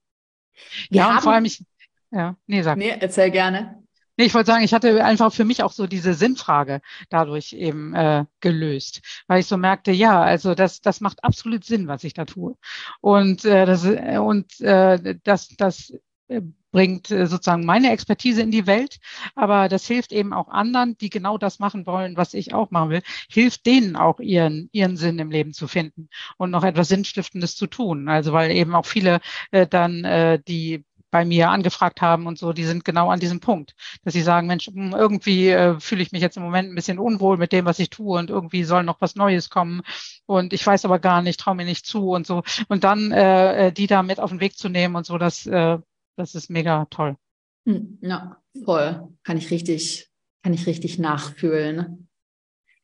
Wir 0.89 1.01
ja, 1.01 1.21
vor 1.21 1.33
allem 1.33 1.45
ich, 1.45 1.63
ja, 2.09 2.35
nee, 2.47 2.63
sag. 2.63 2.79
Nee, 2.79 2.95
erzähl 2.99 3.29
gerne. 3.29 3.78
Nee, 4.19 4.25
ich 4.25 4.33
wollte 4.33 4.47
sagen, 4.47 4.65
ich 4.65 4.73
hatte 4.73 5.01
einfach 5.05 5.31
für 5.31 5.45
mich 5.45 5.63
auch 5.63 5.71
so 5.71 5.87
diese 5.87 6.13
Sinnfrage 6.13 6.81
dadurch 7.09 7.53
eben 7.53 7.93
äh, 7.95 8.25
gelöst, 8.41 9.01
weil 9.27 9.39
ich 9.39 9.45
so 9.47 9.55
merkte, 9.55 9.93
ja, 9.93 10.21
also 10.21 10.55
das, 10.55 10.81
das 10.81 10.99
macht 10.99 11.23
absolut 11.23 11.63
Sinn, 11.63 11.87
was 11.87 12.03
ich 12.03 12.13
da 12.15 12.25
tue. 12.25 12.57
Und 12.99 13.45
äh, 13.45 13.65
das 13.65 13.85
und 13.85 14.59
äh, 14.59 15.15
das, 15.23 15.47
das 15.55 15.93
äh, 16.27 16.41
bringt 16.71 17.11
äh, 17.11 17.27
sozusagen 17.27 17.63
meine 17.65 17.91
Expertise 17.91 18.41
in 18.41 18.51
die 18.51 18.67
Welt, 18.67 18.99
aber 19.35 19.69
das 19.69 19.87
hilft 19.87 20.11
eben 20.11 20.33
auch 20.33 20.49
anderen, 20.49 20.97
die 20.97 21.09
genau 21.09 21.37
das 21.37 21.59
machen 21.59 21.85
wollen, 21.85 22.17
was 22.17 22.33
ich 22.33 22.53
auch 22.53 22.71
machen 22.71 22.89
will, 22.89 23.01
hilft 23.31 23.65
denen 23.65 23.95
auch 23.95 24.19
ihren 24.19 24.67
ihren 24.73 24.97
Sinn 24.97 25.17
im 25.19 25.31
Leben 25.31 25.53
zu 25.53 25.69
finden 25.69 26.09
und 26.37 26.51
noch 26.51 26.65
etwas 26.65 26.89
Sinnstiftendes 26.89 27.55
zu 27.55 27.67
tun. 27.67 28.09
Also 28.09 28.33
weil 28.33 28.51
eben 28.51 28.75
auch 28.75 28.85
viele 28.85 29.21
äh, 29.51 29.65
dann 29.65 30.03
äh, 30.03 30.41
die 30.45 30.83
bei 31.11 31.25
mir 31.25 31.49
angefragt 31.49 32.01
haben 32.01 32.27
und 32.27 32.37
so, 32.37 32.53
die 32.53 32.65
sind 32.65 32.85
genau 32.85 33.09
an 33.09 33.19
diesem 33.19 33.39
Punkt, 33.39 33.75
dass 34.03 34.13
sie 34.13 34.21
sagen, 34.21 34.47
Mensch, 34.47 34.67
hm, 34.67 34.93
irgendwie 34.93 35.49
äh, 35.49 35.79
fühle 35.79 36.01
ich 36.01 36.11
mich 36.11 36.21
jetzt 36.21 36.37
im 36.37 36.43
Moment 36.43 36.69
ein 36.69 36.75
bisschen 36.75 36.99
unwohl 36.99 37.37
mit 37.37 37.51
dem, 37.51 37.65
was 37.65 37.79
ich 37.79 37.89
tue 37.89 38.17
und 38.17 38.29
irgendwie 38.29 38.63
soll 38.63 38.83
noch 38.83 39.01
was 39.01 39.15
Neues 39.15 39.49
kommen 39.49 39.81
und 40.25 40.53
ich 40.53 40.65
weiß 40.65 40.85
aber 40.85 40.99
gar 40.99 41.21
nicht, 41.21 41.39
traue 41.39 41.55
mir 41.55 41.65
nicht 41.65 41.85
zu 41.85 42.11
und 42.11 42.27
so 42.27 42.43
und 42.67 42.83
dann 42.83 43.11
äh, 43.11 43.67
äh, 43.67 43.71
die 43.71 43.87
da 43.87 44.03
mit 44.03 44.19
auf 44.19 44.29
den 44.29 44.39
Weg 44.39 44.57
zu 44.57 44.69
nehmen 44.69 44.95
und 44.95 45.05
so, 45.05 45.17
das, 45.17 45.45
äh, 45.45 45.77
das 46.15 46.35
ist 46.35 46.49
mega 46.49 46.85
toll. 46.89 47.15
Hm, 47.65 47.99
ja, 48.01 48.37
voll, 48.63 49.07
kann 49.23 49.37
ich 49.37 49.51
richtig, 49.51 50.09
kann 50.43 50.53
ich 50.53 50.67
richtig 50.67 50.99
nachfühlen. 50.99 52.08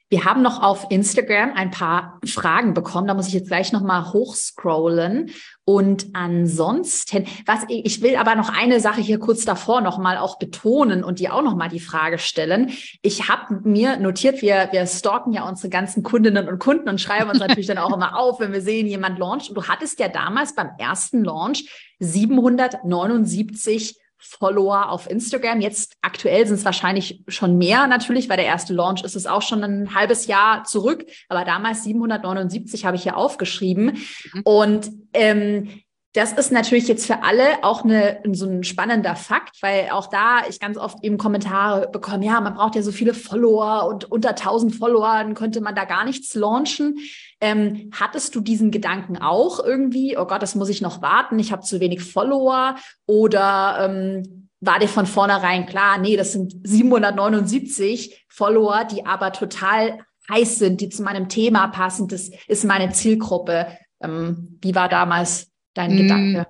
Wir 0.09 0.23
haben 0.23 0.43
noch 0.43 0.61
auf 0.61 0.85
Instagram 0.91 1.53
ein 1.55 1.71
paar 1.71 2.19
Fragen 2.25 2.75
bekommen. 2.75 3.07
Da 3.07 3.15
muss 3.15 3.27
ich 3.27 3.33
jetzt 3.33 3.47
gleich 3.47 3.71
nochmal 3.71 4.13
hochscrollen. 4.13 5.31
Und 5.65 6.05
ansonsten, 6.13 7.25
was 7.47 7.65
ich 7.69 8.03
will 8.03 8.15
aber 8.15 8.35
noch 8.35 8.49
eine 8.49 8.79
Sache 8.79 9.01
hier 9.01 9.17
kurz 9.17 9.45
davor 9.45 9.81
nochmal 9.81 10.17
auch 10.17 10.37
betonen 10.37 11.03
und 11.03 11.17
dir 11.17 11.33
auch 11.33 11.41
nochmal 11.41 11.69
die 11.69 11.79
Frage 11.79 12.19
stellen. 12.19 12.69
Ich 13.01 13.29
habe 13.29 13.61
mir 13.63 13.97
notiert, 13.97 14.43
wir, 14.43 14.69
wir 14.71 14.85
stalken 14.85 15.33
ja 15.33 15.49
unsere 15.49 15.69
ganzen 15.69 16.03
Kundinnen 16.03 16.47
und 16.47 16.59
Kunden 16.59 16.87
und 16.87 17.01
schreiben 17.01 17.31
uns 17.31 17.39
natürlich 17.39 17.65
dann 17.65 17.79
auch 17.79 17.95
immer 17.95 18.15
auf, 18.19 18.39
wenn 18.39 18.53
wir 18.53 18.61
sehen, 18.61 18.85
jemand 18.85 19.17
launcht. 19.17 19.49
Und 19.49 19.55
du 19.55 19.63
hattest 19.63 19.99
ja 19.99 20.07
damals 20.07 20.53
beim 20.53 20.69
ersten 20.77 21.23
Launch 21.23 21.67
779 21.97 23.97
Follower 24.17 24.89
auf 24.89 25.09
Instagram. 25.09 25.61
Jetzt 25.61 25.95
aktuell 26.01 26.45
sind 26.47 26.55
es 26.55 26.65
wahrscheinlich 26.65 27.23
schon 27.27 27.57
mehr 27.57 27.87
natürlich, 27.87 28.29
weil 28.29 28.37
der 28.37 28.45
erste 28.45 28.73
Launch 28.73 29.03
ist 29.03 29.15
es 29.15 29.27
auch 29.27 29.41
schon 29.41 29.63
ein 29.63 29.93
halbes 29.95 30.27
Jahr 30.27 30.63
zurück. 30.63 31.05
Aber 31.29 31.45
damals 31.45 31.83
779 31.83 32.85
habe 32.85 32.97
ich 32.97 33.03
hier 33.03 33.17
aufgeschrieben. 33.17 33.97
Mhm. 34.33 34.41
Und 34.43 34.91
ähm, 35.13 35.81
das 36.15 36.31
ist 36.31 36.51
natürlich 36.51 36.87
jetzt 36.87 37.05
für 37.05 37.23
alle 37.23 37.61
auch 37.63 37.83
eine, 37.83 38.21
so 38.31 38.45
ein 38.45 38.63
spannender 38.63 39.17
Fakt, 39.17 39.61
weil 39.61 39.89
auch 39.89 40.07
da 40.07 40.47
ich 40.49 40.61
ganz 40.61 40.77
oft 40.77 41.03
eben 41.03 41.17
Kommentare 41.17 41.89
bekomme, 41.89 42.25
ja, 42.25 42.39
man 42.39 42.53
braucht 42.53 42.75
ja 42.75 42.81
so 42.81 42.93
viele 42.93 43.13
Follower 43.13 43.85
und 43.89 44.09
unter 44.09 44.29
1000 44.29 44.73
Followern 44.73 45.33
könnte 45.33 45.59
man 45.59 45.75
da 45.75 45.83
gar 45.83 46.05
nichts 46.05 46.33
launchen. 46.33 46.99
Ähm, 47.41 47.91
hattest 47.93 48.33
du 48.35 48.41
diesen 48.41 48.71
Gedanken 48.71 49.17
auch 49.17 49.59
irgendwie, 49.59 50.17
oh 50.17 50.25
Gott, 50.25 50.41
das 50.41 50.55
muss 50.55 50.69
ich 50.69 50.81
noch 50.81 51.01
warten, 51.01 51.37
ich 51.37 51.51
habe 51.51 51.63
zu 51.63 51.79
wenig 51.79 52.01
Follower 52.01 52.75
oder 53.05 53.77
ähm, 53.81 54.49
war 54.61 54.79
dir 54.79 54.87
von 54.87 55.05
vornherein 55.05 55.65
klar, 55.65 55.97
nee, 55.97 56.15
das 56.15 56.31
sind 56.31 56.55
779 56.63 58.25
Follower, 58.29 58.85
die 58.85 59.05
aber 59.05 59.31
total 59.31 59.99
heiß 60.29 60.59
sind, 60.59 60.81
die 60.81 60.89
zu 60.89 61.03
meinem 61.03 61.29
Thema 61.29 61.67
passen, 61.67 62.07
das 62.07 62.31
ist 62.47 62.63
meine 62.63 62.91
Zielgruppe. 62.91 63.67
Ähm, 64.01 64.57
wie 64.61 64.73
war 64.73 64.89
damals 64.89 65.51
dein 65.73 65.93
mm. 65.93 65.97
Gedanke? 65.97 66.47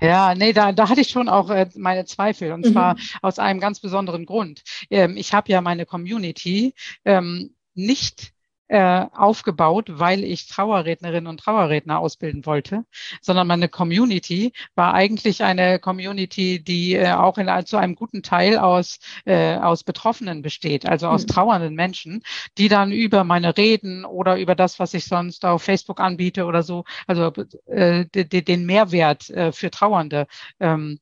Ja, 0.00 0.34
nee, 0.34 0.52
da, 0.52 0.72
da 0.72 0.88
hatte 0.90 1.00
ich 1.00 1.08
schon 1.08 1.28
auch 1.28 1.48
äh, 1.48 1.68
meine 1.74 2.04
Zweifel 2.04 2.52
und 2.52 2.66
mhm. 2.66 2.72
zwar 2.72 2.96
aus 3.22 3.38
einem 3.38 3.60
ganz 3.60 3.80
besonderen 3.80 4.26
Grund. 4.26 4.62
Ähm, 4.90 5.16
ich 5.16 5.32
habe 5.32 5.50
ja 5.50 5.62
meine 5.62 5.86
Community 5.86 6.74
ähm, 7.06 7.54
nicht 7.74 8.32
äh, 8.68 9.06
aufgebaut, 9.12 9.86
weil 9.90 10.24
ich 10.24 10.48
Trauerrednerinnen 10.48 11.26
und 11.26 11.40
Trauerredner 11.40 11.98
ausbilden 11.98 12.46
wollte, 12.46 12.84
sondern 13.20 13.46
meine 13.46 13.68
Community 13.68 14.52
war 14.74 14.94
eigentlich 14.94 15.44
eine 15.44 15.78
Community, 15.78 16.62
die 16.62 16.94
äh, 16.94 17.12
auch 17.12 17.38
in, 17.38 17.48
zu 17.66 17.76
einem 17.76 17.94
guten 17.94 18.22
Teil 18.22 18.58
aus, 18.58 18.98
äh, 19.24 19.56
aus 19.56 19.84
Betroffenen 19.84 20.42
besteht, 20.42 20.86
also 20.86 21.08
aus 21.08 21.22
mhm. 21.22 21.28
trauernden 21.28 21.74
Menschen, 21.74 22.22
die 22.58 22.68
dann 22.68 22.92
über 22.92 23.24
meine 23.24 23.56
Reden 23.56 24.04
oder 24.04 24.38
über 24.38 24.54
das, 24.54 24.78
was 24.78 24.94
ich 24.94 25.06
sonst 25.06 25.44
auf 25.44 25.62
Facebook 25.62 26.00
anbiete 26.00 26.44
oder 26.44 26.62
so, 26.62 26.84
also 27.06 27.32
äh, 27.66 28.06
den 28.06 28.66
Mehrwert 28.66 29.30
äh, 29.30 29.52
für 29.52 29.70
Trauernde 29.70 30.26
ähm, 30.60 30.98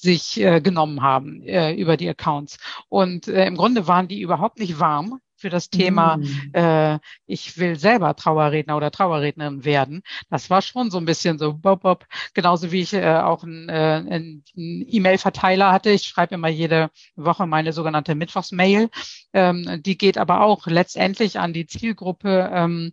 sich 0.00 0.40
äh, 0.40 0.60
genommen 0.60 1.02
haben 1.02 1.42
äh, 1.42 1.72
über 1.74 1.96
die 1.96 2.08
Accounts. 2.08 2.58
Und 2.88 3.28
äh, 3.28 3.46
im 3.46 3.56
Grunde 3.56 3.86
waren 3.86 4.08
die 4.08 4.20
überhaupt 4.20 4.58
nicht 4.58 4.78
warm 4.80 5.20
für 5.38 5.50
das 5.50 5.70
Thema, 5.70 6.16
mhm. 6.16 6.50
äh, 6.52 6.98
ich 7.26 7.56
will 7.58 7.78
selber 7.78 8.16
Trauerredner 8.16 8.76
oder 8.76 8.90
Trauerrednerin 8.90 9.64
werden. 9.64 10.02
Das 10.30 10.50
war 10.50 10.62
schon 10.62 10.90
so 10.90 10.98
ein 10.98 11.04
bisschen 11.04 11.38
so, 11.38 11.54
bob, 11.54 11.82
bob. 11.82 12.06
genauso 12.34 12.72
wie 12.72 12.80
ich 12.80 12.92
äh, 12.92 13.18
auch 13.18 13.44
einen 13.44 13.68
äh, 13.68 14.40
E-Mail-Verteiler 14.56 15.72
hatte. 15.72 15.90
Ich 15.90 16.02
schreibe 16.02 16.34
immer 16.34 16.48
jede 16.48 16.90
Woche 17.16 17.46
meine 17.46 17.72
sogenannte 17.72 18.14
Mittwochsmail. 18.14 18.90
Ähm, 19.32 19.82
die 19.82 19.96
geht 19.96 20.18
aber 20.18 20.42
auch 20.42 20.66
letztendlich 20.66 21.38
an 21.38 21.52
die 21.52 21.66
Zielgruppe 21.66 22.50
ähm, 22.52 22.92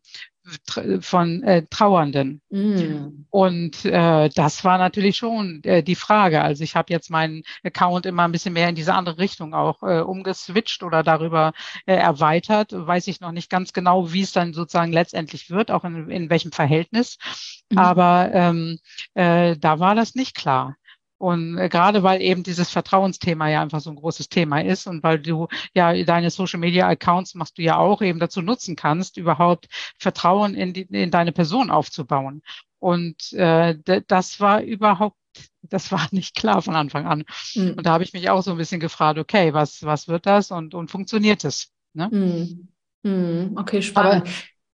von 1.01 1.43
äh, 1.43 1.65
Trauernden. 1.69 2.41
Mm. 2.49 3.25
Und 3.29 3.85
äh, 3.85 4.29
das 4.29 4.63
war 4.63 4.77
natürlich 4.77 5.17
schon 5.17 5.63
äh, 5.63 5.81
die 5.83 5.95
Frage. 5.95 6.41
Also 6.41 6.63
ich 6.63 6.75
habe 6.75 6.93
jetzt 6.93 7.09
meinen 7.09 7.43
Account 7.63 8.05
immer 8.05 8.23
ein 8.23 8.31
bisschen 8.31 8.53
mehr 8.53 8.69
in 8.69 8.75
diese 8.75 8.93
andere 8.93 9.17
Richtung 9.17 9.53
auch 9.53 9.81
äh, 9.81 10.01
umgeswitcht 10.01 10.83
oder 10.83 11.03
darüber 11.03 11.53
äh, 11.85 11.95
erweitert. 11.95 12.71
Weiß 12.73 13.07
ich 13.07 13.21
noch 13.21 13.31
nicht 13.31 13.49
ganz 13.49 13.73
genau, 13.73 14.13
wie 14.13 14.21
es 14.21 14.33
dann 14.33 14.53
sozusagen 14.53 14.93
letztendlich 14.93 15.49
wird, 15.49 15.71
auch 15.71 15.83
in, 15.83 16.09
in 16.09 16.29
welchem 16.29 16.51
Verhältnis. 16.51 17.17
Mm. 17.71 17.77
Aber 17.77 18.29
ähm, 18.33 18.79
äh, 19.15 19.57
da 19.57 19.79
war 19.79 19.95
das 19.95 20.15
nicht 20.15 20.35
klar. 20.35 20.75
Und 21.25 21.57
äh, 21.57 21.69
gerade 21.69 22.03
weil 22.03 22.21
eben 22.21 22.43
dieses 22.43 22.69
Vertrauensthema 22.69 23.49
ja 23.49 23.59
einfach 23.59 23.79
so 23.79 23.89
ein 23.89 23.95
großes 23.95 24.29
Thema 24.29 24.61
ist 24.61 24.85
und 24.85 25.01
weil 25.01 25.17
du 25.17 25.47
ja 25.73 26.03
deine 26.03 26.29
Social 26.29 26.59
Media 26.59 26.87
Accounts 26.87 27.33
machst 27.33 27.57
du 27.57 27.63
ja 27.63 27.77
auch 27.77 28.03
eben 28.03 28.19
dazu 28.19 28.43
nutzen 28.43 28.75
kannst, 28.75 29.17
überhaupt 29.17 29.67
Vertrauen 29.97 30.53
in, 30.53 30.73
die, 30.73 30.83
in 30.83 31.09
deine 31.09 31.31
Person 31.31 31.71
aufzubauen. 31.71 32.43
Und 32.77 33.33
äh, 33.33 33.75
das 34.07 34.39
war 34.39 34.61
überhaupt 34.61 35.17
das 35.63 35.91
war 35.91 36.07
nicht 36.11 36.35
klar 36.35 36.61
von 36.61 36.75
Anfang 36.75 37.07
an. 37.07 37.23
Mhm. 37.55 37.73
Und 37.75 37.87
da 37.87 37.93
habe 37.93 38.03
ich 38.03 38.13
mich 38.13 38.29
auch 38.29 38.43
so 38.43 38.51
ein 38.51 38.57
bisschen 38.57 38.79
gefragt, 38.79 39.17
okay, 39.17 39.51
was, 39.51 39.81
was 39.81 40.07
wird 40.07 40.27
das 40.27 40.51
und, 40.51 40.75
und 40.75 40.91
funktioniert 40.91 41.43
es? 41.43 41.71
Ne? 41.93 42.07
Mhm. 42.11 42.67
Mhm. 43.01 43.57
Okay, 43.57 43.81
spannend. 43.81 44.27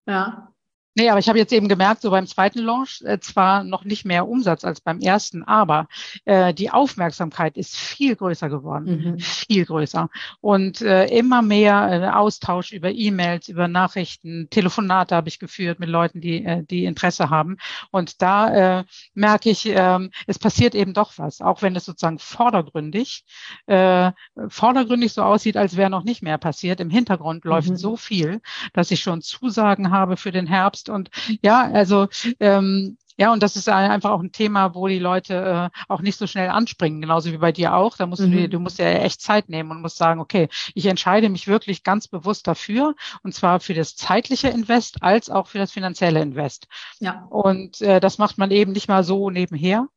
Aber, 0.05 0.13
ja. 0.13 0.50
Nee, 0.93 1.09
aber 1.09 1.19
ich 1.19 1.29
habe 1.29 1.39
jetzt 1.39 1.53
eben 1.53 1.69
gemerkt, 1.69 2.01
so 2.01 2.11
beim 2.11 2.27
zweiten 2.27 2.59
Launch 2.59 3.01
äh, 3.05 3.19
zwar 3.19 3.63
noch 3.63 3.85
nicht 3.85 4.03
mehr 4.03 4.27
Umsatz 4.27 4.65
als 4.65 4.81
beim 4.81 4.99
ersten, 4.99 5.43
aber 5.43 5.87
äh, 6.25 6.53
die 6.53 6.69
Aufmerksamkeit 6.69 7.55
ist 7.57 7.77
viel 7.77 8.15
größer 8.15 8.49
geworden, 8.49 9.13
mhm. 9.13 9.19
viel 9.19 9.65
größer 9.65 10.09
und 10.41 10.81
äh, 10.81 11.05
immer 11.05 11.41
mehr 11.41 11.89
äh, 11.91 12.07
Austausch 12.09 12.73
über 12.73 12.91
E-Mails, 12.91 13.47
über 13.47 13.69
Nachrichten, 13.69 14.49
Telefonate 14.49 15.15
habe 15.15 15.29
ich 15.29 15.39
geführt 15.39 15.79
mit 15.79 15.87
Leuten, 15.87 16.19
die 16.19 16.43
äh, 16.43 16.63
die 16.63 16.83
Interesse 16.83 17.29
haben 17.29 17.57
und 17.91 18.21
da 18.21 18.79
äh, 18.79 18.83
merke 19.13 19.49
ich, 19.49 19.65
äh, 19.67 20.09
es 20.27 20.39
passiert 20.39 20.75
eben 20.75 20.93
doch 20.93 21.13
was, 21.17 21.39
auch 21.39 21.61
wenn 21.61 21.75
es 21.75 21.85
sozusagen 21.85 22.19
vordergründig 22.19 23.23
äh, 23.67 24.11
vordergründig 24.49 25.13
so 25.13 25.23
aussieht, 25.23 25.55
als 25.55 25.77
wäre 25.77 25.89
noch 25.89 26.03
nicht 26.03 26.21
mehr 26.21 26.37
passiert. 26.37 26.79
Im 26.81 26.89
Hintergrund 26.89 27.45
läuft 27.45 27.69
mhm. 27.69 27.77
so 27.77 27.95
viel, 27.95 28.41
dass 28.73 28.91
ich 28.91 28.99
schon 28.99 29.21
Zusagen 29.21 29.91
habe 29.91 30.17
für 30.17 30.31
den 30.31 30.47
Herbst 30.47 30.80
Herbst. 30.81 30.89
Und 30.89 31.09
ja, 31.41 31.69
also 31.71 32.07
ähm, 32.39 32.97
Ja, 33.17 33.31
und 33.31 33.43
das 33.43 33.55
ist 33.55 33.69
einfach 33.69 34.11
auch 34.11 34.21
ein 34.21 34.31
Thema, 34.31 34.73
wo 34.73 34.87
die 34.87 34.97
Leute 34.97 35.69
äh, 35.71 35.79
auch 35.87 36.01
nicht 36.01 36.17
so 36.17 36.25
schnell 36.25 36.49
anspringen, 36.49 37.01
genauso 37.01 37.31
wie 37.31 37.37
bei 37.37 37.51
dir 37.51 37.75
auch. 37.75 37.97
Da 37.97 38.07
musst 38.07 38.21
mhm. 38.21 38.31
du, 38.31 38.49
du 38.49 38.59
musst 38.59 38.79
ja 38.79 38.87
echt 38.87 39.21
Zeit 39.21 39.49
nehmen 39.49 39.69
und 39.69 39.81
musst 39.81 39.97
sagen, 39.97 40.19
okay, 40.19 40.47
ich 40.73 40.87
entscheide 40.87 41.29
mich 41.29 41.47
wirklich 41.47 41.83
ganz 41.83 42.07
bewusst 42.07 42.47
dafür, 42.47 42.95
und 43.23 43.35
zwar 43.35 43.59
für 43.59 43.75
das 43.75 43.95
zeitliche 43.95 44.47
Invest 44.49 45.03
als 45.03 45.29
auch 45.29 45.47
für 45.47 45.59
das 45.59 45.71
finanzielle 45.71 46.21
Invest. 46.21 46.67
Ja. 46.99 47.27
Und 47.29 47.81
äh, 47.81 47.99
das 47.99 48.17
macht 48.17 48.37
man 48.37 48.49
eben 48.49 48.71
nicht 48.71 48.87
mal 48.87 49.03
so 49.03 49.29
nebenher, 49.29 49.87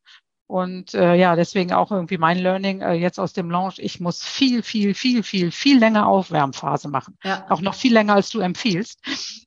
und 0.47 0.93
äh, 0.93 1.15
ja, 1.15 1.35
deswegen 1.35 1.73
auch 1.73 1.91
irgendwie 1.91 2.19
mein 2.19 2.37
Learning 2.37 2.81
äh, 2.81 2.93
jetzt 2.93 3.19
aus 3.19 3.33
dem 3.33 3.49
Launch. 3.49 3.79
Ich 3.79 3.99
muss 3.99 4.23
viel, 4.23 4.61
viel, 4.61 4.93
viel, 4.93 5.23
viel, 5.23 5.51
viel 5.51 5.79
länger 5.79 6.07
Aufwärmphase 6.07 6.87
machen. 6.87 7.17
Ja. 7.23 7.45
Auch 7.49 7.61
noch 7.61 7.73
viel 7.73 7.93
länger, 7.93 8.13
als 8.13 8.29
du 8.29 8.41
empfiehlst. 8.41 8.99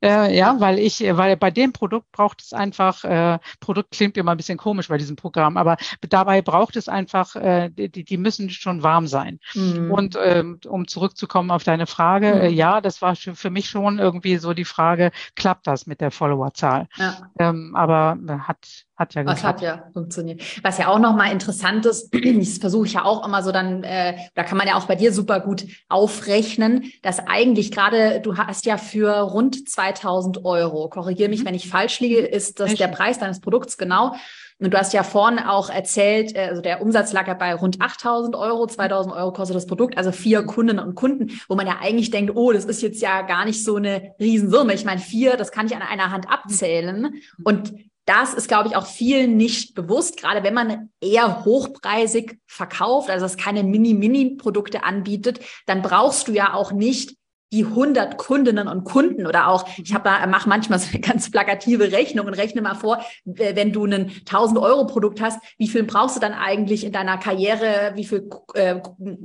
Äh, 0.03 0.37
ja, 0.37 0.59
weil 0.59 0.81
ich, 0.81 1.01
weil 1.01 1.37
bei 1.37 1.53
dem 1.53 1.73
Produkt 1.73 2.11
braucht 2.11 2.43
es 2.43 2.53
einfach, 2.53 3.05
äh, 3.05 3.39
Produkt 3.61 3.93
klingt 3.93 4.17
immer 4.17 4.33
ein 4.33 4.37
bisschen 4.37 4.59
komisch 4.59 4.89
bei 4.89 4.99
diesem 4.99 5.15
Programm, 5.15 5.57
aber 5.57 5.77
dabei 6.09 6.43
braucht 6.43 6.75
es 6.75 6.89
einfach, 6.89 7.37
äh, 7.37 7.71
die, 7.71 8.05
die 8.05 8.17
müssen 8.17 8.51
schon 8.51 8.83
warm 8.83 9.07
sein. 9.07 9.39
Mhm. 9.55 9.93
Und 9.93 10.19
ähm, 10.21 10.59
um 10.67 10.89
zurückzukommen 10.89 11.53
auf 11.53 11.63
deine 11.63 11.87
Frage, 11.87 12.35
mhm. 12.35 12.41
äh, 12.41 12.49
ja, 12.49 12.81
das 12.81 13.03
war 13.03 13.15
für 13.15 13.51
mich 13.51 13.71
schon 13.71 14.01
irgendwie 14.01 14.37
so 14.39 14.53
die 14.53 14.65
Frage, 14.65 15.13
klappt 15.37 15.69
das 15.69 15.87
mit 15.87 16.01
der 16.01 16.11
Followerzahl? 16.11 16.89
Ja. 16.97 17.31
Ähm, 17.39 17.77
aber 17.77 18.19
hat 18.47 18.88
hat 18.99 19.15
ja 19.15 19.23
geklappt. 19.23 19.39
Das 19.39 19.49
hat 19.49 19.63
ja 19.63 19.91
funktioniert. 19.93 20.43
Was 20.65 20.79
ja 20.79 20.89
auch 20.89 20.99
nochmal 20.99 21.33
interessant 21.33 21.87
ist, 21.87 22.13
das 22.39 22.59
versuche 22.59 22.87
ich 22.87 22.95
ja 22.95 23.05
auch 23.05 23.25
immer 23.25 23.43
so 23.43 23.53
dann, 23.53 23.85
äh, 23.85 24.17
da 24.35 24.43
kann 24.43 24.59
man 24.59 24.67
ja 24.67 24.77
auch 24.77 24.87
bei 24.87 24.97
dir 24.97 25.13
super 25.13 25.41
gut 25.41 25.67
aufrechnen, 25.89 26.91
dass 27.03 27.21
eigentlich 27.21 27.71
gerade, 27.71 28.21
du 28.21 28.37
hast 28.37 28.67
ja 28.67 28.77
für 28.77 29.11
rund 29.21 29.69
2000 29.69 30.45
Euro, 30.45 30.89
korrigiere 30.89 31.29
mich, 31.29 31.43
mhm. 31.43 31.47
wenn 31.47 31.55
ich 31.55 31.69
falsch 31.69 32.01
liege, 32.01 32.19
ist 32.19 32.59
das 32.59 32.73
Echt? 32.73 32.81
der 32.81 32.89
Preis 32.89 33.19
deines 33.19 33.41
Produkts 33.41 33.79
genau. 33.79 34.15
Und 34.61 34.75
du 34.75 34.79
hast 34.79 34.93
ja 34.93 35.05
vorne 35.05 35.53
auch 35.53 35.71
erzählt, 35.71 36.35
äh, 36.35 36.49
also 36.49 36.61
der 36.61 36.83
Umsatz 36.83 37.13
lag 37.13 37.29
ja 37.29 37.35
bei 37.35 37.55
rund 37.55 37.81
8000 37.81 38.35
Euro, 38.35 38.67
2000 38.67 39.15
Euro 39.15 39.33
kostet 39.33 39.57
das 39.57 39.67
Produkt, 39.67 39.97
also 39.97 40.11
vier 40.11 40.43
Kundinnen 40.43 40.85
und 40.85 40.97
Kunden, 40.97 41.41
wo 41.49 41.55
man 41.55 41.69
ja 41.69 41.77
eigentlich 41.81 42.11
denkt, 42.11 42.35
oh, 42.35 42.51
das 42.51 42.65
ist 42.65 42.83
jetzt 42.83 43.01
ja 43.01 43.23
gar 43.23 43.45
nicht 43.45 43.65
so 43.65 43.77
eine 43.77 44.15
Riesensumme. 44.19 44.75
Ich 44.75 44.85
meine, 44.85 45.01
vier, 45.01 45.37
das 45.37 45.53
kann 45.53 45.67
ich 45.67 45.77
an 45.77 45.83
einer 45.83 46.11
Hand 46.11 46.29
abzählen. 46.29 47.15
Und 47.45 47.73
das 48.09 48.33
ist, 48.33 48.49
glaube 48.49 48.69
ich, 48.69 48.77
auch 48.77 48.87
vielen 48.87 49.37
nicht 49.37 49.75
bewusst, 49.75 50.19
gerade 50.19 50.43
wenn 50.43 50.55
man 50.55 50.89
eher 50.99 51.45
hochpreisig 51.45 52.39
verkauft, 52.47 53.11
also 53.11 53.27
es 53.27 53.37
keine 53.37 53.63
Mini-Mini-Produkte 53.63 54.83
anbietet, 54.83 55.41
dann 55.67 55.83
brauchst 55.83 56.27
du 56.27 56.33
ja 56.33 56.55
auch 56.55 56.73
nicht 56.73 57.18
die 57.53 57.65
100 57.65 58.19
Kundinnen 58.19 58.69
und 58.69 58.85
Kunden 58.85 59.27
oder 59.27 59.49
auch, 59.49 59.67
ich 59.79 59.95
habe 59.95 60.11
mache 60.29 60.49
manchmal 60.49 60.79
so 60.79 60.89
eine 60.91 61.01
ganz 61.07 61.31
plakative 61.31 61.93
Rechnung 61.93 62.27
und 62.27 62.35
rechne 62.35 62.61
mal 62.61 62.75
vor, 62.75 63.03
wenn 63.25 63.73
du 63.73 63.87
ein 63.87 64.11
1000 64.21 64.59
Euro 64.59 64.87
Produkt 64.87 65.21
hast, 65.21 65.41
wie 65.57 65.69
viel 65.69 65.85
brauchst 65.85 66.17
du 66.17 66.21
dann 66.21 66.35
eigentlich 66.35 66.85
in 66.85 66.93
deiner 66.93 67.19
Karriere, 67.19 67.93
wie 67.95 68.05
viel 68.05 68.29
äh, 68.55 68.77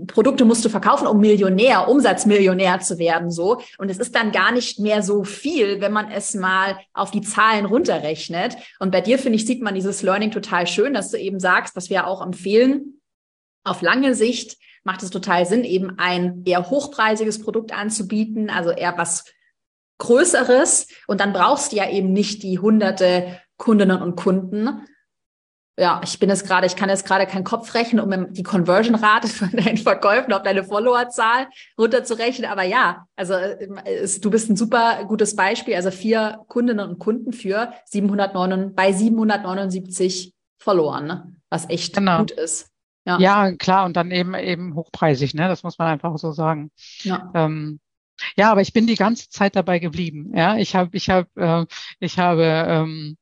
Produkte 0.08 0.46
musst 0.46 0.64
du 0.64 0.70
verkaufen, 0.70 1.08
um 1.08 1.20
Millionär, 1.20 1.90
Umsatzmillionär 1.90 2.80
zu 2.80 2.98
werden, 2.98 3.30
so. 3.30 3.62
Und 3.78 3.90
es 3.90 3.98
ist 3.98 4.16
dann 4.16 4.32
gar 4.32 4.52
nicht 4.52 4.80
mehr 4.80 5.04
so 5.04 5.24
viel, 5.24 5.82
wenn 5.82 5.92
man 5.92 6.10
es 6.12 6.34
mal 6.34 6.78
auf 6.94 7.12
die 7.12 7.22
Zahlen 7.22 7.66
runterrechnet. 7.66 8.56
Und 8.80 8.92
bei 8.92 9.02
dir, 9.02 9.20
finde 9.20 9.36
ich, 9.38 9.46
sieht 9.46 9.62
man 9.62 9.76
dieses 9.76 10.02
Learning 10.02 10.32
total 10.32 10.68
schön, 10.68 10.94
dass 10.94 11.12
du 11.12 11.18
eben 11.18 11.40
sagst, 11.40 11.76
was 11.76 11.90
wir 11.90 12.08
auch 12.08 12.26
empfehlen, 12.26 13.02
auf 13.64 13.82
lange 13.82 14.16
Sicht 14.16 14.58
macht 14.84 15.04
es 15.04 15.10
total 15.10 15.46
Sinn, 15.46 15.64
eben 15.64 15.98
ein 15.98 16.44
eher 16.46 16.70
hochpreisiges 16.70 17.42
Produkt 17.42 17.74
anzubieten, 17.74 18.50
also 18.50 18.72
eher 18.72 18.98
was 18.98 19.26
Größeres. 20.00 20.88
Und 21.08 21.22
dann 21.22 21.34
brauchst 21.34 21.72
du 21.72 21.78
ja 21.78 21.90
eben 21.90 22.12
nicht 22.12 22.44
die 22.44 22.60
hunderte 22.60 23.40
Kundinnen 23.58 24.02
und 24.02 24.16
Kunden. 24.16 24.86
Ja, 25.80 26.02
ich 26.04 26.20
bin 26.20 26.30
jetzt 26.30 26.46
gerade, 26.46 26.68
ich 26.68 26.76
kann 26.76 26.90
jetzt 26.90 27.06
gerade 27.06 27.26
keinen 27.26 27.44
Kopf 27.44 27.74
rechnen, 27.74 28.00
um 28.00 28.32
die 28.34 28.44
Conversion-Rate 28.44 29.28
von 29.28 29.52
deinen 29.52 29.78
Verkäufen 29.78 30.34
auf 30.34 30.44
deine 30.44 30.64
Followerzahl 30.64 31.48
runterzurechnen. 31.80 32.50
Aber 32.50 32.64
ja, 32.64 33.08
also 33.16 33.34
es, 33.34 34.20
du 34.20 34.30
bist 34.30 34.50
ein 34.50 34.56
super 34.56 35.06
gutes 35.06 35.36
Beispiel. 35.36 35.76
Also 35.76 35.90
vier 35.90 36.40
Kundinnen 36.48 36.88
und 36.88 37.00
Kunden 37.00 37.34
für 37.34 37.74
709, 37.86 38.76
bei 38.76 38.92
779 38.92 40.34
verloren, 40.60 41.08
ne? 41.08 41.36
was 41.50 41.70
echt 41.70 41.96
genau. 41.96 42.20
gut 42.20 42.32
ist. 42.32 42.73
Ja. 43.06 43.20
ja, 43.20 43.52
klar, 43.54 43.86
und 43.86 43.98
dann 43.98 44.12
eben 44.12 44.34
eben 44.34 44.76
hochpreisig, 44.76 45.34
ne? 45.34 45.48
Das 45.48 45.64
muss 45.64 45.78
man 45.78 45.90
einfach 45.90 46.18
so 46.18 46.32
sagen. 46.32 46.72
Ja. 47.02 47.32
Ähm, 47.36 47.80
ja, 48.38 48.52
aber 48.52 48.62
ich 48.62 48.74
bin 48.74 48.88
die 48.88 48.96
ganze 48.96 49.30
Zeit 49.30 49.56
dabei 49.56 49.80
geblieben. 49.80 50.32
Ja, 50.36 50.56
ich 50.58 50.76
habe, 50.76 50.96
ich 50.96 51.10
habe, 51.10 51.30
äh, 51.36 51.66
ich 52.00 52.20
habe 52.20 52.44
ähm, 52.68 53.18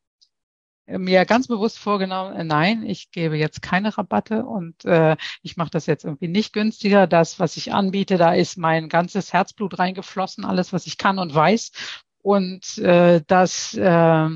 mir 0.86 1.26
ganz 1.26 1.48
bewusst 1.48 1.80
vorgenommen, 1.80 2.36
äh, 2.36 2.44
nein, 2.44 2.84
ich 2.86 3.12
gebe 3.12 3.38
jetzt 3.38 3.62
keine 3.62 3.98
Rabatte 3.98 4.46
und 4.46 4.84
äh, 4.86 5.16
ich 5.42 5.58
mache 5.58 5.72
das 5.72 5.86
jetzt 5.86 6.04
irgendwie 6.06 6.28
nicht 6.28 6.54
günstiger. 6.54 7.08
Das, 7.08 7.40
was 7.40 7.58
ich 7.58 7.74
anbiete, 7.74 8.18
da 8.18 8.34
ist 8.34 8.58
mein 8.58 8.90
ganzes 8.90 9.34
Herzblut 9.34 9.80
reingeflossen, 9.80 10.46
alles, 10.46 10.74
was 10.74 10.88
ich 10.88 10.98
kann 10.98 11.20
und 11.20 11.34
weiß. 11.34 11.72
Und 12.22 12.78
äh, 12.78 13.22
das 13.26 13.74
äh, 13.74 14.30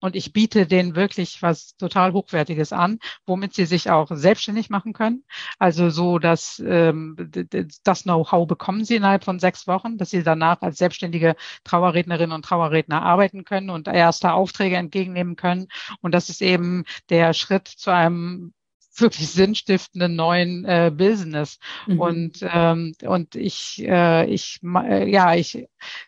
und 0.00 0.16
ich 0.16 0.32
biete 0.32 0.66
denen 0.66 0.96
wirklich 0.96 1.42
was 1.42 1.76
total 1.76 2.12
Hochwertiges 2.12 2.72
an, 2.72 2.98
womit 3.26 3.54
sie 3.54 3.66
sich 3.66 3.90
auch 3.90 4.10
selbstständig 4.10 4.70
machen 4.70 4.92
können. 4.92 5.24
Also 5.58 5.90
so, 5.90 6.18
dass 6.18 6.62
ähm, 6.66 7.16
das 7.84 8.02
Know-how 8.04 8.46
bekommen 8.46 8.84
sie 8.84 8.96
innerhalb 8.96 9.24
von 9.24 9.38
sechs 9.38 9.66
Wochen, 9.66 9.98
dass 9.98 10.10
sie 10.10 10.22
danach 10.22 10.62
als 10.62 10.78
selbstständige 10.78 11.36
Trauerrednerinnen 11.64 12.32
und 12.32 12.44
Trauerredner 12.44 13.02
arbeiten 13.02 13.44
können 13.44 13.70
und 13.70 13.88
erste 13.88 14.32
Aufträge 14.32 14.76
entgegennehmen 14.76 15.36
können. 15.36 15.68
Und 16.00 16.14
das 16.14 16.28
ist 16.28 16.42
eben 16.42 16.84
der 17.08 17.34
Schritt 17.34 17.68
zu 17.68 17.90
einem 17.90 18.52
wirklich 18.96 19.30
sinnstiftenden 19.30 20.16
neuen 20.16 20.64
äh, 20.64 20.90
Business. 20.94 21.58
Mhm. 21.86 22.00
Und, 22.00 22.38
ähm, 22.42 22.94
und 23.02 23.34
ich, 23.34 23.82
äh, 23.86 24.26
ich, 24.26 24.60
äh, 24.62 25.10
ja, 25.10 25.34
ich 25.34 25.66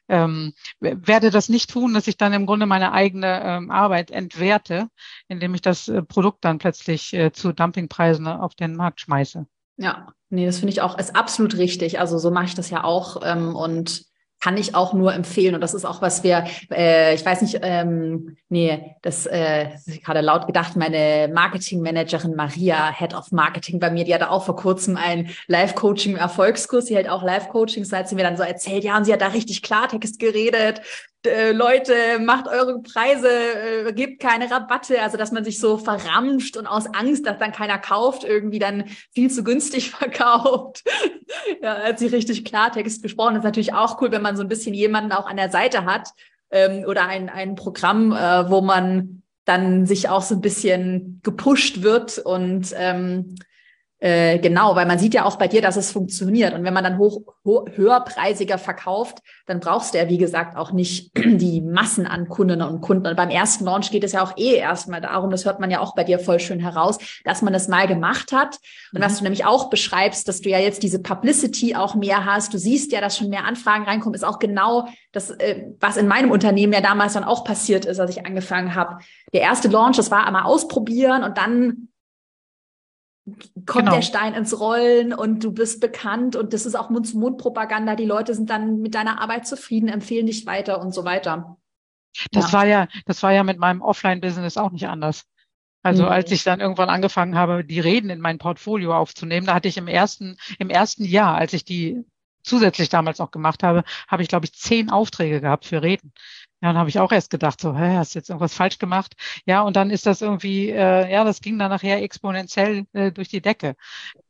ähm, 0.08 0.52
werde 0.80 1.30
das 1.30 1.48
nicht 1.48 1.70
tun, 1.70 1.94
dass 1.94 2.08
ich 2.08 2.16
dann 2.16 2.32
im 2.32 2.46
Grunde 2.46 2.66
meine 2.66 2.92
eigene 2.92 3.42
ähm, 3.44 3.70
Arbeit 3.70 4.10
entwerte, 4.10 4.88
indem 5.28 5.54
ich 5.54 5.62
das 5.62 5.88
äh, 5.88 6.02
Produkt 6.02 6.44
dann 6.44 6.58
plötzlich 6.58 7.12
äh, 7.14 7.32
zu 7.32 7.52
Dumpingpreisen 7.52 8.26
auf 8.26 8.54
den 8.54 8.76
Markt 8.76 9.00
schmeiße. 9.00 9.46
Ja, 9.76 10.12
nee, 10.28 10.46
das 10.46 10.58
finde 10.58 10.72
ich 10.72 10.82
auch, 10.82 10.98
ist 10.98 11.16
absolut 11.16 11.56
richtig. 11.56 11.98
Also 11.98 12.18
so 12.18 12.30
mache 12.30 12.46
ich 12.46 12.54
das 12.54 12.70
ja 12.70 12.84
auch. 12.84 13.22
Ähm, 13.24 13.56
und 13.56 14.11
kann 14.42 14.56
ich 14.56 14.74
auch 14.74 14.92
nur 14.92 15.14
empfehlen. 15.14 15.54
Und 15.54 15.60
das 15.60 15.72
ist 15.72 15.84
auch, 15.84 16.02
was 16.02 16.24
wir, 16.24 16.44
äh, 16.70 17.14
ich 17.14 17.24
weiß 17.24 17.42
nicht, 17.42 17.60
ähm, 17.62 18.36
nee, 18.48 18.96
das 19.02 19.26
äh, 19.26 19.68
gerade 20.04 20.20
laut 20.20 20.46
gedacht, 20.46 20.76
meine 20.76 21.30
Marketingmanagerin 21.32 22.34
Maria, 22.34 22.92
Head 22.92 23.14
of 23.14 23.30
Marketing 23.30 23.78
bei 23.78 23.90
mir, 23.90 24.04
die 24.04 24.14
hatte 24.14 24.30
auch 24.30 24.44
vor 24.44 24.56
kurzem 24.56 24.96
ein 24.96 25.30
Live-Coaching-Erfolgskurs, 25.46 26.86
die 26.86 26.96
hält 26.96 27.08
auch 27.08 27.22
Live-Coachings, 27.22 27.88
da 27.88 28.04
sie 28.04 28.16
mir 28.16 28.24
dann 28.24 28.36
so 28.36 28.42
erzählt, 28.42 28.82
ja, 28.82 28.96
und 28.96 29.04
sie 29.04 29.12
hat 29.12 29.20
da 29.20 29.28
richtig 29.28 29.62
Klartext 29.62 30.18
geredet, 30.18 30.82
äh, 31.24 31.52
Leute, 31.52 31.94
macht 32.20 32.48
eure 32.48 32.82
Preise, 32.82 33.28
äh, 33.28 33.92
gebt 33.92 34.20
keine 34.20 34.50
Rabatte, 34.50 35.00
also 35.00 35.16
dass 35.16 35.30
man 35.30 35.44
sich 35.44 35.60
so 35.60 35.78
verramscht 35.78 36.56
und 36.56 36.66
aus 36.66 36.86
Angst, 36.92 37.26
dass 37.26 37.38
dann 37.38 37.52
keiner 37.52 37.78
kauft, 37.78 38.24
irgendwie 38.24 38.58
dann 38.58 38.84
viel 39.14 39.30
zu 39.30 39.44
günstig 39.44 39.90
verkauft. 39.92 40.82
ja, 41.62 41.76
hat 41.76 41.98
sie 41.98 42.08
richtig 42.08 42.44
Klartext 42.44 43.02
gesprochen. 43.02 43.34
Das 43.34 43.40
ist 43.40 43.44
natürlich 43.44 43.72
auch 43.72 44.00
cool, 44.00 44.10
wenn 44.10 44.22
man 44.22 44.31
so 44.36 44.42
ein 44.42 44.48
bisschen 44.48 44.74
jemanden 44.74 45.12
auch 45.12 45.26
an 45.26 45.36
der 45.36 45.50
Seite 45.50 45.84
hat 45.84 46.10
ähm, 46.50 46.84
oder 46.86 47.06
ein, 47.06 47.28
ein 47.28 47.54
Programm, 47.54 48.12
äh, 48.12 48.50
wo 48.50 48.60
man 48.60 49.22
dann 49.44 49.86
sich 49.86 50.08
auch 50.08 50.22
so 50.22 50.36
ein 50.36 50.40
bisschen 50.40 51.20
gepusht 51.22 51.82
wird 51.82 52.18
und 52.18 52.72
ähm, 52.76 53.34
äh, 54.02 54.40
genau, 54.40 54.74
weil 54.74 54.86
man 54.86 54.98
sieht 54.98 55.14
ja 55.14 55.24
auch 55.24 55.36
bei 55.36 55.46
dir, 55.46 55.62
dass 55.62 55.76
es 55.76 55.92
funktioniert. 55.92 56.54
Und 56.54 56.64
wenn 56.64 56.74
man 56.74 56.82
dann 56.82 56.98
hoch, 56.98 57.20
ho 57.44 57.66
höherpreisiger 57.72 58.58
verkauft, 58.58 59.18
dann 59.46 59.60
brauchst 59.60 59.94
du 59.94 59.98
ja, 59.98 60.08
wie 60.08 60.18
gesagt, 60.18 60.56
auch 60.56 60.72
nicht 60.72 61.12
die 61.16 61.60
Massen 61.60 62.08
an 62.08 62.28
Kundinnen 62.28 62.66
und 62.66 62.80
Kunden. 62.80 63.06
Und 63.06 63.14
beim 63.14 63.30
ersten 63.30 63.64
Launch 63.64 63.92
geht 63.92 64.02
es 64.02 64.10
ja 64.10 64.24
auch 64.24 64.36
eh 64.36 64.56
erstmal 64.56 65.00
darum, 65.00 65.30
das 65.30 65.44
hört 65.44 65.60
man 65.60 65.70
ja 65.70 65.78
auch 65.78 65.94
bei 65.94 66.02
dir 66.02 66.18
voll 66.18 66.40
schön 66.40 66.58
heraus, 66.58 66.98
dass 67.24 67.42
man 67.42 67.52
das 67.52 67.68
mal 67.68 67.86
gemacht 67.86 68.32
hat. 68.32 68.58
Und 68.92 68.98
mhm. 68.98 69.04
was 69.04 69.18
du 69.18 69.22
nämlich 69.22 69.44
auch 69.44 69.70
beschreibst, 69.70 70.26
dass 70.26 70.40
du 70.40 70.48
ja 70.48 70.58
jetzt 70.58 70.82
diese 70.82 71.00
Publicity 71.00 71.76
auch 71.76 71.94
mehr 71.94 72.24
hast. 72.24 72.52
Du 72.52 72.58
siehst 72.58 72.90
ja, 72.90 73.00
dass 73.00 73.16
schon 73.16 73.28
mehr 73.28 73.44
Anfragen 73.44 73.84
reinkommen, 73.84 74.16
ist 74.16 74.24
auch 74.24 74.40
genau 74.40 74.88
das, 75.12 75.30
äh, 75.30 75.66
was 75.78 75.96
in 75.96 76.08
meinem 76.08 76.32
Unternehmen 76.32 76.72
ja 76.72 76.80
damals 76.80 77.12
dann 77.12 77.22
auch 77.22 77.44
passiert 77.44 77.84
ist, 77.84 78.00
als 78.00 78.10
ich 78.10 78.26
angefangen 78.26 78.74
habe. 78.74 78.98
Der 79.32 79.42
erste 79.42 79.68
Launch, 79.68 79.96
das 79.96 80.10
war 80.10 80.26
einmal 80.26 80.42
ausprobieren 80.42 81.22
und 81.22 81.38
dann 81.38 81.86
kommt 83.24 83.84
genau. 83.84 83.94
der 83.94 84.02
Stein 84.02 84.34
ins 84.34 84.58
Rollen 84.58 85.12
und 85.12 85.44
du 85.44 85.52
bist 85.52 85.80
bekannt 85.80 86.34
und 86.34 86.52
das 86.52 86.66
ist 86.66 86.74
auch 86.74 86.90
Mund-zu-Mund-Propaganda. 86.90 87.94
Die 87.94 88.04
Leute 88.04 88.34
sind 88.34 88.50
dann 88.50 88.80
mit 88.80 88.94
deiner 88.94 89.20
Arbeit 89.20 89.46
zufrieden, 89.46 89.88
empfehlen 89.88 90.26
dich 90.26 90.44
weiter 90.46 90.80
und 90.80 90.92
so 90.92 91.04
weiter. 91.04 91.56
Das 92.32 92.50
ja. 92.50 92.58
war 92.58 92.66
ja, 92.66 92.88
das 93.06 93.22
war 93.22 93.32
ja 93.32 93.44
mit 93.44 93.58
meinem 93.58 93.80
Offline-Business 93.80 94.56
auch 94.56 94.72
nicht 94.72 94.88
anders. 94.88 95.24
Also 95.82 96.04
mhm. 96.04 96.08
als 96.10 96.30
ich 96.30 96.44
dann 96.44 96.60
irgendwann 96.60 96.88
angefangen 96.88 97.36
habe, 97.36 97.64
die 97.64 97.80
Reden 97.80 98.10
in 98.10 98.20
mein 98.20 98.38
Portfolio 98.38 98.94
aufzunehmen, 98.94 99.46
da 99.46 99.54
hatte 99.54 99.68
ich 99.68 99.76
im 99.76 99.88
ersten, 99.88 100.36
im 100.58 100.70
ersten 100.70 101.04
Jahr, 101.04 101.36
als 101.36 101.52
ich 101.52 101.64
die 101.64 102.04
zusätzlich 102.44 102.88
damals 102.88 103.18
noch 103.18 103.30
gemacht 103.30 103.62
habe, 103.62 103.84
habe 104.08 104.22
ich, 104.22 104.28
glaube 104.28 104.46
ich, 104.46 104.52
zehn 104.52 104.90
Aufträge 104.90 105.40
gehabt 105.40 105.64
für 105.64 105.82
Reden. 105.82 106.12
Ja, 106.62 106.68
dann 106.68 106.78
habe 106.78 106.88
ich 106.88 107.00
auch 107.00 107.10
erst 107.10 107.30
gedacht, 107.30 107.60
so, 107.60 107.76
hä, 107.76 107.96
hast 107.96 108.14
jetzt 108.14 108.30
irgendwas 108.30 108.54
falsch 108.54 108.78
gemacht? 108.78 109.14
Ja, 109.46 109.62
und 109.62 109.74
dann 109.74 109.90
ist 109.90 110.06
das 110.06 110.22
irgendwie, 110.22 110.70
äh, 110.70 111.10
ja, 111.10 111.24
das 111.24 111.40
ging 111.40 111.58
dann 111.58 111.70
nachher 111.70 112.00
exponentiell 112.00 112.84
äh, 112.92 113.10
durch 113.10 113.28
die 113.28 113.40
Decke. 113.40 113.74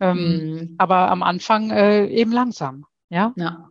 Ähm, 0.00 0.16
mhm. 0.16 0.74
Aber 0.78 1.10
am 1.10 1.22
Anfang 1.22 1.70
äh, 1.70 2.06
eben 2.06 2.32
langsam. 2.32 2.86
Ja. 3.10 3.34
Ja, 3.36 3.68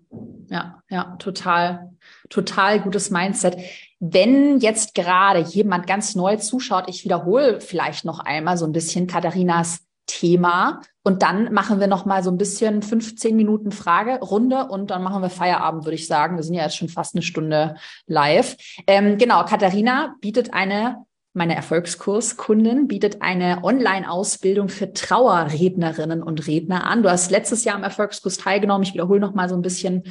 ja, 0.50 0.84
ja, 0.90 1.16
total, 1.18 1.90
total 2.30 2.80
gutes 2.80 3.10
Mindset. 3.10 3.58
Wenn 4.00 4.60
jetzt 4.60 4.94
gerade 4.94 5.40
jemand 5.40 5.88
ganz 5.88 6.14
neu 6.14 6.36
zuschaut, 6.36 6.86
ich 6.88 7.04
wiederhole 7.04 7.62
vielleicht 7.62 8.06
noch 8.06 8.20
einmal 8.20 8.58
so 8.58 8.66
ein 8.66 8.72
bisschen 8.72 9.08
Katharinas 9.08 9.80
Thema 10.06 10.82
und 11.04 11.24
dann 11.24 11.52
machen 11.54 11.80
wir 11.80 11.88
noch 11.88 12.06
mal 12.06 12.24
so 12.24 12.30
ein 12.30 12.38
bisschen 12.38 12.82
15 12.82 13.36
Minuten 13.36 13.72
Fragerunde 13.72 14.66
und 14.66 14.92
dann 14.92 15.04
machen 15.04 15.22
wir 15.22 15.30
Feierabend, 15.30 15.86
würde 15.86 15.96
ich 15.96 16.08
sagen. 16.08 16.36
Wir 16.36 16.44
sind 16.44 16.54
ja 16.54 16.64
jetzt 16.64 16.78
schon 16.78 16.90
fast 16.90 17.16
eine 17.16 17.24
Stunde 17.24 17.76
live. 18.06 18.56
Ähm, 18.88 19.18
genau, 19.18 19.44
Katharina 19.46 20.16
bietet 20.22 20.54
eine 20.54 21.06
meine 21.34 21.56
Erfolgskurskundin 21.56 22.90
bietet 22.90 23.22
eine 23.22 23.64
Online-Ausbildung 23.64 24.68
für 24.68 24.92
Trauerrednerinnen 24.92 26.22
und 26.22 26.46
Redner 26.46 26.86
an. 26.86 27.04
Du 27.04 27.10
hast 27.10 27.32
letztes 27.32 27.64
Jahr 27.64 27.76
am 27.76 27.84
Erfolgskurs 27.84 28.38
teilgenommen. 28.38 28.84
Ich 28.84 28.94
wiederhole 28.94 29.22
noch 29.22 29.34
mal 29.34 29.48
so 29.48 29.56
ein 29.56 29.62
bisschen 29.62 30.04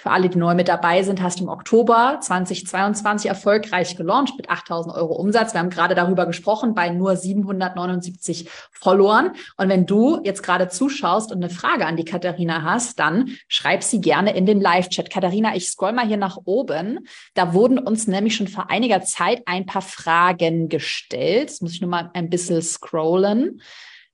für 0.00 0.10
alle, 0.10 0.28
die 0.28 0.38
neu 0.38 0.54
mit 0.54 0.68
dabei 0.68 1.02
sind. 1.02 1.22
Hast 1.22 1.40
im 1.40 1.48
Oktober 1.48 2.18
2022 2.20 3.28
erfolgreich 3.28 3.96
gelauncht 3.96 4.34
mit 4.36 4.48
8000 4.48 4.94
Euro 4.94 5.14
Umsatz. 5.14 5.52
Wir 5.52 5.60
haben 5.60 5.70
gerade 5.70 5.94
darüber 5.94 6.26
gesprochen 6.26 6.74
bei 6.74 6.90
nur 6.90 7.16
779 7.16 8.48
Followern. 8.70 9.32
Und 9.56 9.68
wenn 9.68 9.86
du 9.86 10.20
jetzt 10.24 10.42
gerade 10.42 10.68
zuschaust 10.68 11.32
und 11.32 11.42
eine 11.42 11.52
Frage 11.52 11.86
an 11.86 11.96
die 11.96 12.04
Katharina 12.04 12.62
hast, 12.62 12.98
dann 12.98 13.30
schreib 13.48 13.82
sie 13.82 14.00
gerne 14.00 14.36
in 14.36 14.46
den 14.46 14.60
Live-Chat. 14.60 15.10
Katharina, 15.10 15.56
ich 15.56 15.68
scroll 15.68 15.92
mal 15.92 16.06
hier 16.06 16.16
nach 16.16 16.38
oben. 16.44 17.06
Da 17.34 17.52
wurden 17.52 17.78
uns 17.78 18.06
nämlich 18.06 18.36
schon 18.36 18.48
vor 18.48 18.70
einiger 18.70 19.02
Zeit 19.02 19.42
ein 19.46 19.66
paar 19.66 19.82
Fragen 19.82 20.68
gestellt. 20.68 21.48
Jetzt 21.48 21.62
muss 21.62 21.72
ich 21.72 21.80
nur 21.80 21.90
mal 21.90 22.10
ein 22.14 22.30
bisschen 22.30 22.62
scrollen. 22.62 23.60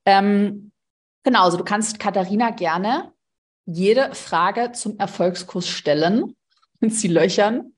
Ähm, 0.07 0.73
genau, 1.23 1.45
also 1.45 1.57
du 1.57 1.65
kannst 1.65 1.99
Katharina 1.99 2.51
gerne 2.51 3.14
jede 3.67 4.15
Frage 4.15 4.73
zum 4.73 4.99
Erfolgskurs 4.99 5.69
stellen 5.69 6.37
und 6.81 6.95
sie 6.95 7.09
löchern, 7.09 7.73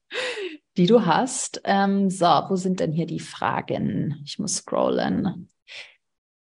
die 0.76 0.86
du 0.86 1.06
hast. 1.06 1.60
Ähm, 1.64 2.10
so, 2.10 2.26
wo 2.26 2.56
sind 2.56 2.80
denn 2.80 2.92
hier 2.92 3.06
die 3.06 3.20
Fragen? 3.20 4.20
Ich 4.24 4.38
muss 4.38 4.56
scrollen. 4.56 5.48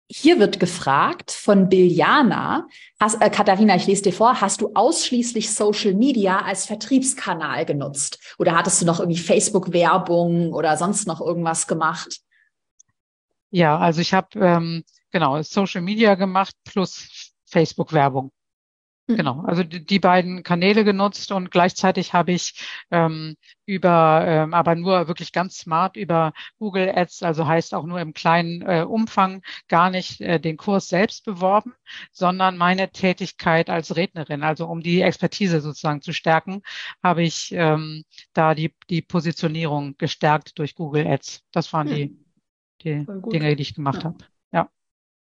Hier 0.07 0.39
wird 0.39 0.61
gefragt 0.61 1.31
von 1.31 1.69
Biljana, 1.69 2.69
hast, 3.01 3.21
äh, 3.23 3.31
Katharina, 3.31 3.75
ich 3.75 3.87
lese 3.87 4.03
dir 4.03 4.13
vor, 4.13 4.41
hast 4.41 4.61
du 4.61 4.71
ausschließlich 4.75 5.53
Social 5.53 5.95
Media 5.95 6.43
als 6.43 6.67
Vertriebskanal 6.67 7.65
genutzt? 7.65 8.19
Oder 8.39 8.55
hattest 8.55 8.83
du 8.83 8.87
noch 8.87 9.01
irgendwie 9.01 9.19
Facebook-Werbung 9.19 10.53
oder 10.53 10.77
sonst 10.77 11.07
noch 11.09 11.21
irgendwas 11.21 11.67
gemacht? 11.67 12.21
Ja, 13.51 13.79
also 13.79 14.03
ich 14.03 14.13
habe 14.13 14.39
ähm, 14.39 14.85
genau 15.11 15.41
Social 15.43 15.81
Media 15.81 16.17
gemacht 16.17 16.55
plus 16.65 17.33
Facebook-Werbung. 17.47 18.31
Mhm. 19.07 19.17
Genau, 19.17 19.41
also 19.43 19.63
die, 19.63 19.85
die, 19.85 19.99
beiden 19.99 20.43
Kanäle 20.43 20.83
genutzt 20.83 21.31
und 21.31 21.51
gleichzeitig 21.51 22.15
habe 22.15 22.33
ich 22.33 22.55
ähm, 22.91 23.37
über, 23.67 24.25
ähm, 24.27 24.55
aber 24.55 24.75
nur 24.77 25.09
wirklich 25.09 25.33
ganz 25.33 25.59
smart 25.59 25.97
über 25.97 26.33
Google 26.59 26.91
Ads, 26.95 27.23
also 27.23 27.47
heißt 27.47 27.75
auch 27.75 27.85
nur 27.85 28.01
im 28.01 28.15
kleinen 28.15 28.63
äh, 28.63 28.83
Umfang, 28.89 29.43
gar 29.69 29.91
nicht 29.91 30.23
äh, 30.23 30.41
den 30.41 30.57
Kurs 30.57 30.89
selbst 30.89 31.27
beworben, 31.27 31.75
sondern 32.13 32.57
meine 32.57 32.91
Tätigkeit 32.93 33.69
als 33.69 33.95
Rednerin, 33.95 34.43
also 34.43 34.67
um 34.67 34.81
die 34.81 35.03
Expertise 35.03 35.61
sozusagen 35.61 36.01
zu 36.01 36.15
stärken, 36.15 36.63
habe 37.03 37.23
ich 37.23 37.53
ähm, 37.53 38.05
da 38.33 38.55
die, 38.55 38.75
die 38.89 39.03
Positionierung 39.03 39.97
gestärkt 39.99 40.59
durch 40.59 40.75
Google 40.75 41.07
Ads. 41.07 41.43
Das 41.53 41.71
waren 41.75 41.89
mhm. 41.89 41.95
die, 41.95 42.19
die 42.83 43.07
Dinge, 43.31 43.55
die 43.55 43.63
ich 43.63 43.75
gemacht 43.75 44.03
ja. 44.03 44.05
habe 44.05 44.19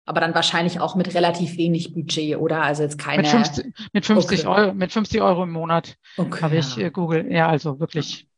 aber 0.06 0.20
dann 0.20 0.34
wahrscheinlich 0.34 0.80
auch 0.80 0.94
mit 0.94 1.14
relativ 1.14 1.58
wenig 1.58 1.92
Budget, 1.92 2.38
oder? 2.38 2.62
Also 2.62 2.84
jetzt 2.84 2.96
keine. 2.98 3.22
Mit 3.22 3.28
50, 3.28 3.74
mit 3.92 4.06
50 4.06 4.46
okay. 4.46 4.60
Euro, 4.60 4.74
mit 4.74 4.92
50 4.92 5.20
Euro 5.20 5.42
im 5.42 5.50
Monat 5.50 5.98
okay, 6.16 6.42
habe 6.42 6.56
ich. 6.56 6.78
Äh, 6.78 6.90
Google, 6.90 7.30
ja, 7.30 7.48
also 7.48 7.78
wirklich. 7.80 8.28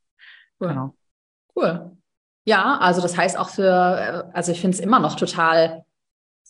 Cool. 0.58 0.68
Genau. 0.68 0.94
Cool. 1.54 1.92
Ja, 2.46 2.78
also 2.78 3.02
das 3.02 3.16
heißt 3.16 3.38
auch 3.38 3.50
für, 3.50 3.62
äh, 3.62 4.36
also 4.36 4.52
ich 4.52 4.60
finde 4.60 4.76
es 4.76 4.80
immer 4.80 4.98
noch 4.98 5.16
total 5.16 5.84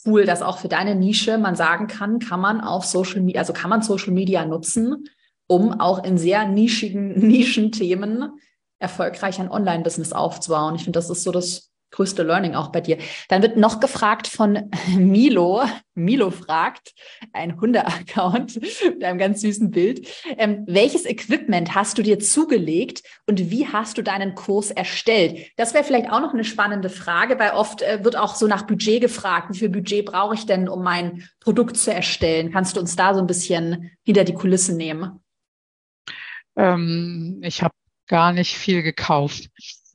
cool, 0.07 0.25
dass 0.25 0.41
auch 0.43 0.59
für 0.59 0.69
deine 0.69 0.95
Nische 0.95 1.37
man 1.37 1.57
sagen 1.57 1.89
kann, 1.89 2.21
kann 2.21 2.41
man 2.41 2.61
auf 2.61 2.85
Social 2.85 3.21
Media, 3.21 3.41
also 3.41 3.53
kann 3.53 3.71
man 3.71 3.83
Social 3.83 4.13
Media 4.13 4.47
nutzen, 4.47 5.09
um 5.49 5.81
auch 5.81 6.05
in 6.05 6.17
sehr 6.17 6.47
nischigen 6.47 7.19
Nischenthemen 7.27 8.31
erfolgreich 8.79 9.41
ein 9.41 9.51
Online-Business 9.51 10.13
aufzubauen. 10.13 10.77
Ich 10.77 10.85
finde, 10.85 10.97
das 10.97 11.11
ist 11.11 11.25
so 11.25 11.33
das 11.33 11.73
größte 11.91 12.23
Learning 12.23 12.55
auch 12.55 12.71
bei 12.71 12.81
dir. 12.81 12.99
Dann 13.29 13.43
wird 13.43 13.57
noch 13.57 13.81
gefragt 13.81 14.27
von 14.27 14.71
Milo. 14.97 15.63
Milo 15.95 16.31
fragt, 16.31 16.95
ein 17.33 17.61
Hunde-Account 17.61 18.61
mit 18.85 19.05
einem 19.05 19.19
ganz 19.19 19.41
süßen 19.41 19.71
Bild. 19.71 20.07
Ähm, 20.37 20.65
welches 20.67 21.07
Equipment 21.07 21.75
hast 21.75 21.99
du 21.99 22.03
dir 22.03 22.19
zugelegt 22.19 23.03
und 23.27 23.51
wie 23.51 23.67
hast 23.67 23.99
du 23.99 24.03
deinen 24.03 24.35
Kurs 24.35 24.71
erstellt? 24.71 25.51
Das 25.57 25.75
wäre 25.75 25.85
vielleicht 25.85 26.11
auch 26.11 26.21
noch 26.21 26.35
eine 26.35 26.45
spannende 26.45 26.89
Frage, 26.89 27.39
weil 27.39 27.51
oft 27.51 27.83
äh, 27.83 28.05
wird 28.05 28.17
auch 28.17 28.37
so 28.37 28.47
nach 28.47 28.67
Budget 28.67 29.01
gefragt. 29.01 29.49
Wie 29.51 29.59
viel 29.59 29.69
Budget 29.71 30.07
brauche 30.07 30.35
ich 30.35 30.47
denn, 30.47 30.69
um 30.69 30.83
mein 30.83 31.29
Produkt 31.41 31.77
zu 31.77 31.93
erstellen? 31.93 32.53
Kannst 32.53 32.77
du 32.77 32.81
uns 32.81 32.95
da 32.95 33.15
so 33.15 33.21
ein 33.21 33.27
bisschen 33.27 33.91
hinter 34.05 34.25
die 34.25 34.35
Kulissen 34.35 34.77
nehmen? 34.77 35.21
Ähm, 36.57 37.41
ich 37.43 37.63
habe 37.63 37.75
gar 38.07 38.33
nicht 38.33 38.57
viel 38.57 38.83
gekauft. 38.83 39.51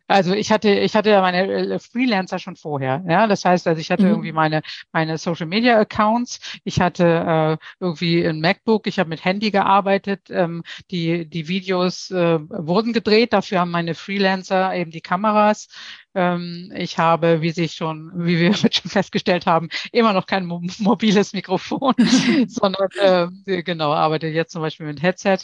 Also 0.08 0.34
ich 0.34 0.52
hatte, 0.52 0.70
ich 0.70 0.96
hatte 0.96 1.10
ja 1.10 1.22
meine 1.22 1.48
äh, 1.48 1.80
Freelancer 1.80 2.38
schon 2.38 2.56
vorher. 2.56 3.04
Ja, 3.08 3.26
das 3.28 3.46
heißt, 3.46 3.68
also 3.68 3.80
ich 3.80 3.90
hatte 3.90 4.04
mhm. 4.04 4.10
irgendwie 4.10 4.32
meine 4.34 4.62
meine 4.92 5.18
Social 5.18 5.48
Media 5.48 5.80
Accounts. 5.80 6.60
Ich 6.64 6.82
hatte 6.82 7.60
äh, 7.60 7.66
irgendwie 7.80 8.26
ein 8.26 8.42
MacBook. 8.42 8.88
Ich 8.88 9.00
habe 9.00 9.10
mit 9.10 9.24
Handy 9.24 9.52
gearbeitet. 9.52 10.30
Ähm, 10.30 10.64
die 10.92 11.26
die 11.28 11.48
Videos 11.48 12.12
äh, 12.12 12.40
wurden 12.40 12.94
gedreht. 12.94 13.34
Dafür 13.34 13.62
haben 13.62 13.72
meine 13.72 13.96
Freelancer 13.96 14.76
eben 14.76 14.92
die 14.92 15.02
Kameras. 15.02 15.68
Ähm, 16.16 16.72
ich 16.76 16.98
habe, 16.98 17.42
wie 17.42 17.52
sich 17.52 17.74
schon, 17.74 18.12
wie 18.16 18.40
wir 18.40 18.54
schon 18.54 18.92
festgestellt 18.92 19.46
haben, 19.46 19.70
immer 19.92 20.14
noch 20.14 20.26
kein 20.26 20.46
mo 20.46 20.62
mobiles 20.80 21.34
Mikrofon, 21.34 21.96
sondern 22.48 22.90
äh, 23.46 23.64
genau 23.64 23.94
arbeite 23.94 24.28
jetzt 24.28 24.52
zum 24.52 24.62
Beispiel 24.62 24.86
mit 24.86 25.02
Headset. 25.02 25.40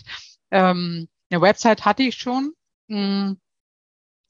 Ähm, 0.51 1.07
eine 1.31 1.41
Website 1.41 1.85
hatte 1.85 2.03
ich 2.03 2.15
schon. 2.15 2.53
Mh, 2.87 2.97
hm, 2.97 3.37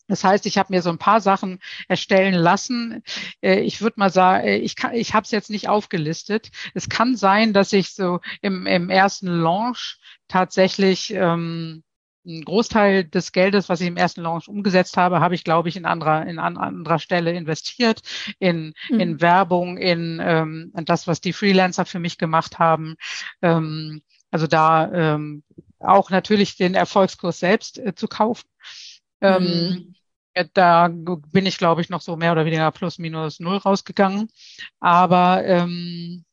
das 0.09 0.23
heißt, 0.23 0.45
ich 0.45 0.57
habe 0.57 0.73
mir 0.73 0.81
so 0.81 0.89
ein 0.89 0.97
paar 0.97 1.21
Sachen 1.21 1.59
erstellen 1.87 2.33
lassen. 2.33 3.03
Äh, 3.41 3.61
ich 3.61 3.81
würde 3.81 3.99
mal 3.99 4.09
sagen, 4.09 4.45
äh, 4.45 4.57
ich, 4.57 4.75
kann, 4.75 4.93
ich 4.93 5.13
habe 5.13 5.23
es 5.23 5.31
jetzt 5.31 5.49
nicht 5.49 5.69
aufgelistet. 5.69 6.49
Es 6.73 6.89
kann 6.89 7.15
sein, 7.15 7.53
dass 7.53 7.71
ich 7.71 7.93
so 7.93 8.19
im, 8.41 8.65
im 8.65 8.89
ersten 8.89 9.27
Launch 9.27 9.99
tatsächlich 10.27 11.13
ähm, 11.13 11.83
ein 12.25 12.43
Großteil 12.43 13.05
des 13.05 13.31
Geldes, 13.31 13.69
was 13.69 13.81
ich 13.81 13.87
im 13.87 13.97
ersten 13.97 14.21
Launch 14.21 14.47
umgesetzt 14.47 14.97
habe, 14.97 15.19
habe 15.19 15.35
ich, 15.35 15.43
glaube 15.43 15.69
ich, 15.69 15.77
in 15.77 15.85
anderer, 15.85 16.25
in 16.25 16.39
an 16.39 16.57
anderer 16.57 16.99
Stelle 16.99 17.31
investiert, 17.31 18.01
in, 18.39 18.73
mhm. 18.89 18.99
in 18.99 19.21
Werbung, 19.21 19.77
in, 19.77 20.19
ähm, 20.21 20.73
in 20.75 20.85
das, 20.85 21.07
was 21.07 21.21
die 21.21 21.33
Freelancer 21.33 21.85
für 21.85 21.99
mich 21.99 22.17
gemacht 22.17 22.59
haben. 22.59 22.95
Ähm, 23.41 24.01
also 24.31 24.47
da 24.47 24.91
ähm, 24.91 25.43
auch 25.79 26.09
natürlich 26.09 26.57
den 26.57 26.75
Erfolgskurs 26.75 27.39
selbst 27.39 27.77
äh, 27.77 27.95
zu 27.95 28.07
kaufen. 28.07 28.47
Ähm, 29.21 29.43
mhm. 29.43 29.95
Da 30.53 30.87
bin 30.89 31.45
ich, 31.45 31.57
glaube 31.57 31.81
ich, 31.81 31.89
noch 31.89 32.01
so 32.01 32.15
mehr 32.15 32.31
oder 32.31 32.45
weniger 32.45 32.71
plus 32.71 32.97
minus 32.99 33.39
null 33.39 33.57
rausgegangen. 33.57 34.29
Aber 34.79 35.43
ähm, 35.45 36.25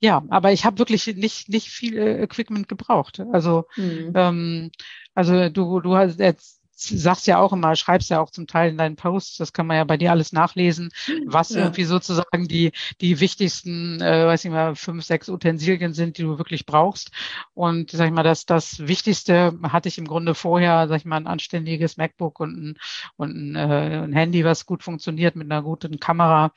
ja, 0.00 0.22
aber 0.28 0.52
ich 0.52 0.64
habe 0.64 0.78
wirklich 0.78 1.06
nicht 1.06 1.48
nicht 1.48 1.68
viel 1.70 1.96
Equipment 1.98 2.68
gebraucht. 2.68 3.20
Also 3.32 3.64
mhm. 3.76 4.12
ähm, 4.14 4.70
also 5.14 5.48
du 5.48 5.80
du 5.80 5.96
hast 5.96 6.18
jetzt 6.20 6.55
sagst 6.76 7.26
ja 7.26 7.38
auch 7.38 7.52
immer, 7.52 7.74
schreibst 7.74 8.10
ja 8.10 8.20
auch 8.20 8.30
zum 8.30 8.46
Teil 8.46 8.70
in 8.70 8.78
deinen 8.78 8.96
Posts, 8.96 9.38
das 9.38 9.52
kann 9.52 9.66
man 9.66 9.78
ja 9.78 9.84
bei 9.84 9.96
dir 9.96 10.10
alles 10.10 10.32
nachlesen, 10.32 10.90
was 11.24 11.50
ja. 11.50 11.60
irgendwie 11.60 11.84
sozusagen 11.84 12.46
die, 12.48 12.72
die 13.00 13.18
wichtigsten, 13.20 14.00
äh, 14.00 14.26
weiß 14.26 14.44
ich 14.44 14.50
mal, 14.50 14.76
fünf, 14.76 15.04
sechs 15.04 15.28
Utensilien 15.28 15.94
sind, 15.94 16.18
die 16.18 16.22
du 16.22 16.38
wirklich 16.38 16.66
brauchst. 16.66 17.10
Und 17.54 17.90
sag 17.90 18.06
ich 18.06 18.12
mal, 18.12 18.22
das, 18.22 18.44
das 18.46 18.86
Wichtigste 18.86 19.58
hatte 19.62 19.88
ich 19.88 19.98
im 19.98 20.06
Grunde 20.06 20.34
vorher, 20.34 20.86
sag 20.88 20.98
ich 20.98 21.04
mal, 21.06 21.16
ein 21.16 21.26
anständiges 21.26 21.96
MacBook 21.96 22.38
und 22.40 22.56
ein, 22.56 22.78
und 23.16 23.34
ein, 23.34 23.56
äh, 23.56 24.02
ein 24.04 24.12
Handy, 24.12 24.44
was 24.44 24.66
gut 24.66 24.82
funktioniert 24.82 25.34
mit 25.34 25.50
einer 25.50 25.62
guten 25.62 25.98
Kamera. 25.98 26.52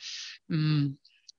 Mm, 0.47 0.97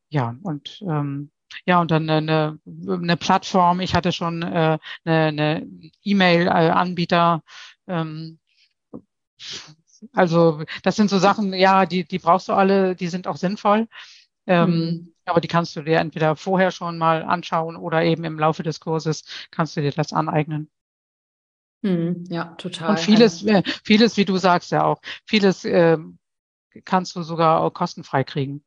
ja, 0.09 0.37
und 0.43 0.83
ähm, 0.89 1.31
ja, 1.67 1.81
und 1.81 1.91
dann 1.91 2.09
eine, 2.09 2.59
eine 2.89 3.17
Plattform. 3.17 3.81
Ich 3.81 3.95
hatte 3.95 4.13
schon 4.13 4.43
äh, 4.43 4.79
eine, 5.05 5.27
eine 5.27 5.69
E-Mail-Anbieter, 6.03 7.43
ähm, 7.87 8.40
also 10.13 10.63
das 10.83 10.97
sind 10.97 11.11
so 11.11 11.19
Sachen, 11.19 11.53
ja, 11.53 11.87
die, 11.87 12.05
die 12.05 12.19
brauchst 12.19 12.49
du 12.49 12.53
alle, 12.53 12.97
die 12.97 13.09
sind 13.09 13.27
auch 13.27 13.37
sinnvoll. 13.37 13.89
Ähm, 14.47 14.71
mhm. 14.71 15.15
Aber 15.27 15.41
die 15.41 15.49
kannst 15.49 15.77
du 15.77 15.83
dir 15.83 15.99
entweder 15.99 16.35
vorher 16.35 16.71
schon 16.71 16.99
mal 16.99 17.23
anschauen 17.23 17.77
oder 17.77 18.03
eben 18.03 18.25
im 18.25 18.39
Laufe 18.39 18.63
des 18.63 18.81
Kurses 18.81 19.25
kannst 19.51 19.77
du 19.77 19.83
dir 19.83 19.93
das 19.93 20.13
aneignen. 20.13 20.71
Hm, 21.83 22.25
ja, 22.29 22.47
total. 22.57 22.91
Und 22.91 23.01
vieles, 23.01 23.45
äh, 23.45 23.63
vieles, 23.85 24.17
wie 24.17 24.25
du 24.25 24.37
sagst 24.37 24.71
ja 24.71 24.85
auch, 24.85 25.01
vieles 25.25 25.65
äh, 25.65 25.99
kannst 26.85 27.17
du 27.17 27.23
sogar 27.23 27.61
auch 27.61 27.71
kostenfrei 27.73 28.25
kriegen. 28.25 28.65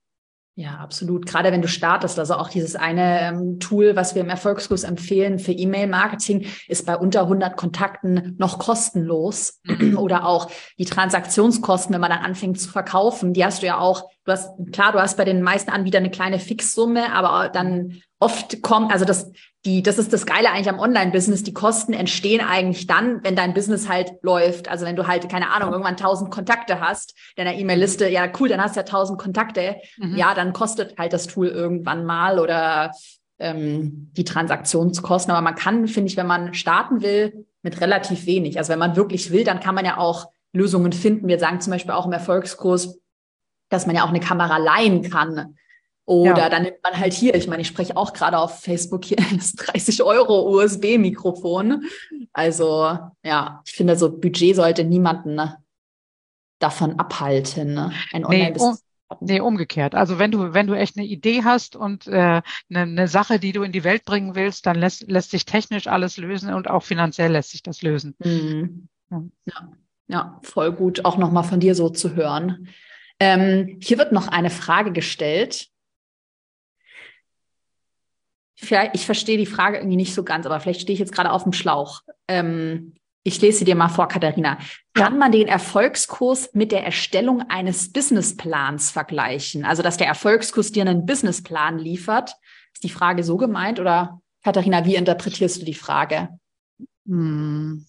Ja, 0.56 0.78
absolut. 0.78 1.26
Gerade 1.26 1.52
wenn 1.52 1.64
du 1.64 1.68
startest, 1.68 2.20
also 2.20 2.36
auch 2.36 2.48
dieses 2.48 2.76
eine 2.76 3.22
ähm, 3.22 3.60
Tool, 3.60 3.96
was 3.96 4.14
wir 4.14 4.22
im 4.22 4.30
Erfolgskurs 4.30 4.84
empfehlen 4.84 5.40
für 5.40 5.52
E-Mail-Marketing, 5.52 6.46
ist 6.68 6.86
bei 6.86 6.96
unter 6.96 7.22
100 7.22 7.58
Kontakten 7.58 8.36
noch 8.38 8.60
kostenlos. 8.60 9.62
Mhm. 9.64 9.98
Oder 9.98 10.28
auch 10.28 10.52
die 10.78 10.86
Transaktionskosten, 10.86 11.92
wenn 11.92 12.02
man 12.02 12.12
dann 12.12 12.24
anfängt 12.24 12.60
zu 12.60 12.70
verkaufen, 12.70 13.34
die 13.34 13.44
hast 13.44 13.64
du 13.64 13.66
ja 13.66 13.80
auch, 13.80 14.08
du 14.26 14.32
hast, 14.32 14.52
klar, 14.72 14.92
du 14.92 15.02
hast 15.02 15.18
bei 15.18 15.26
den 15.26 15.42
meisten 15.42 15.72
Anbietern 15.72 16.04
eine 16.04 16.12
kleine 16.12 16.38
Fixsumme, 16.38 17.12
aber 17.14 17.50
dann 17.50 18.04
oft 18.24 18.62
kommt, 18.62 18.92
also 18.92 19.06
das, 19.06 19.32
die, 19.66 19.84
das 19.84 19.98
ist 19.98 20.14
das 20.14 20.26
Geile 20.26 20.52
eigentlich 20.52 20.70
am 20.70 20.80
Online-Business. 20.80 21.44
Die 21.44 21.54
Kosten 21.54 21.94
entstehen 21.94 22.42
eigentlich 22.42 22.88
dann, 22.88 23.24
wenn 23.24 23.36
dein 23.36 23.54
Business 23.54 23.90
halt 23.90 24.14
läuft. 24.22 24.70
Also 24.70 24.86
wenn 24.86 24.96
du 24.96 25.08
halt, 25.08 25.30
keine 25.30 25.52
Ahnung, 25.52 25.72
irgendwann 25.72 25.98
tausend 25.98 26.32
Kontakte 26.32 26.80
hast, 26.80 27.16
deiner 27.36 27.54
E-Mail-Liste, 27.54 28.08
ja 28.10 28.28
cool, 28.40 28.50
dann 28.50 28.62
hast 28.62 28.76
du 28.76 28.80
ja 28.80 28.86
tausend 28.86 29.20
Kontakte. 29.20 29.76
Mhm. 29.98 30.16
Ja, 30.16 30.34
dann 30.34 30.54
kostet 30.54 30.98
halt 30.98 31.14
das 31.14 31.28
Tool 31.28 31.48
irgendwann 31.48 32.06
mal 32.06 32.40
oder 32.40 32.92
ähm, 33.40 34.12
die 34.16 34.24
Transaktionskosten. 34.24 35.32
Aber 35.32 35.42
man 35.42 35.56
kann, 35.56 35.88
finde 35.88 36.10
ich, 36.10 36.18
wenn 36.18 36.28
man 36.28 36.54
starten 36.54 37.02
will, 37.02 37.46
mit 37.62 37.80
relativ 37.82 38.26
wenig. 38.26 38.58
Also 38.58 38.72
wenn 38.72 38.80
man 38.80 38.96
wirklich 38.96 39.32
will, 39.32 39.44
dann 39.44 39.60
kann 39.60 39.76
man 39.76 39.86
ja 39.86 39.98
auch 39.98 40.28
Lösungen 40.54 40.94
finden. 40.94 41.28
Wir 41.28 41.40
sagen 41.40 41.62
zum 41.62 41.72
Beispiel 41.72 41.94
auch 41.94 42.06
im 42.06 42.12
Erfolgskurs, 42.12 43.00
dass 43.70 43.88
man 43.88 43.96
ja 43.96 44.04
auch 44.04 44.10
eine 44.10 44.20
Kamera 44.20 44.58
leihen 44.58 45.10
kann. 45.10 45.56
Oder 46.06 46.38
ja. 46.38 46.50
dann 46.50 46.64
nimmt 46.64 46.84
man 46.84 47.00
halt 47.00 47.14
hier, 47.14 47.34
ich 47.34 47.48
meine, 47.48 47.62
ich 47.62 47.68
spreche 47.68 47.96
auch 47.96 48.12
gerade 48.12 48.38
auf 48.38 48.60
Facebook 48.62 49.06
hier 49.06 49.18
das 49.36 49.54
30 49.54 50.04
Euro 50.04 50.50
USB-Mikrofon. 50.50 51.86
Also 52.34 52.98
ja, 53.24 53.62
ich 53.66 53.74
finde, 53.74 53.96
so 53.96 54.12
Budget 54.12 54.56
sollte 54.56 54.84
niemanden 54.84 55.36
ne, 55.36 55.58
davon 56.60 57.00
abhalten, 57.00 57.74
ne? 57.74 57.94
ein 58.12 58.26
Online-Business. 58.26 58.84
Nee, 59.22 59.34
nee, 59.34 59.40
umgekehrt. 59.40 59.96
Also 59.96 60.20
wenn 60.20 60.32
du, 60.32 60.54
wenn 60.54 60.68
du 60.68 60.74
echt 60.74 60.98
eine 60.98 61.06
Idee 61.06 61.44
hast 61.44 61.78
und 61.78 62.08
äh, 62.08 62.12
eine, 62.12 62.44
eine 62.70 63.08
Sache, 63.08 63.40
die 63.40 63.54
du 63.54 63.64
in 63.64 63.72
die 63.72 63.86
Welt 63.86 64.04
bringen 64.04 64.36
willst, 64.36 64.66
dann 64.66 64.76
lässt, 64.76 65.10
lässt 65.10 65.32
sich 65.32 65.46
technisch 65.46 65.88
alles 65.88 66.18
lösen 66.18 66.54
und 66.54 66.70
auch 66.70 66.84
finanziell 66.84 67.32
lässt 67.32 67.52
sich 67.52 67.64
das 67.64 67.82
lösen. 67.82 68.16
Mhm. 68.20 68.90
Ja. 69.10 69.24
ja. 69.46 69.70
ja, 70.08 70.40
voll 70.42 70.74
gut, 70.74 71.06
auch 71.06 71.18
nochmal 71.18 71.44
von 71.46 71.62
dir 71.62 71.76
so 71.76 71.90
zu 71.90 72.16
hören. 72.16 72.68
Ähm, 73.20 73.78
hier 73.82 74.00
wird 74.00 74.12
noch 74.12 74.28
eine 74.28 74.50
Frage 74.50 74.92
gestellt 74.92 75.70
vielleicht, 78.64 78.96
ich 78.96 79.06
verstehe 79.06 79.38
die 79.38 79.46
Frage 79.46 79.78
irgendwie 79.78 79.98
nicht 79.98 80.14
so 80.14 80.24
ganz, 80.24 80.46
aber 80.46 80.60
vielleicht 80.60 80.82
stehe 80.82 80.94
ich 80.94 81.00
jetzt 81.00 81.14
gerade 81.14 81.32
auf 81.32 81.44
dem 81.44 81.54
Schlauch. 81.54 82.02
Ähm, 82.28 82.94
ich 83.24 83.40
lese 83.42 83.60
sie 83.60 83.66
dir 83.66 83.76
mal 83.76 83.90
vor, 83.90 84.08
Katharina. 84.08 84.58
Kann 84.94 85.18
man 85.18 85.32
den 85.32 85.48
Erfolgskurs 85.48 86.50
mit 86.54 86.72
der 86.72 86.84
Erstellung 86.84 87.44
eines 87.50 87.92
Businessplans 87.92 88.92
vergleichen? 88.92 89.64
Also, 89.64 89.82
dass 89.82 89.98
der 89.98 90.08
Erfolgskurs 90.08 90.72
dir 90.72 90.82
einen 90.82 91.06
Businessplan 91.06 91.80
liefert? 91.80 92.36
Ist 92.74 92.84
die 92.84 92.90
Frage 92.90 93.24
so 93.24 93.38
gemeint 93.38 93.80
oder 93.80 94.22
Katharina, 94.44 94.86
wie 94.86 94.96
interpretierst 94.96 95.62
du 95.62 95.66
die 95.66 95.74
Frage? 95.74 96.30
Hm. 97.08 97.86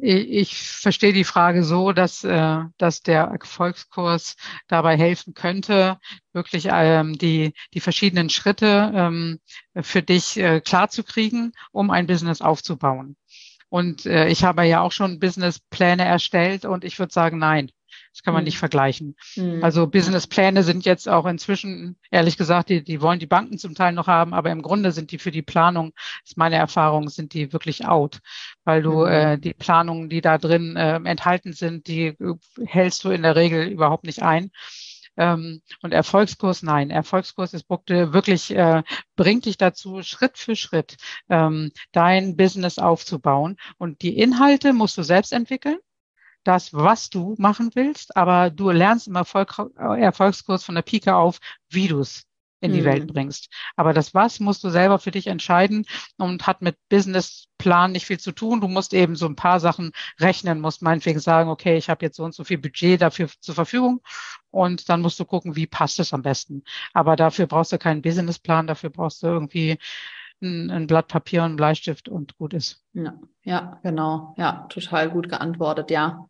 Ich 0.00 0.56
verstehe 0.56 1.12
die 1.12 1.24
Frage 1.24 1.64
so, 1.64 1.92
dass, 1.92 2.22
äh, 2.24 2.58
dass 2.78 3.02
der 3.02 3.22
Erfolgskurs 3.24 4.36
dabei 4.68 4.96
helfen 4.96 5.34
könnte, 5.34 5.98
wirklich 6.32 6.68
ähm, 6.70 7.18
die, 7.18 7.54
die 7.74 7.80
verschiedenen 7.80 8.30
Schritte 8.30 8.92
ähm, 8.94 9.40
für 9.80 10.02
dich 10.02 10.36
äh, 10.36 10.60
klar 10.60 10.88
um 11.72 11.90
ein 11.90 12.06
Business 12.06 12.40
aufzubauen. 12.40 13.16
Und 13.68 14.04
äh, 14.06 14.28
ich 14.28 14.44
habe 14.44 14.64
ja 14.64 14.80
auch 14.80 14.92
schon 14.92 15.20
Businesspläne 15.20 16.04
erstellt 16.04 16.64
und 16.64 16.84
ich 16.84 16.98
würde 16.98 17.12
sagen, 17.12 17.38
nein, 17.38 17.70
das 18.12 18.22
kann 18.22 18.34
man 18.34 18.42
mhm. 18.42 18.46
nicht 18.46 18.58
vergleichen. 18.58 19.16
Mhm. 19.36 19.62
Also 19.62 19.86
Businesspläne 19.86 20.62
sind 20.62 20.84
jetzt 20.84 21.08
auch 21.08 21.26
inzwischen, 21.26 21.96
ehrlich 22.10 22.36
gesagt, 22.36 22.68
die, 22.68 22.82
die 22.82 23.00
wollen 23.00 23.18
die 23.18 23.26
Banken 23.26 23.58
zum 23.58 23.74
Teil 23.74 23.92
noch 23.92 24.08
haben, 24.08 24.34
aber 24.34 24.50
im 24.50 24.62
Grunde 24.62 24.92
sind 24.92 25.12
die 25.12 25.18
für 25.18 25.30
die 25.30 25.42
Planung, 25.42 25.92
ist 26.24 26.36
meine 26.36 26.56
Erfahrung, 26.56 27.08
sind 27.08 27.34
die 27.34 27.52
wirklich 27.52 27.86
out, 27.86 28.20
weil 28.64 28.82
du 28.82 29.04
mhm. 29.04 29.06
äh, 29.06 29.38
die 29.38 29.54
Planungen, 29.54 30.08
die 30.08 30.20
da 30.20 30.38
drin 30.38 30.76
äh, 30.76 30.96
enthalten 30.96 31.52
sind, 31.52 31.86
die 31.86 32.06
äh, 32.06 32.34
hältst 32.64 33.04
du 33.04 33.10
in 33.10 33.22
der 33.22 33.36
Regel 33.36 33.68
überhaupt 33.68 34.04
nicht 34.04 34.22
ein. 34.22 34.50
Ähm, 35.16 35.60
und 35.82 35.92
Erfolgskurs, 35.92 36.62
nein, 36.62 36.90
Erfolgskurs 36.90 37.52
ist 37.52 37.68
wirklich, 37.68 38.50
äh, 38.52 38.82
bringt 39.16 39.44
dich 39.44 39.58
dazu, 39.58 40.02
Schritt 40.02 40.38
für 40.38 40.56
Schritt 40.56 40.96
ähm, 41.28 41.72
dein 41.92 42.36
Business 42.36 42.78
aufzubauen. 42.78 43.56
Und 43.76 44.02
die 44.02 44.16
Inhalte 44.16 44.72
musst 44.72 44.96
du 44.96 45.02
selbst 45.02 45.32
entwickeln 45.32 45.78
das, 46.44 46.72
was 46.72 47.10
du 47.10 47.34
machen 47.38 47.70
willst, 47.74 48.16
aber 48.16 48.50
du 48.50 48.70
lernst 48.70 49.08
im 49.08 49.16
Erfolg, 49.16 49.60
Erfolgskurs 49.76 50.64
von 50.64 50.74
der 50.74 50.82
Pike 50.82 51.14
auf, 51.14 51.38
wie 51.68 51.88
du 51.88 52.00
es 52.00 52.24
in 52.60 52.72
die 52.72 52.80
mhm. 52.82 52.86
Welt 52.86 53.12
bringst. 53.12 53.48
Aber 53.76 53.92
das 53.92 54.14
Was 54.14 54.40
musst 54.40 54.62
du 54.64 54.70
selber 54.70 54.98
für 54.98 55.10
dich 55.10 55.26
entscheiden 55.26 55.86
und 56.18 56.46
hat 56.46 56.62
mit 56.62 56.76
Businessplan 56.88 57.92
nicht 57.92 58.06
viel 58.06 58.20
zu 58.20 58.32
tun. 58.32 58.60
Du 58.60 58.68
musst 58.68 58.92
eben 58.92 59.16
so 59.16 59.26
ein 59.26 59.36
paar 59.36 59.60
Sachen 59.60 59.92
rechnen, 60.18 60.60
musst 60.60 60.82
meinetwegen 60.82 61.20
sagen, 61.20 61.48
okay, 61.48 61.76
ich 61.76 61.88
habe 61.88 62.04
jetzt 62.04 62.16
so 62.16 62.24
und 62.24 62.34
so 62.34 62.44
viel 62.44 62.58
Budget 62.58 63.00
dafür 63.00 63.28
zur 63.40 63.54
Verfügung 63.54 64.02
und 64.50 64.88
dann 64.88 65.00
musst 65.00 65.18
du 65.18 65.24
gucken, 65.24 65.56
wie 65.56 65.66
passt 65.66 66.00
es 66.00 66.12
am 66.12 66.22
besten. 66.22 66.62
Aber 66.92 67.16
dafür 67.16 67.46
brauchst 67.46 67.72
du 67.72 67.78
keinen 67.78 68.02
Businessplan, 68.02 68.66
dafür 68.66 68.90
brauchst 68.90 69.22
du 69.22 69.28
irgendwie 69.28 69.78
ein, 70.42 70.70
ein 70.70 70.86
Blatt 70.86 71.08
Papier 71.08 71.44
und 71.44 71.56
Bleistift 71.56 72.08
und 72.08 72.36
gut 72.36 72.54
ist. 72.54 72.82
Ja, 72.92 73.14
ja, 73.42 73.80
genau. 73.82 74.34
Ja, 74.38 74.66
total 74.68 75.10
gut 75.10 75.28
geantwortet, 75.28 75.90
ja. 75.90 76.26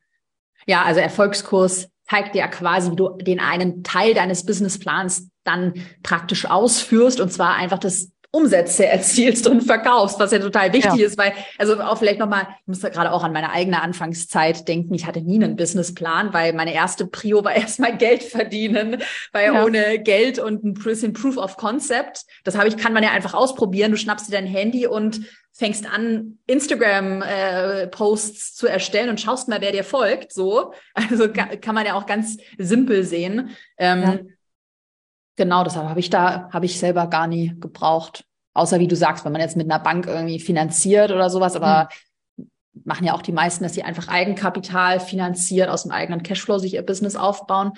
Ja, 0.66 0.82
also 0.82 1.00
Erfolgskurs 1.00 1.88
zeigt 2.02 2.34
dir 2.34 2.46
quasi, 2.48 2.90
wie 2.90 2.96
du 2.96 3.10
den 3.10 3.40
einen 3.40 3.82
Teil 3.82 4.14
deines 4.14 4.44
Businessplans 4.44 5.30
dann 5.44 5.74
praktisch 6.02 6.46
ausführst 6.46 7.20
und 7.20 7.32
zwar 7.32 7.54
einfach 7.54 7.78
das 7.78 8.12
Umsätze 8.32 8.86
erzielst 8.86 9.48
und 9.48 9.62
verkaufst, 9.62 10.20
was 10.20 10.30
ja 10.30 10.38
total 10.38 10.72
wichtig 10.72 11.00
ja. 11.00 11.06
ist, 11.06 11.18
weil, 11.18 11.32
also 11.58 11.80
auch 11.80 11.98
vielleicht 11.98 12.20
nochmal, 12.20 12.46
ich 12.60 12.68
muss 12.68 12.80
gerade 12.80 13.10
auch 13.10 13.24
an 13.24 13.32
meine 13.32 13.50
eigene 13.50 13.82
Anfangszeit 13.82 14.68
denken, 14.68 14.94
ich 14.94 15.06
hatte 15.06 15.20
nie 15.20 15.42
einen 15.42 15.56
Businessplan, 15.56 16.32
weil 16.32 16.52
meine 16.52 16.72
erste 16.72 17.06
Prio 17.06 17.44
war 17.44 17.52
erstmal 17.56 17.96
Geld 17.96 18.22
verdienen, 18.22 19.02
weil 19.32 19.52
ja. 19.52 19.64
ohne 19.64 19.98
Geld 19.98 20.38
und 20.38 20.64
ein 20.64 20.74
bisschen 20.74 21.12
Proof 21.12 21.38
of 21.38 21.56
Concept, 21.56 22.24
das 22.44 22.56
habe 22.56 22.68
ich, 22.68 22.76
kann 22.76 22.92
man 22.92 23.02
ja 23.02 23.10
einfach 23.10 23.34
ausprobieren, 23.34 23.90
du 23.90 23.98
schnappst 23.98 24.28
dir 24.28 24.32
dein 24.32 24.46
Handy 24.46 24.86
und 24.86 25.22
fängst 25.52 25.92
an, 25.92 26.38
Instagram-Posts 26.46 28.52
äh, 28.52 28.54
zu 28.54 28.68
erstellen 28.68 29.10
und 29.10 29.20
schaust 29.20 29.48
mal, 29.48 29.60
wer 29.60 29.72
dir 29.72 29.84
folgt. 29.84 30.32
So, 30.32 30.72
also 30.94 31.28
kann 31.28 31.74
man 31.74 31.84
ja 31.84 31.94
auch 31.94 32.06
ganz 32.06 32.38
simpel 32.56 33.04
sehen. 33.04 33.50
Ähm, 33.76 34.02
ja. 34.02 34.18
Genau, 35.40 35.64
deshalb 35.64 35.88
habe 35.88 36.00
ich 36.00 36.10
da 36.10 36.50
habe 36.52 36.66
ich 36.66 36.78
selber 36.78 37.06
gar 37.06 37.26
nie 37.26 37.54
gebraucht. 37.58 38.26
Außer 38.52 38.78
wie 38.78 38.88
du 38.88 38.94
sagst, 38.94 39.24
wenn 39.24 39.32
man 39.32 39.40
jetzt 39.40 39.56
mit 39.56 39.70
einer 39.70 39.82
Bank 39.82 40.06
irgendwie 40.06 40.38
finanziert 40.38 41.12
oder 41.12 41.30
sowas, 41.30 41.56
aber 41.56 41.88
mhm. 42.36 42.50
machen 42.84 43.06
ja 43.06 43.14
auch 43.14 43.22
die 43.22 43.32
meisten, 43.32 43.64
dass 43.64 43.72
sie 43.72 43.82
einfach 43.82 44.08
Eigenkapital 44.08 45.00
finanziert, 45.00 45.70
aus 45.70 45.84
dem 45.84 45.92
eigenen 45.92 46.22
Cashflow 46.22 46.58
sich 46.58 46.74
ihr 46.74 46.82
Business 46.82 47.16
aufbauen. 47.16 47.72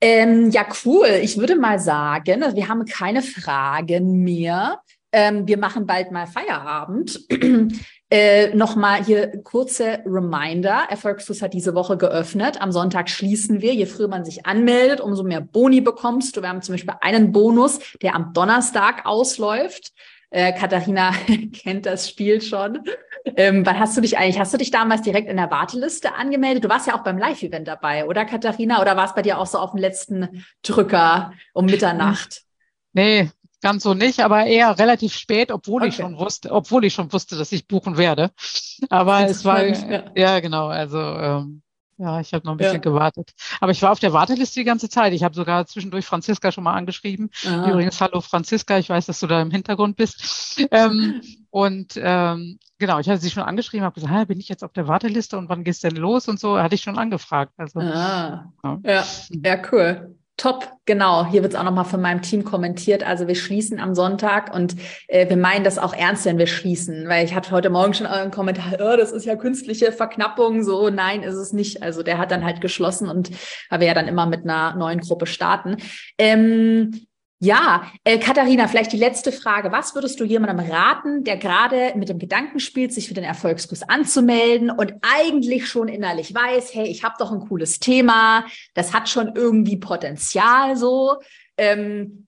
Ähm, 0.00 0.48
ja, 0.52 0.64
cool. 0.86 1.20
Ich 1.20 1.36
würde 1.36 1.54
mal 1.56 1.78
sagen, 1.78 2.40
wir 2.54 2.68
haben 2.68 2.86
keine 2.86 3.20
Fragen 3.20 4.22
mehr. 4.22 4.80
Ähm, 5.12 5.48
wir 5.48 5.58
machen 5.58 5.86
bald 5.86 6.12
mal 6.12 6.26
Feierabend. 6.26 7.20
äh, 8.10 8.54
Nochmal 8.54 9.04
hier 9.04 9.42
kurze 9.42 10.00
Reminder. 10.06 10.84
Erfolgsfluss 10.88 11.42
hat 11.42 11.52
diese 11.52 11.74
Woche 11.74 11.96
geöffnet. 11.96 12.60
Am 12.60 12.70
Sonntag 12.70 13.10
schließen 13.10 13.60
wir. 13.60 13.74
Je 13.74 13.86
früher 13.86 14.08
man 14.08 14.24
sich 14.24 14.46
anmeldet, 14.46 15.00
umso 15.00 15.24
mehr 15.24 15.40
Boni 15.40 15.80
bekommst 15.80 16.36
du. 16.36 16.42
Wir 16.42 16.48
haben 16.48 16.62
zum 16.62 16.74
Beispiel 16.74 16.94
einen 17.00 17.32
Bonus, 17.32 17.80
der 18.02 18.14
am 18.14 18.32
Donnerstag 18.32 19.04
ausläuft. 19.04 19.92
Äh, 20.30 20.52
Katharina 20.52 21.12
kennt 21.52 21.86
das 21.86 22.08
Spiel 22.08 22.40
schon. 22.40 22.84
Ähm, 23.36 23.66
wann 23.66 23.78
hast 23.78 23.96
du 23.96 24.00
dich 24.00 24.16
eigentlich, 24.16 24.38
hast 24.38 24.54
du 24.54 24.58
dich 24.58 24.70
damals 24.70 25.02
direkt 25.02 25.28
in 25.28 25.36
der 25.36 25.50
Warteliste 25.50 26.14
angemeldet? 26.14 26.64
Du 26.64 26.68
warst 26.68 26.86
ja 26.86 26.94
auch 26.94 27.02
beim 27.02 27.18
Live-Event 27.18 27.66
dabei, 27.66 28.06
oder 28.06 28.24
Katharina? 28.24 28.80
Oder 28.80 28.96
war 28.96 29.06
es 29.06 29.14
bei 29.14 29.22
dir 29.22 29.38
auch 29.38 29.46
so 29.46 29.58
auf 29.58 29.72
dem 29.72 29.80
letzten 29.80 30.44
Drücker 30.62 31.32
um 31.52 31.66
Mitternacht? 31.66 32.42
Nee, 32.92 33.30
Ganz 33.62 33.82
so 33.82 33.94
nicht, 33.94 34.20
aber 34.20 34.46
eher 34.46 34.78
relativ 34.78 35.14
spät, 35.14 35.52
obwohl 35.52 35.82
okay. 35.82 35.90
ich 35.90 35.96
schon 35.96 36.16
wusste, 36.16 36.50
obwohl 36.50 36.84
ich 36.84 36.94
schon 36.94 37.12
wusste, 37.12 37.36
dass 37.36 37.52
ich 37.52 37.68
buchen 37.68 37.98
werde. 37.98 38.30
Aber 38.88 39.26
es 39.26 39.44
war 39.44 39.66
ja. 39.66 40.04
ja 40.16 40.40
genau, 40.40 40.68
also 40.68 40.98
ähm, 40.98 41.62
ja, 42.00 42.18
ich 42.18 42.32
habe 42.32 42.46
noch 42.46 42.52
ein 42.52 42.56
bisschen 42.56 42.74
ja. 42.74 42.80
gewartet. 42.80 43.32
Aber 43.60 43.72
ich 43.72 43.82
war 43.82 43.92
auf 43.92 44.00
der 44.00 44.14
Warteliste 44.14 44.60
die 44.60 44.64
ganze 44.64 44.88
Zeit. 44.88 45.12
Ich 45.12 45.22
habe 45.22 45.34
sogar 45.34 45.66
zwischendurch 45.66 46.06
Franziska 46.06 46.50
schon 46.50 46.64
mal 46.64 46.72
angeschrieben. 46.72 47.28
Aha. 47.46 47.68
Übrigens, 47.68 48.00
hallo 48.00 48.22
Franziska, 48.22 48.78
ich 48.78 48.88
weiß, 48.88 49.04
dass 49.04 49.20
du 49.20 49.26
da 49.26 49.42
im 49.42 49.50
Hintergrund 49.50 49.96
bist. 49.96 50.56
ähm, 50.70 51.20
und 51.50 52.00
ähm, 52.02 52.58
genau, 52.78 53.00
ich 53.00 53.08
hatte 53.10 53.20
sie 53.20 53.30
schon 53.30 53.42
angeschrieben, 53.42 53.84
habe 53.84 54.00
gesagt, 54.00 54.28
bin 54.28 54.40
ich 54.40 54.48
jetzt 54.48 54.64
auf 54.64 54.72
der 54.72 54.88
Warteliste 54.88 55.36
und 55.36 55.50
wann 55.50 55.62
geht's 55.62 55.80
denn 55.80 55.96
los 55.96 56.26
und 56.26 56.40
so, 56.40 56.58
hatte 56.58 56.74
ich 56.74 56.80
schon 56.80 56.96
angefragt. 56.96 57.52
Also, 57.58 57.80
ah. 57.80 58.50
ja. 58.64 58.78
ja, 58.82 59.04
ja, 59.44 59.62
cool. 59.70 60.16
Top, 60.40 60.66
genau. 60.86 61.26
Hier 61.26 61.42
wird 61.42 61.52
es 61.52 61.58
auch 61.58 61.64
nochmal 61.64 61.84
von 61.84 62.00
meinem 62.00 62.22
Team 62.22 62.44
kommentiert. 62.44 63.06
Also 63.06 63.28
wir 63.28 63.34
schließen 63.34 63.78
am 63.78 63.94
Sonntag 63.94 64.54
und 64.54 64.74
äh, 65.06 65.28
wir 65.28 65.36
meinen 65.36 65.64
das 65.64 65.76
auch 65.76 65.92
ernst, 65.92 66.24
wenn 66.24 66.38
wir 66.38 66.46
schließen. 66.46 67.06
Weil 67.08 67.26
ich 67.26 67.34
hatte 67.34 67.50
heute 67.50 67.68
Morgen 67.68 67.92
schon 67.92 68.06
euren 68.06 68.30
Kommentar, 68.30 68.72
oh, 68.80 68.96
das 68.96 69.12
ist 69.12 69.26
ja 69.26 69.36
künstliche 69.36 69.92
Verknappung. 69.92 70.62
So, 70.64 70.88
nein, 70.88 71.22
ist 71.24 71.34
es 71.34 71.52
nicht. 71.52 71.82
Also 71.82 72.02
der 72.02 72.16
hat 72.16 72.30
dann 72.30 72.42
halt 72.42 72.62
geschlossen 72.62 73.06
und 73.06 73.30
weil 73.68 73.80
wir 73.80 73.88
ja 73.88 73.92
dann 73.92 74.08
immer 74.08 74.24
mit 74.24 74.44
einer 74.44 74.74
neuen 74.76 75.00
Gruppe 75.00 75.26
starten. 75.26 75.76
Ähm, 76.16 77.06
ja, 77.42 77.90
äh, 78.04 78.18
Katharina, 78.18 78.68
vielleicht 78.68 78.92
die 78.92 78.98
letzte 78.98 79.32
Frage. 79.32 79.72
Was 79.72 79.94
würdest 79.94 80.20
du 80.20 80.24
jemandem 80.24 80.70
raten, 80.70 81.24
der 81.24 81.38
gerade 81.38 81.94
mit 81.96 82.10
dem 82.10 82.18
Gedanken 82.18 82.60
spielt, 82.60 82.92
sich 82.92 83.08
für 83.08 83.14
den 83.14 83.24
Erfolgskurs 83.24 83.82
anzumelden 83.82 84.70
und 84.70 84.92
eigentlich 85.00 85.66
schon 85.66 85.88
innerlich 85.88 86.34
weiß, 86.34 86.74
hey, 86.74 86.86
ich 86.86 87.02
habe 87.02 87.14
doch 87.18 87.32
ein 87.32 87.40
cooles 87.40 87.80
Thema, 87.80 88.44
das 88.74 88.92
hat 88.92 89.08
schon 89.08 89.34
irgendwie 89.34 89.78
Potenzial 89.78 90.76
so, 90.76 91.16
ähm, 91.56 92.26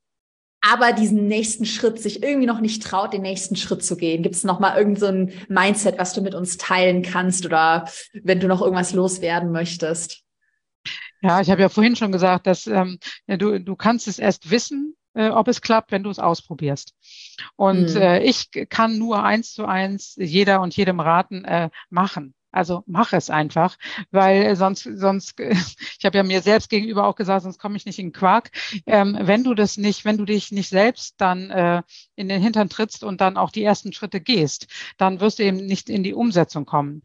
aber 0.62 0.92
diesen 0.94 1.26
nächsten 1.26 1.66
Schritt 1.66 2.00
sich 2.00 2.22
irgendwie 2.22 2.46
noch 2.46 2.60
nicht 2.60 2.82
traut, 2.82 3.12
den 3.12 3.22
nächsten 3.22 3.56
Schritt 3.56 3.84
zu 3.84 3.98
gehen? 3.98 4.22
Gibt 4.22 4.36
es 4.36 4.44
noch 4.44 4.60
mal 4.60 4.78
irgend 4.78 4.98
so 4.98 5.12
Mindset, 5.48 5.98
was 5.98 6.14
du 6.14 6.22
mit 6.22 6.34
uns 6.34 6.56
teilen 6.56 7.02
kannst 7.02 7.44
oder 7.44 7.86
wenn 8.14 8.40
du 8.40 8.48
noch 8.48 8.62
irgendwas 8.62 8.94
loswerden 8.94 9.52
möchtest? 9.52 10.22
Ja, 11.20 11.42
ich 11.42 11.50
habe 11.50 11.60
ja 11.60 11.68
vorhin 11.68 11.96
schon 11.96 12.12
gesagt, 12.12 12.46
dass 12.46 12.66
ähm, 12.66 12.98
ja, 13.26 13.36
du, 13.36 13.60
du 13.60 13.76
kannst 13.76 14.08
es 14.08 14.18
erst 14.18 14.50
wissen, 14.50 14.96
äh, 15.14 15.28
ob 15.28 15.48
es 15.48 15.60
klappt, 15.60 15.92
wenn 15.92 16.02
du 16.02 16.10
es 16.10 16.18
ausprobierst. 16.18 16.94
Und 17.56 17.94
mhm. 17.94 18.00
äh, 18.00 18.22
ich 18.22 18.50
kann 18.68 18.98
nur 18.98 19.24
eins 19.24 19.52
zu 19.52 19.66
eins 19.66 20.14
jeder 20.16 20.60
und 20.60 20.76
jedem 20.76 21.00
raten, 21.00 21.44
äh, 21.44 21.70
machen. 21.90 22.34
Also 22.52 22.84
mach 22.86 23.14
es 23.14 23.30
einfach, 23.30 23.78
weil 24.10 24.54
sonst, 24.56 24.82
sonst, 24.82 25.40
ich 25.98 26.04
habe 26.04 26.18
ja 26.18 26.22
mir 26.22 26.42
selbst 26.42 26.68
gegenüber 26.68 27.06
auch 27.06 27.16
gesagt, 27.16 27.44
sonst 27.44 27.58
komme 27.58 27.76
ich 27.76 27.86
nicht 27.86 27.98
in 27.98 28.12
Quark. 28.12 28.50
Ähm, 28.84 29.18
wenn 29.22 29.42
du 29.42 29.54
das 29.54 29.78
nicht, 29.78 30.04
wenn 30.04 30.18
du 30.18 30.26
dich 30.26 30.52
nicht 30.52 30.68
selbst 30.68 31.14
dann 31.18 31.50
äh, 31.50 31.82
in 32.14 32.28
den 32.28 32.42
Hintern 32.42 32.68
trittst 32.68 33.04
und 33.04 33.22
dann 33.22 33.38
auch 33.38 33.50
die 33.50 33.64
ersten 33.64 33.94
Schritte 33.94 34.20
gehst, 34.20 34.66
dann 34.98 35.20
wirst 35.20 35.38
du 35.38 35.44
eben 35.44 35.64
nicht 35.64 35.88
in 35.88 36.02
die 36.02 36.14
Umsetzung 36.14 36.66
kommen. 36.66 37.02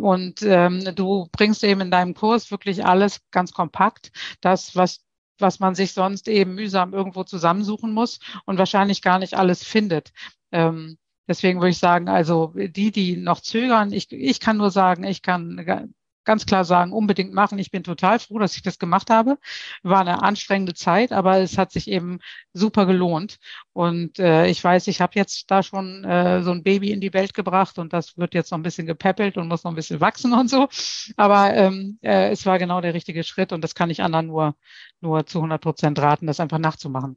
Und 0.00 0.42
ähm, 0.42 0.94
du 0.94 1.28
bringst 1.30 1.62
eben 1.62 1.80
in 1.80 1.90
deinem 1.90 2.14
Kurs 2.14 2.50
wirklich 2.50 2.84
alles 2.84 3.20
ganz 3.30 3.52
kompakt, 3.52 4.10
das, 4.40 4.74
was 4.74 5.04
was 5.40 5.60
man 5.60 5.74
sich 5.74 5.92
sonst 5.92 6.28
eben 6.28 6.54
mühsam 6.54 6.92
irgendwo 6.94 7.24
zusammensuchen 7.24 7.92
muss 7.92 8.18
und 8.44 8.58
wahrscheinlich 8.58 9.02
gar 9.02 9.18
nicht 9.18 9.34
alles 9.34 9.64
findet. 9.64 10.12
Ähm, 10.52 10.98
deswegen 11.26 11.60
würde 11.60 11.70
ich 11.70 11.78
sagen, 11.78 12.08
also 12.08 12.52
die, 12.54 12.90
die 12.90 13.16
noch 13.16 13.40
zögern, 13.40 13.92
ich, 13.92 14.10
ich 14.12 14.40
kann 14.40 14.56
nur 14.56 14.70
sagen, 14.70 15.04
ich 15.04 15.22
kann 15.22 15.90
ganz 16.28 16.44
klar 16.44 16.66
sagen, 16.66 16.92
unbedingt 16.92 17.32
machen. 17.32 17.58
Ich 17.58 17.70
bin 17.70 17.82
total 17.82 18.18
froh, 18.18 18.38
dass 18.38 18.54
ich 18.54 18.60
das 18.60 18.78
gemacht 18.78 19.08
habe. 19.08 19.38
War 19.82 20.02
eine 20.02 20.22
anstrengende 20.22 20.74
Zeit, 20.74 21.10
aber 21.10 21.38
es 21.38 21.56
hat 21.56 21.72
sich 21.72 21.88
eben 21.88 22.18
super 22.52 22.84
gelohnt. 22.84 23.38
Und 23.72 24.18
äh, 24.18 24.46
ich 24.46 24.62
weiß, 24.62 24.88
ich 24.88 25.00
habe 25.00 25.12
jetzt 25.14 25.50
da 25.50 25.62
schon 25.62 26.04
äh, 26.04 26.42
so 26.42 26.50
ein 26.50 26.62
Baby 26.62 26.90
in 26.92 27.00
die 27.00 27.14
Welt 27.14 27.32
gebracht 27.32 27.78
und 27.78 27.94
das 27.94 28.18
wird 28.18 28.34
jetzt 28.34 28.50
noch 28.50 28.58
ein 28.58 28.62
bisschen 28.62 28.86
gepäppelt 28.86 29.38
und 29.38 29.48
muss 29.48 29.64
noch 29.64 29.72
ein 29.72 29.74
bisschen 29.74 30.02
wachsen 30.02 30.34
und 30.34 30.50
so. 30.50 30.68
Aber 31.16 31.54
ähm, 31.54 31.98
äh, 32.02 32.30
es 32.30 32.44
war 32.44 32.58
genau 32.58 32.82
der 32.82 32.92
richtige 32.92 33.24
Schritt 33.24 33.50
und 33.52 33.64
das 33.64 33.74
kann 33.74 33.88
ich 33.88 34.02
anderen 34.02 34.26
nur, 34.26 34.54
nur 35.00 35.24
zu 35.24 35.38
100 35.38 35.62
Prozent 35.62 35.98
raten, 35.98 36.26
das 36.26 36.40
einfach 36.40 36.58
nachzumachen. 36.58 37.16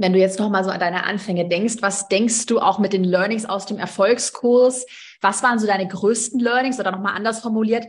Wenn 0.00 0.12
du 0.12 0.18
jetzt 0.18 0.38
noch 0.38 0.48
mal 0.48 0.62
so 0.62 0.70
an 0.70 0.78
deine 0.78 1.04
Anfänge 1.04 1.48
denkst, 1.48 1.76
was 1.80 2.06
denkst 2.06 2.46
du 2.46 2.60
auch 2.60 2.78
mit 2.78 2.92
den 2.92 3.02
Learnings 3.02 3.46
aus 3.46 3.66
dem 3.66 3.78
Erfolgskurs? 3.78 4.86
Was 5.20 5.42
waren 5.42 5.58
so 5.58 5.66
deine 5.66 5.88
größten 5.88 6.38
Learnings 6.38 6.78
oder 6.78 6.92
noch 6.92 7.00
mal 7.00 7.14
anders 7.14 7.40
formuliert? 7.40 7.84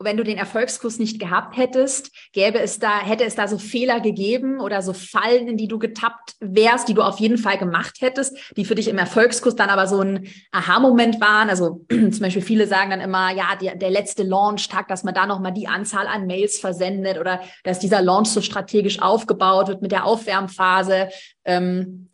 Wenn 0.00 0.16
du 0.16 0.22
den 0.22 0.38
Erfolgskurs 0.38 0.98
nicht 0.98 1.18
gehabt 1.18 1.56
hättest, 1.56 2.12
gäbe 2.32 2.60
es 2.60 2.78
da, 2.78 3.00
hätte 3.00 3.24
es 3.24 3.34
da 3.34 3.48
so 3.48 3.58
Fehler 3.58 4.00
gegeben 4.00 4.60
oder 4.60 4.80
so 4.80 4.92
Fallen, 4.92 5.48
in 5.48 5.56
die 5.56 5.66
du 5.66 5.78
getappt 5.78 6.36
wärst, 6.40 6.88
die 6.88 6.94
du 6.94 7.02
auf 7.02 7.18
jeden 7.18 7.38
Fall 7.38 7.58
gemacht 7.58 7.96
hättest, 8.00 8.36
die 8.56 8.64
für 8.64 8.76
dich 8.76 8.88
im 8.88 8.98
Erfolgskurs 8.98 9.56
dann 9.56 9.70
aber 9.70 9.86
so 9.88 10.00
ein 10.00 10.28
Aha-Moment 10.52 11.20
waren. 11.20 11.50
Also 11.50 11.84
zum 11.90 12.20
Beispiel 12.20 12.42
viele 12.42 12.66
sagen 12.68 12.90
dann 12.90 13.00
immer, 13.00 13.32
ja, 13.34 13.56
die, 13.60 13.76
der 13.76 13.90
letzte 13.90 14.22
Launch-Tag, 14.22 14.86
dass 14.88 15.02
man 15.02 15.14
da 15.14 15.26
nochmal 15.26 15.52
die 15.52 15.66
Anzahl 15.66 16.06
an 16.06 16.26
Mails 16.26 16.58
versendet 16.60 17.18
oder 17.18 17.40
dass 17.64 17.80
dieser 17.80 18.00
Launch 18.00 18.28
so 18.28 18.40
strategisch 18.40 19.02
aufgebaut 19.02 19.68
wird 19.68 19.82
mit 19.82 19.90
der 19.90 20.04
Aufwärmphase. 20.04 21.08
Ähm, 21.44 22.08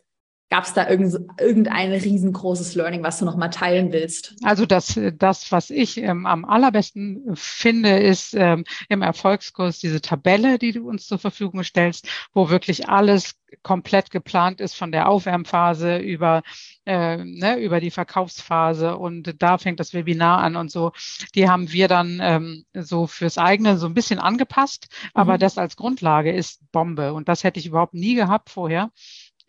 Gab 0.49 0.65
es 0.65 0.73
da 0.73 0.87
irgend, 0.87 1.15
irgendein 1.39 1.91
riesengroßes 1.91 2.75
Learning, 2.75 3.01
was 3.03 3.17
du 3.17 3.25
noch 3.25 3.35
mal 3.35 3.49
teilen 3.49 3.91
willst? 3.91 4.35
Also 4.43 4.65
das, 4.65 4.99
das 5.17 5.51
was 5.51 5.71
ich 5.71 5.97
ähm, 5.97 6.25
am 6.25 6.45
allerbesten 6.45 7.35
finde, 7.35 7.97
ist 7.99 8.35
ähm, 8.35 8.63
im 8.87 9.01
Erfolgskurs 9.01 9.79
diese 9.79 10.01
Tabelle, 10.01 10.59
die 10.59 10.73
du 10.73 10.87
uns 10.87 11.07
zur 11.07 11.17
Verfügung 11.17 11.63
stellst, 11.63 12.07
wo 12.33 12.49
wirklich 12.49 12.87
alles 12.87 13.35
komplett 13.63 14.11
geplant 14.11 14.61
ist 14.61 14.75
von 14.75 14.91
der 14.91 15.09
Aufwärmphase 15.09 15.97
über 15.97 16.43
äh, 16.85 17.17
ne, 17.17 17.57
über 17.57 17.79
die 17.79 17.91
Verkaufsphase 17.91 18.97
und 18.97 19.41
da 19.41 19.57
fängt 19.57 19.79
das 19.79 19.93
Webinar 19.93 20.39
an 20.39 20.55
und 20.55 20.71
so. 20.71 20.91
Die 21.33 21.49
haben 21.49 21.71
wir 21.71 21.87
dann 21.87 22.19
ähm, 22.21 22.65
so 22.73 23.07
fürs 23.07 23.37
eigene 23.37 23.77
so 23.77 23.87
ein 23.87 23.93
bisschen 23.93 24.19
angepasst, 24.19 24.87
aber 25.13 25.33
mhm. 25.35 25.39
das 25.39 25.57
als 25.57 25.75
Grundlage 25.75 26.31
ist 26.31 26.71
Bombe 26.71 27.13
und 27.13 27.27
das 27.27 27.43
hätte 27.43 27.59
ich 27.59 27.65
überhaupt 27.65 27.93
nie 27.93 28.15
gehabt 28.15 28.49
vorher. 28.49 28.91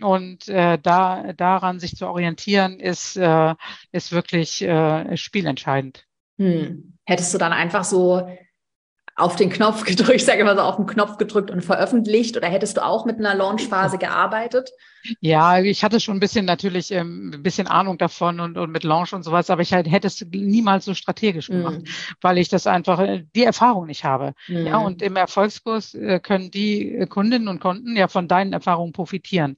Und 0.00 0.48
äh, 0.48 0.78
da 0.78 1.32
daran 1.32 1.80
sich 1.80 1.96
zu 1.96 2.06
orientieren, 2.06 2.80
ist, 2.80 3.16
äh, 3.16 3.54
ist 3.92 4.12
wirklich 4.12 4.62
äh, 4.62 5.16
spielentscheidend. 5.16 6.06
Hm. 6.38 6.98
Hättest 7.04 7.32
du 7.32 7.38
dann 7.38 7.52
einfach 7.52 7.84
so 7.84 8.28
auf 9.16 9.36
den 9.36 9.50
Knopf 9.50 9.84
gedrückt, 9.86 10.16
ich 10.16 10.24
sage 10.24 10.40
immer 10.40 10.54
so 10.54 10.60
auf 10.60 10.76
den 10.76 10.86
Knopf 10.86 11.16
gedrückt 11.16 11.50
und 11.50 11.62
veröffentlicht 11.62 12.36
oder 12.36 12.48
hättest 12.48 12.76
du 12.76 12.84
auch 12.84 13.04
mit 13.06 13.18
einer 13.18 13.34
Launchphase 13.34 13.98
gearbeitet? 13.98 14.70
Ja, 15.20 15.60
ich 15.60 15.84
hatte 15.84 16.00
schon 16.00 16.16
ein 16.16 16.20
bisschen 16.20 16.44
natürlich 16.44 16.90
ähm, 16.90 17.30
ein 17.32 17.42
bisschen 17.42 17.68
Ahnung 17.68 17.96
davon 17.96 18.40
und, 18.40 18.58
und 18.58 18.70
mit 18.70 18.84
Launch 18.84 19.12
und 19.12 19.22
sowas, 19.22 19.50
aber 19.50 19.62
ich 19.62 19.72
halt, 19.72 19.90
hätte 19.90 20.08
es 20.08 20.24
niemals 20.32 20.84
so 20.84 20.94
strategisch 20.94 21.46
gemacht, 21.46 21.82
mm. 21.82 22.16
weil 22.20 22.38
ich 22.38 22.48
das 22.48 22.66
einfach 22.66 22.98
äh, 22.98 23.24
die 23.36 23.44
Erfahrung 23.44 23.86
nicht 23.86 24.02
habe. 24.02 24.34
Mm. 24.48 24.66
Ja, 24.66 24.78
und 24.78 25.02
im 25.02 25.14
Erfolgskurs 25.14 25.94
äh, 25.94 26.18
können 26.18 26.50
die 26.50 27.06
Kundinnen 27.08 27.46
und 27.46 27.60
Kunden 27.60 27.96
ja 27.96 28.08
von 28.08 28.26
deinen 28.26 28.52
Erfahrungen 28.52 28.92
profitieren 28.92 29.56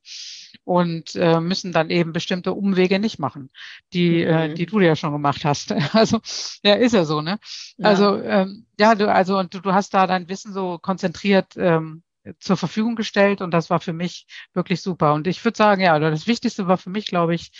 und 0.64 1.14
äh, 1.16 1.40
müssen 1.40 1.72
dann 1.72 1.90
eben 1.90 2.12
bestimmte 2.12 2.53
Umwege 2.53 2.99
nicht 2.99 3.18
machen, 3.18 3.51
die, 3.92 4.22
äh, 4.22 4.49
mhm. 4.49 4.53
äh, 4.53 4.55
die 4.55 4.66
du 4.66 4.80
ja 4.80 4.96
schon 4.96 5.12
gemacht 5.12 5.44
hast. 5.44 5.74
Also 5.92 6.20
ja, 6.62 6.74
ist 6.74 6.92
ja 6.92 7.05
so, 7.05 7.22
ne? 7.22 7.38
Ja. 7.76 7.86
Also 7.88 8.20
ähm, 8.22 8.66
ja, 8.78 8.94
du, 8.94 9.12
also 9.12 9.38
und 9.38 9.55
du, 9.55 9.61
du 9.61 9.72
hast 9.72 9.94
da 9.94 10.07
dein 10.07 10.28
Wissen 10.28 10.53
so 10.53 10.78
konzentriert 10.78 11.55
ähm, 11.57 12.03
zur 12.40 12.57
Verfügung 12.57 12.94
gestellt 12.94 13.40
und 13.40 13.53
das 13.53 13.70
war 13.70 13.80
für 13.80 13.92
mich 13.92 14.26
wirklich 14.53 14.82
super. 14.82 15.14
Und 15.14 15.26
ich 15.26 15.44
würde 15.44 15.57
sagen, 15.57 15.80
ja, 15.80 15.99
das 15.99 16.26
Wichtigste 16.26 16.66
war 16.68 16.78
für 16.78 16.90
mich, 16.90 17.07
glaube 17.07 17.34
ich, 17.34 17.51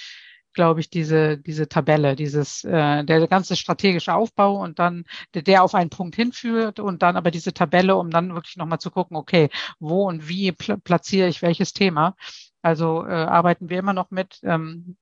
glaube 0.53 0.81
ich, 0.81 0.91
diese, 0.91 1.39
diese 1.39 1.69
Tabelle, 1.69 2.17
dieses, 2.17 2.65
äh, 2.65 3.05
der 3.05 3.29
ganze 3.29 3.55
strategische 3.57 4.15
Aufbau 4.15 4.61
und 4.61 4.79
dann, 4.79 5.05
der, 5.35 5.43
der 5.43 5.63
auf 5.63 5.75
einen 5.75 5.91
Punkt 5.91 6.17
hinführt 6.17 6.81
und 6.81 7.03
dann 7.03 7.17
aber 7.17 7.31
diese 7.31 7.53
Tabelle, 7.53 7.97
um 7.97 8.11
dann 8.11 8.35
wirklich 8.35 8.57
nochmal 8.57 8.81
zu 8.81 8.91
gucken, 8.91 9.17
okay, 9.17 9.51
wo 9.79 10.09
und 10.09 10.29
wie 10.29 10.53
pl 10.53 10.79
platziere 10.79 11.29
ich 11.29 11.43
welches 11.43 11.73
Thema. 11.75 12.17
Also 12.63 13.05
äh, 13.07 13.11
arbeiten 13.13 13.69
wir 13.71 13.79
immer 13.79 13.93
noch 13.93 14.11
mit. 14.11 14.41
Ähm, 14.43 14.97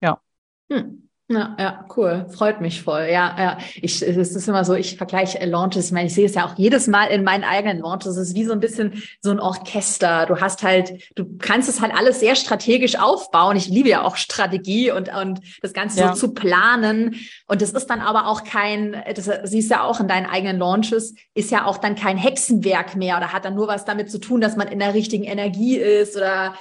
ja. 0.00 0.22
Hm. 0.70 1.08
Ja, 1.28 1.56
ja, 1.58 1.86
cool. 1.96 2.26
Freut 2.28 2.60
mich 2.60 2.82
voll. 2.82 3.08
Ja, 3.10 3.34
ja. 3.38 3.58
Ich, 3.76 4.02
es 4.02 4.36
ist 4.36 4.46
immer 4.46 4.62
so, 4.62 4.74
ich 4.74 4.98
vergleiche 4.98 5.40
äh, 5.40 5.46
Launches. 5.46 5.86
Ich 5.86 5.92
meine, 5.92 6.08
ich 6.08 6.14
sehe 6.14 6.26
es 6.26 6.34
ja 6.34 6.46
auch 6.46 6.58
jedes 6.58 6.86
Mal 6.86 7.06
in 7.06 7.24
meinen 7.24 7.44
eigenen 7.44 7.78
Launches. 7.78 8.18
Es 8.18 8.28
ist 8.28 8.34
wie 8.34 8.44
so 8.44 8.52
ein 8.52 8.60
bisschen 8.60 9.02
so 9.22 9.30
ein 9.30 9.40
Orchester. 9.40 10.26
Du 10.26 10.38
hast 10.42 10.62
halt, 10.62 10.92
du 11.14 11.24
kannst 11.38 11.70
es 11.70 11.80
halt 11.80 11.94
alles 11.96 12.20
sehr 12.20 12.36
strategisch 12.36 12.98
aufbauen. 12.98 13.56
Ich 13.56 13.68
liebe 13.68 13.88
ja 13.88 14.02
auch 14.02 14.16
Strategie 14.16 14.90
und, 14.90 15.08
und 15.14 15.40
das 15.62 15.72
Ganze 15.72 16.00
ja. 16.00 16.08
so 16.14 16.26
zu 16.26 16.34
planen. 16.34 17.16
Und 17.46 17.62
das 17.62 17.70
ist 17.70 17.86
dann 17.86 18.00
aber 18.00 18.26
auch 18.26 18.44
kein, 18.44 19.02
das 19.14 19.30
siehst 19.44 19.70
du 19.70 19.76
ja 19.76 19.84
auch 19.84 20.00
in 20.00 20.08
deinen 20.08 20.26
eigenen 20.26 20.58
Launches, 20.58 21.14
ist 21.32 21.50
ja 21.50 21.64
auch 21.64 21.78
dann 21.78 21.94
kein 21.94 22.18
Hexenwerk 22.18 22.96
mehr 22.96 23.16
oder 23.16 23.32
hat 23.32 23.46
dann 23.46 23.54
nur 23.54 23.66
was 23.66 23.86
damit 23.86 24.10
zu 24.10 24.18
tun, 24.18 24.42
dass 24.42 24.56
man 24.56 24.68
in 24.68 24.78
der 24.78 24.92
richtigen 24.92 25.24
Energie 25.24 25.76
ist 25.76 26.18
oder 26.18 26.54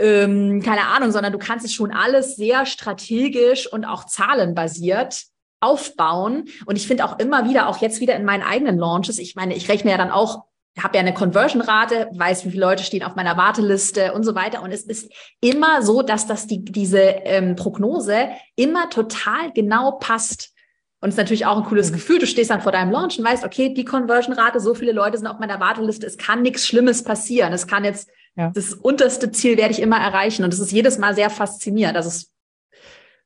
ähm, 0.00 0.62
keine 0.62 0.86
Ahnung, 0.86 1.12
sondern 1.12 1.32
du 1.32 1.38
kannst 1.38 1.64
es 1.64 1.72
schon 1.72 1.92
alles 1.92 2.36
sehr 2.36 2.66
strategisch 2.66 3.70
und 3.70 3.84
auch 3.84 4.04
zahlenbasiert 4.04 5.24
aufbauen. 5.60 6.48
Und 6.66 6.76
ich 6.76 6.86
finde 6.86 7.04
auch 7.04 7.18
immer 7.18 7.48
wieder, 7.48 7.68
auch 7.68 7.78
jetzt 7.78 8.00
wieder 8.00 8.16
in 8.16 8.24
meinen 8.24 8.42
eigenen 8.42 8.78
Launches, 8.78 9.18
ich 9.18 9.36
meine, 9.36 9.54
ich 9.54 9.68
rechne 9.68 9.90
ja 9.90 9.98
dann 9.98 10.10
auch, 10.10 10.44
habe 10.80 10.96
ja 10.96 11.00
eine 11.00 11.12
Conversion-Rate, 11.12 12.08
weiß, 12.12 12.46
wie 12.46 12.50
viele 12.50 12.64
Leute 12.64 12.84
stehen 12.84 13.02
auf 13.02 13.14
meiner 13.14 13.36
Warteliste 13.36 14.12
und 14.14 14.24
so 14.24 14.34
weiter. 14.34 14.62
Und 14.62 14.72
es 14.72 14.84
ist 14.84 15.12
immer 15.40 15.82
so, 15.82 16.02
dass 16.02 16.26
das 16.26 16.46
die, 16.46 16.64
diese 16.64 17.00
ähm, 17.00 17.56
Prognose 17.56 18.30
immer 18.56 18.88
total 18.88 19.52
genau 19.52 19.92
passt. 19.92 20.54
Und 21.02 21.08
es 21.08 21.14
ist 21.14 21.18
natürlich 21.18 21.46
auch 21.46 21.56
ein 21.58 21.64
cooles 21.64 21.90
mhm. 21.90 21.94
Gefühl. 21.94 22.18
Du 22.20 22.26
stehst 22.26 22.50
dann 22.50 22.62
vor 22.62 22.72
deinem 22.72 22.92
Launch 22.92 23.18
und 23.18 23.24
weißt, 23.24 23.44
okay, 23.44 23.74
die 23.74 23.84
Conversion-Rate, 23.84 24.60
so 24.60 24.74
viele 24.74 24.92
Leute 24.92 25.18
sind 25.18 25.26
auf 25.26 25.38
meiner 25.38 25.60
Warteliste, 25.60 26.06
es 26.06 26.16
kann 26.16 26.42
nichts 26.42 26.66
Schlimmes 26.66 27.04
passieren. 27.04 27.52
Es 27.52 27.66
kann 27.66 27.84
jetzt 27.84 28.08
ja. 28.40 28.50
Das 28.54 28.72
unterste 28.72 29.30
Ziel 29.30 29.56
werde 29.56 29.72
ich 29.72 29.80
immer 29.80 29.98
erreichen 29.98 30.44
und 30.44 30.52
das 30.52 30.60
ist 30.60 30.72
jedes 30.72 30.98
Mal 30.98 31.14
sehr 31.14 31.30
faszinierend. 31.30 31.96
Das 31.96 32.06
ist 32.06 32.30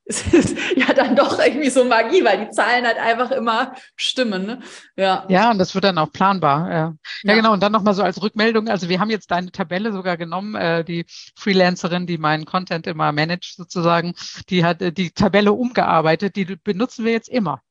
es 0.07 0.35
ist 0.35 0.57
ja 0.77 0.93
dann 0.93 1.17
doch 1.17 1.39
irgendwie 1.39 1.71
so 1.71 1.83
Magie, 1.85 2.23
weil 2.25 2.45
die 2.45 2.51
Zahlen 2.51 2.85
halt 2.85 2.99
einfach 2.99 3.31
immer 3.31 3.75
stimmen. 3.97 4.45
Ne? 4.45 4.61
Ja. 4.97 5.25
ja, 5.31 5.51
und 5.51 5.57
das 5.57 5.75
wird 5.75 5.85
dann 5.85 5.97
auch 5.97 6.13
planbar. 6.13 6.69
Ja, 6.69 6.77
ja, 6.77 6.95
ja. 7.23 7.35
genau. 7.37 7.55
Und 7.55 7.63
dann 7.63 7.73
nochmal 7.73 7.95
so 7.95 8.03
als 8.03 8.21
Rückmeldung, 8.23 8.69
also 8.69 8.91
wir 8.91 9.01
haben 9.01 9.09
jetzt 9.09 9.31
deine 9.31 9.51
Tabelle 9.51 9.93
sogar 9.93 10.19
genommen, 10.19 10.57
äh, 10.57 10.85
die 10.85 11.07
Freelancerin, 11.37 12.07
die 12.07 12.19
meinen 12.19 12.45
Content 12.45 12.87
immer 12.87 13.13
managt 13.13 13.55
sozusagen, 13.57 14.15
die 14.51 14.63
hat 14.63 14.83
äh, 14.83 14.93
die 14.93 15.11
Tabelle 15.11 15.55
umgearbeitet, 15.55 16.37
die 16.37 16.45
benutzen 16.45 17.07
wir 17.07 17.13
jetzt 17.13 17.31
immer. 17.31 17.63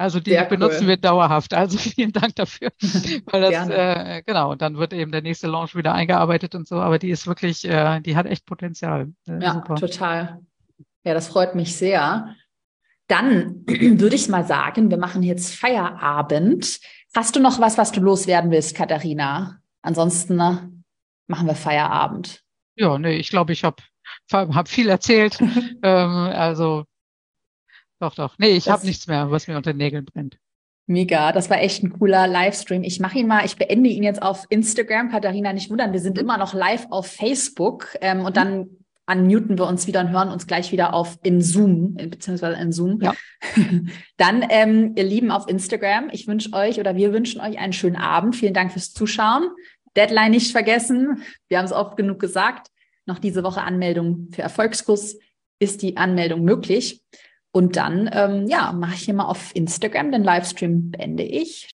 Also 0.00 0.18
die 0.18 0.30
Sehr 0.30 0.46
benutzen 0.46 0.84
cool. 0.84 0.88
wir 0.88 0.96
dauerhaft. 0.96 1.52
Also 1.52 1.76
vielen 1.78 2.12
Dank 2.12 2.34
dafür. 2.34 2.72
Weil 3.26 3.42
das, 3.42 3.68
äh, 3.68 4.22
genau, 4.24 4.52
und 4.52 4.62
dann 4.62 4.78
wird 4.78 4.94
eben 4.94 5.12
der 5.12 5.20
nächste 5.20 5.46
Launch 5.46 5.76
wieder 5.76 5.92
eingearbeitet 5.92 6.54
und 6.54 6.66
so, 6.66 6.76
aber 6.76 6.98
die 6.98 7.10
ist 7.10 7.26
wirklich, 7.26 7.68
äh, 7.68 8.00
die 8.00 8.16
hat 8.16 8.24
echt 8.24 8.46
Potenzial. 8.46 9.12
Äh, 9.28 9.42
ja, 9.42 9.52
super. 9.52 9.74
total. 9.74 10.40
Ja, 11.04 11.12
das 11.12 11.28
freut 11.28 11.54
mich 11.54 11.76
sehr. 11.76 12.34
Dann 13.08 13.62
würde 13.66 14.16
ich 14.16 14.30
mal 14.30 14.44
sagen, 14.44 14.88
wir 14.88 14.96
machen 14.96 15.22
jetzt 15.22 15.54
Feierabend. 15.54 16.80
Hast 17.14 17.36
du 17.36 17.40
noch 17.40 17.60
was, 17.60 17.76
was 17.76 17.92
du 17.92 18.00
loswerden 18.00 18.50
willst, 18.50 18.74
Katharina? 18.74 19.58
Ansonsten 19.82 20.36
ne, 20.36 20.72
machen 21.26 21.46
wir 21.46 21.54
Feierabend. 21.54 22.40
Ja, 22.74 22.98
nee, 22.98 23.16
ich 23.16 23.28
glaube, 23.28 23.52
ich 23.52 23.64
habe 23.64 23.82
hab 24.32 24.66
viel 24.66 24.88
erzählt. 24.88 25.38
ähm, 25.82 25.82
also 25.82 26.86
doch, 28.00 28.14
doch. 28.14 28.34
Nee, 28.38 28.56
ich 28.56 28.68
habe 28.68 28.86
nichts 28.86 29.06
mehr, 29.06 29.30
was 29.30 29.46
mir 29.46 29.56
unter 29.56 29.72
den 29.72 29.78
Nägeln 29.78 30.04
brennt. 30.04 30.38
Mega, 30.86 31.30
das 31.30 31.48
war 31.48 31.60
echt 31.60 31.84
ein 31.84 31.92
cooler 31.92 32.26
Livestream. 32.26 32.82
Ich 32.82 32.98
mache 32.98 33.18
ihn 33.18 33.28
mal, 33.28 33.44
ich 33.44 33.56
beende 33.56 33.90
ihn 33.90 34.02
jetzt 34.02 34.22
auf 34.22 34.46
Instagram. 34.48 35.10
Katharina, 35.10 35.52
nicht 35.52 35.70
wundern, 35.70 35.92
wir 35.92 36.00
sind 36.00 36.16
mhm. 36.16 36.22
immer 36.22 36.38
noch 36.38 36.52
live 36.52 36.86
auf 36.90 37.06
Facebook 37.06 37.96
ähm, 38.00 38.24
und 38.24 38.36
dann 38.36 38.70
unmuten 39.06 39.58
wir 39.58 39.66
uns 39.66 39.86
wieder 39.86 40.00
und 40.00 40.10
hören 40.10 40.30
uns 40.30 40.46
gleich 40.46 40.72
wieder 40.72 40.94
auf 40.94 41.18
in 41.22 41.42
Zoom, 41.42 41.94
beziehungsweise 41.94 42.60
in 42.60 42.72
Zoom. 42.72 43.00
Ja. 43.00 43.14
Dann, 44.16 44.46
ähm, 44.48 44.92
ihr 44.96 45.04
Lieben 45.04 45.30
auf 45.30 45.48
Instagram, 45.48 46.10
ich 46.12 46.28
wünsche 46.28 46.52
euch 46.52 46.78
oder 46.78 46.94
wir 46.94 47.12
wünschen 47.12 47.40
euch 47.40 47.58
einen 47.58 47.72
schönen 47.72 47.96
Abend. 47.96 48.36
Vielen 48.36 48.54
Dank 48.54 48.72
fürs 48.72 48.92
Zuschauen. 48.92 49.48
Deadline 49.96 50.30
nicht 50.30 50.52
vergessen. 50.52 51.22
Wir 51.48 51.58
haben 51.58 51.64
es 51.64 51.72
oft 51.72 51.96
genug 51.96 52.20
gesagt. 52.20 52.68
Noch 53.06 53.18
diese 53.18 53.42
Woche 53.42 53.62
Anmeldung 53.62 54.28
für 54.32 54.42
Erfolgskurs 54.42 55.18
ist 55.58 55.82
die 55.82 55.96
Anmeldung 55.96 56.42
möglich. 56.42 57.02
Und 57.52 57.76
dann, 57.76 58.08
ähm, 58.12 58.46
ja, 58.46 58.72
mache 58.72 58.94
ich 58.94 59.02
hier 59.02 59.14
mal 59.14 59.24
auf 59.24 59.54
Instagram 59.54 60.12
den 60.12 60.22
Livestream, 60.22 60.90
beende 60.92 61.24
ich. 61.24 61.70